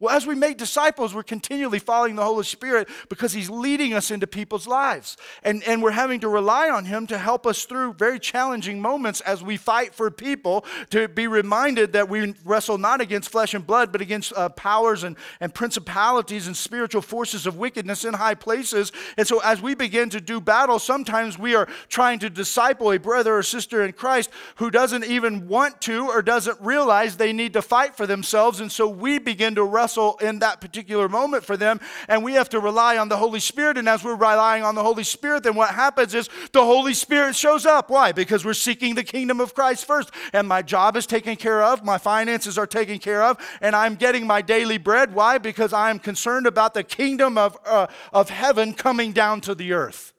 Well, 0.00 0.14
as 0.14 0.28
we 0.28 0.36
make 0.36 0.58
disciples, 0.58 1.12
we're 1.12 1.24
continually 1.24 1.80
following 1.80 2.14
the 2.14 2.22
Holy 2.22 2.44
Spirit 2.44 2.88
because 3.08 3.32
He's 3.32 3.50
leading 3.50 3.94
us 3.94 4.12
into 4.12 4.28
people's 4.28 4.68
lives. 4.68 5.16
And, 5.42 5.60
and 5.64 5.82
we're 5.82 5.90
having 5.90 6.20
to 6.20 6.28
rely 6.28 6.70
on 6.70 6.84
Him 6.84 7.08
to 7.08 7.18
help 7.18 7.48
us 7.48 7.64
through 7.64 7.94
very 7.94 8.20
challenging 8.20 8.80
moments 8.80 9.20
as 9.22 9.42
we 9.42 9.56
fight 9.56 9.92
for 9.92 10.08
people, 10.12 10.64
to 10.90 11.08
be 11.08 11.26
reminded 11.26 11.94
that 11.94 12.08
we 12.08 12.32
wrestle 12.44 12.78
not 12.78 13.00
against 13.00 13.28
flesh 13.28 13.54
and 13.54 13.66
blood, 13.66 13.90
but 13.90 14.00
against 14.00 14.32
uh, 14.36 14.50
powers 14.50 15.02
and, 15.02 15.16
and 15.40 15.52
principalities 15.52 16.46
and 16.46 16.56
spiritual 16.56 17.02
forces 17.02 17.44
of 17.44 17.56
wickedness 17.56 18.04
in 18.04 18.14
high 18.14 18.36
places. 18.36 18.92
And 19.16 19.26
so, 19.26 19.40
as 19.40 19.60
we 19.60 19.74
begin 19.74 20.10
to 20.10 20.20
do 20.20 20.40
battle, 20.40 20.78
sometimes 20.78 21.40
we 21.40 21.56
are 21.56 21.66
trying 21.88 22.20
to 22.20 22.30
disciple 22.30 22.92
a 22.92 23.00
brother 23.00 23.36
or 23.36 23.42
sister 23.42 23.82
in 23.82 23.94
Christ 23.94 24.30
who 24.56 24.70
doesn't 24.70 25.06
even 25.06 25.48
want 25.48 25.80
to 25.82 26.06
or 26.06 26.22
doesn't 26.22 26.60
realize 26.60 27.16
they 27.16 27.32
need 27.32 27.54
to 27.54 27.62
fight 27.62 27.96
for 27.96 28.06
themselves. 28.06 28.60
And 28.60 28.70
so, 28.70 28.86
we 28.86 29.18
begin 29.18 29.56
to 29.56 29.64
wrestle 29.64 29.87
in 30.20 30.40
that 30.40 30.60
particular 30.60 31.08
moment 31.08 31.44
for 31.44 31.56
them. 31.56 31.80
And 32.08 32.24
we 32.24 32.34
have 32.34 32.48
to 32.50 32.60
rely 32.60 32.98
on 32.98 33.08
the 33.08 33.16
Holy 33.16 33.40
Spirit. 33.40 33.78
And 33.78 33.88
as 33.88 34.04
we're 34.04 34.16
relying 34.16 34.62
on 34.62 34.74
the 34.74 34.82
Holy 34.82 35.04
Spirit, 35.04 35.44
then 35.44 35.54
what 35.54 35.70
happens 35.70 36.14
is 36.14 36.28
the 36.52 36.64
Holy 36.64 36.94
Spirit 36.94 37.36
shows 37.36 37.64
up. 37.64 37.90
Why? 37.90 38.12
Because 38.12 38.44
we're 38.44 38.54
seeking 38.54 38.94
the 38.94 39.04
kingdom 39.04 39.40
of 39.40 39.54
Christ 39.54 39.84
first. 39.86 40.10
And 40.32 40.48
my 40.48 40.62
job 40.62 40.96
is 40.96 41.06
taken 41.06 41.36
care 41.36 41.62
of, 41.62 41.84
my 41.84 41.98
finances 41.98 42.58
are 42.58 42.66
taken 42.66 42.98
care 42.98 43.22
of, 43.22 43.38
and 43.60 43.74
I'm 43.76 43.94
getting 43.94 44.26
my 44.26 44.42
daily 44.42 44.78
bread. 44.78 45.14
Why? 45.14 45.38
Because 45.38 45.72
I'm 45.72 45.98
concerned 45.98 46.46
about 46.46 46.74
the 46.74 46.84
kingdom 46.84 47.38
of, 47.38 47.56
uh, 47.64 47.86
of 48.12 48.30
heaven 48.30 48.74
coming 48.74 49.12
down 49.12 49.40
to 49.42 49.54
the 49.54 49.72
earth. 49.72 50.12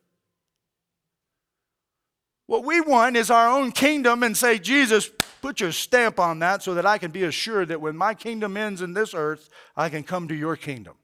What 2.50 2.66
we 2.66 2.82
want 2.82 3.16
is 3.16 3.30
our 3.30 3.48
own 3.48 3.72
kingdom 3.72 4.24
and 4.24 4.36
say, 4.36 4.58
Jesus, 4.58 5.12
put 5.42 5.60
your 5.60 5.72
stamp 5.72 6.20
on 6.20 6.40
that 6.40 6.64
so 6.64 6.74
that 6.74 6.86
I 6.86 6.98
can 6.98 7.12
be 7.12 7.24
assured 7.24 7.70
that 7.70 7.82
when 7.82 7.96
my 7.96 8.14
kingdom 8.14 8.58
ends 8.58 8.82
in 8.82 8.94
this 8.94 9.14
earth, 9.14 9.50
I 9.76 9.90
can 9.90 10.04
come 10.04 10.28
to 10.28 10.36
your 10.36 10.56
kingdom. 10.56 10.96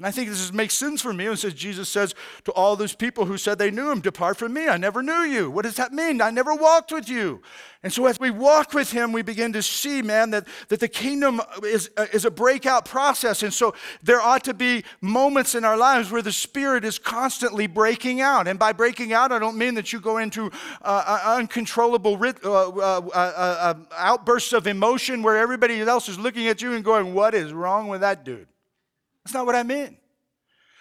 And 0.00 0.06
I 0.06 0.10
think 0.12 0.30
this 0.30 0.50
makes 0.50 0.72
sense 0.72 1.02
for 1.02 1.12
me. 1.12 1.26
It 1.26 1.36
says 1.36 1.52
Jesus 1.52 1.86
says 1.90 2.14
to 2.44 2.52
all 2.52 2.74
those 2.74 2.94
people 2.94 3.26
who 3.26 3.36
said 3.36 3.58
they 3.58 3.70
knew 3.70 3.90
him, 3.90 4.00
Depart 4.00 4.38
from 4.38 4.54
me, 4.54 4.66
I 4.66 4.78
never 4.78 5.02
knew 5.02 5.20
you. 5.20 5.50
What 5.50 5.66
does 5.66 5.76
that 5.76 5.92
mean? 5.92 6.22
I 6.22 6.30
never 6.30 6.54
walked 6.54 6.90
with 6.90 7.06
you. 7.06 7.42
And 7.82 7.92
so 7.92 8.06
as 8.06 8.18
we 8.18 8.30
walk 8.30 8.72
with 8.72 8.90
him, 8.90 9.12
we 9.12 9.20
begin 9.20 9.52
to 9.52 9.62
see, 9.62 10.00
man, 10.00 10.30
that, 10.30 10.46
that 10.68 10.80
the 10.80 10.88
kingdom 10.88 11.42
is, 11.62 11.90
uh, 11.98 12.06
is 12.14 12.24
a 12.24 12.30
breakout 12.30 12.86
process. 12.86 13.42
And 13.42 13.52
so 13.52 13.74
there 14.02 14.22
ought 14.22 14.42
to 14.44 14.54
be 14.54 14.84
moments 15.02 15.54
in 15.54 15.66
our 15.66 15.76
lives 15.76 16.10
where 16.10 16.22
the 16.22 16.32
Spirit 16.32 16.82
is 16.82 16.98
constantly 16.98 17.66
breaking 17.66 18.22
out. 18.22 18.48
And 18.48 18.58
by 18.58 18.72
breaking 18.72 19.12
out, 19.12 19.32
I 19.32 19.38
don't 19.38 19.58
mean 19.58 19.74
that 19.74 19.92
you 19.92 20.00
go 20.00 20.16
into 20.16 20.46
uh, 20.80 21.04
uh 21.06 21.36
uncontrollable 21.36 22.18
uh, 22.24 22.48
uh, 22.48 23.10
uh, 23.14 23.74
outbursts 23.98 24.54
of 24.54 24.66
emotion 24.66 25.22
where 25.22 25.36
everybody 25.36 25.78
else 25.82 26.08
is 26.08 26.18
looking 26.18 26.48
at 26.48 26.62
you 26.62 26.72
and 26.72 26.82
going, 26.82 27.12
What 27.12 27.34
is 27.34 27.52
wrong 27.52 27.88
with 27.88 28.00
that 28.00 28.24
dude? 28.24 28.46
That's 29.24 29.34
not 29.34 29.46
what 29.46 29.54
I 29.54 29.62
mean. 29.62 29.96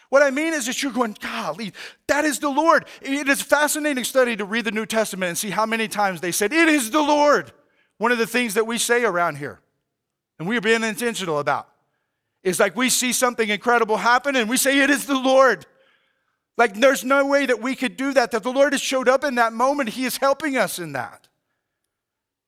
What 0.09 0.23
I 0.23 0.31
mean 0.31 0.53
is 0.53 0.65
that 0.65 0.81
you're 0.81 0.91
going, 0.91 1.15
golly, 1.19 1.71
that 2.07 2.25
is 2.25 2.39
the 2.39 2.49
Lord. 2.49 2.85
It 3.01 3.27
is 3.27 3.41
a 3.41 3.45
fascinating 3.45 4.03
study 4.03 4.35
to 4.35 4.45
read 4.45 4.65
the 4.65 4.71
New 4.71 4.87
Testament 4.87 5.29
and 5.29 5.37
see 5.37 5.51
how 5.51 5.67
many 5.67 5.87
times 5.87 6.19
they 6.19 6.31
said, 6.31 6.51
It 6.51 6.67
is 6.67 6.89
the 6.89 7.01
Lord. 7.01 7.51
One 7.99 8.11
of 8.11 8.17
the 8.17 8.25
things 8.25 8.55
that 8.55 8.65
we 8.65 8.77
say 8.77 9.03
around 9.03 9.35
here, 9.35 9.59
and 10.39 10.47
we're 10.47 10.61
being 10.61 10.83
intentional 10.83 11.37
about, 11.37 11.67
is 12.43 12.59
like 12.59 12.75
we 12.75 12.89
see 12.89 13.13
something 13.13 13.49
incredible 13.49 13.97
happen 13.97 14.35
and 14.35 14.49
we 14.49 14.57
say, 14.57 14.79
It 14.79 14.89
is 14.89 15.05
the 15.05 15.19
Lord. 15.19 15.67
Like 16.57 16.73
there's 16.73 17.03
no 17.05 17.25
way 17.25 17.45
that 17.45 17.61
we 17.61 17.75
could 17.75 17.95
do 17.95 18.13
that, 18.13 18.31
that 18.31 18.43
the 18.43 18.51
Lord 18.51 18.73
has 18.73 18.81
showed 18.81 19.07
up 19.07 19.23
in 19.23 19.35
that 19.35 19.53
moment. 19.53 19.89
He 19.89 20.05
is 20.05 20.17
helping 20.17 20.57
us 20.57 20.79
in 20.79 20.93
that. 20.93 21.27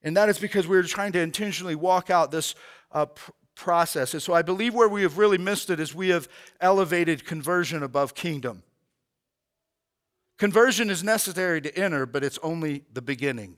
And 0.03 0.17
that 0.17 0.29
is 0.29 0.39
because 0.39 0.67
we're 0.67 0.83
trying 0.83 1.11
to 1.11 1.19
intentionally 1.19 1.75
walk 1.75 2.09
out 2.09 2.31
this 2.31 2.55
uh, 2.91 3.05
process. 3.55 4.13
And 4.13 4.21
so 4.21 4.33
I 4.33 4.41
believe 4.41 4.73
where 4.73 4.89
we 4.89 5.03
have 5.03 5.17
really 5.17 5.37
missed 5.37 5.69
it 5.69 5.79
is 5.79 5.93
we 5.93 6.09
have 6.09 6.27
elevated 6.59 7.25
conversion 7.25 7.83
above 7.83 8.15
kingdom. 8.15 8.63
Conversion 10.37 10.89
is 10.89 11.03
necessary 11.03 11.61
to 11.61 11.77
enter, 11.77 12.05
but 12.05 12.23
it's 12.23 12.39
only 12.41 12.83
the 12.91 13.01
beginning. 13.01 13.57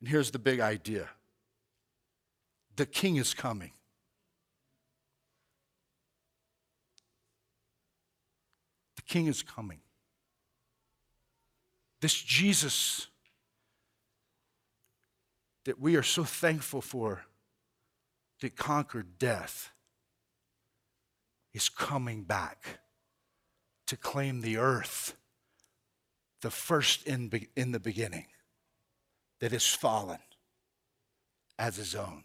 And 0.00 0.08
here's 0.08 0.30
the 0.30 0.38
big 0.38 0.60
idea 0.60 1.08
the 2.76 2.86
king 2.86 3.16
is 3.16 3.34
coming. 3.34 3.72
The 8.96 9.02
king 9.02 9.26
is 9.26 9.42
coming. 9.42 9.80
This 12.00 12.14
Jesus 12.14 13.08
that 15.64 15.80
we 15.80 15.96
are 15.96 16.02
so 16.02 16.24
thankful 16.24 16.80
for 16.80 17.22
that 18.42 18.56
conquered 18.56 19.18
death 19.18 19.70
is 21.54 21.68
coming 21.68 22.24
back 22.24 22.80
to 23.86 23.96
claim 23.96 24.40
the 24.40 24.56
earth, 24.56 25.14
the 26.40 26.50
first 26.50 27.06
in, 27.06 27.30
in 27.56 27.70
the 27.70 27.78
beginning 27.78 28.26
that 29.40 29.52
is 29.52 29.66
fallen 29.66 30.18
as 31.56 31.76
his 31.76 31.94
own. 31.94 32.24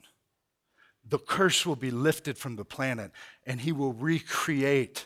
The 1.08 1.20
curse 1.20 1.66
will 1.68 1.76
be 1.76 1.92
lifted 1.92 2.38
from 2.38 2.56
the 2.56 2.66
planet 2.66 3.12
and 3.46 3.62
he 3.62 3.72
will 3.72 3.94
recreate 3.94 5.06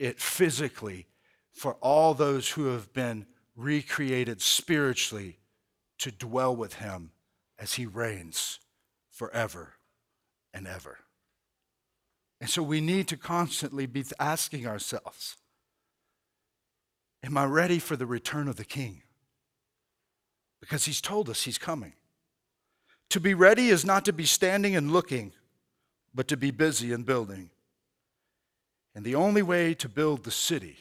it 0.00 0.20
physically 0.20 1.06
for 1.52 1.74
all 1.74 2.12
those 2.12 2.50
who 2.50 2.66
have 2.66 2.92
been 2.92 3.24
recreated 3.54 4.42
spiritually 4.42 5.38
to 5.98 6.10
dwell 6.10 6.56
with 6.56 6.74
him 6.74 7.12
as 7.56 7.74
he 7.74 7.86
reigns 7.86 8.58
forever 9.10 9.74
and 10.52 10.66
ever. 10.66 10.98
And 12.40 12.48
so 12.48 12.62
we 12.62 12.80
need 12.80 13.08
to 13.08 13.16
constantly 13.16 13.86
be 13.86 14.04
asking 14.18 14.66
ourselves 14.66 15.36
Am 17.22 17.36
I 17.36 17.44
ready 17.44 17.78
for 17.78 17.96
the 17.96 18.06
return 18.06 18.48
of 18.48 18.56
the 18.56 18.64
King? 18.64 19.02
Because 20.58 20.86
he's 20.86 21.02
told 21.02 21.28
us 21.28 21.42
he's 21.42 21.58
coming. 21.58 21.92
To 23.10 23.20
be 23.20 23.34
ready 23.34 23.68
is 23.68 23.84
not 23.84 24.04
to 24.06 24.12
be 24.12 24.24
standing 24.24 24.74
and 24.74 24.90
looking, 24.90 25.32
but 26.14 26.28
to 26.28 26.36
be 26.36 26.50
busy 26.50 26.92
and 26.92 27.04
building. 27.04 27.50
And 28.94 29.04
the 29.04 29.14
only 29.14 29.42
way 29.42 29.74
to 29.74 29.88
build 29.88 30.24
the 30.24 30.30
city 30.30 30.78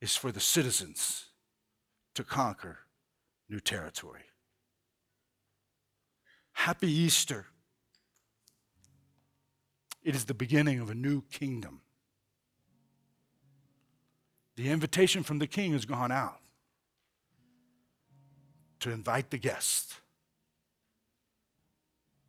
is 0.00 0.14
for 0.14 0.30
the 0.30 0.40
citizens 0.40 1.26
to 2.14 2.22
conquer 2.22 2.78
new 3.48 3.60
territory. 3.60 4.22
Happy 6.52 6.90
Easter. 6.90 7.46
It 10.08 10.16
is 10.16 10.24
the 10.24 10.32
beginning 10.32 10.80
of 10.80 10.88
a 10.88 10.94
new 10.94 11.20
kingdom. 11.30 11.82
The 14.56 14.70
invitation 14.70 15.22
from 15.22 15.38
the 15.38 15.46
king 15.46 15.72
has 15.72 15.84
gone 15.84 16.10
out 16.10 16.38
to 18.80 18.90
invite 18.90 19.28
the 19.28 19.36
guest. 19.36 19.96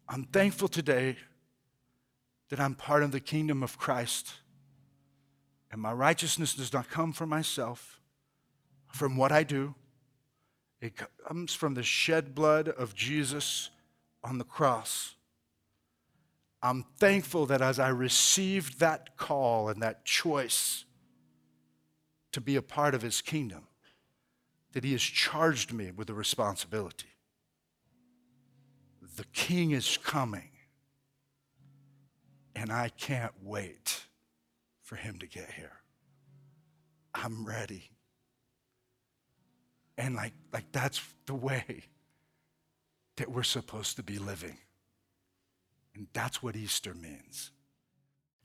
I'm 0.10 0.26
thankful 0.26 0.68
today 0.68 1.16
that 2.50 2.60
I'm 2.60 2.76
part 2.76 3.02
of 3.02 3.14
the 3.14 3.22
kingdom 3.22 3.64
of 3.64 3.78
Christ. 3.78 4.34
And 5.72 5.80
my 5.80 5.94
righteousness 5.94 6.56
does 6.56 6.74
not 6.74 6.90
come 6.90 7.14
from 7.14 7.30
myself, 7.30 8.02
from 8.90 9.16
what 9.16 9.32
I 9.32 9.44
do. 9.44 9.74
It 10.82 11.00
comes 11.26 11.54
from 11.54 11.76
the 11.76 11.84
shed 11.84 12.36
blood 12.36 12.68
of 12.68 12.94
Jesus 12.94 13.70
on 14.22 14.38
the 14.38 14.44
cross. 14.44 15.16
I'm 16.62 16.84
thankful 16.98 17.46
that 17.48 17.62
as 17.62 17.80
I 17.80 17.90
received 17.90 18.80
that 18.80 19.16
call 19.16 19.70
and 19.70 19.82
that 19.82 20.04
choice 20.04 20.84
to 22.32 22.42
be 22.42 22.56
a 22.56 22.62
part 22.62 22.94
of 22.94 23.02
his 23.02 23.22
kingdom, 23.22 23.68
that 24.74 24.84
he 24.84 24.92
has 24.92 25.02
charged 25.02 25.74
me 25.74 25.92
with 25.92 26.10
a 26.10 26.14
responsibility. 26.14 27.08
The 29.16 29.26
king 29.34 29.72
is 29.72 29.98
coming, 29.98 30.50
and 32.56 32.72
I 32.72 32.90
can't 32.90 33.34
wait 33.42 34.06
for 34.84 34.96
him 34.96 35.18
to 35.20 35.28
get 35.28 35.52
here. 35.52 35.80
I'm 37.16 37.46
ready. 37.46 37.90
And 39.98 40.16
like, 40.16 40.34
like 40.54 40.72
that's 40.72 41.02
the 41.26 41.36
way 41.36 41.86
that 43.18 43.30
we're 43.30 43.44
supposed 43.44 43.96
to 43.98 44.04
be 44.04 44.18
living. 44.18 44.58
And 46.00 46.08
that's 46.14 46.42
what 46.42 46.56
Easter 46.56 46.94
means. 46.94 47.52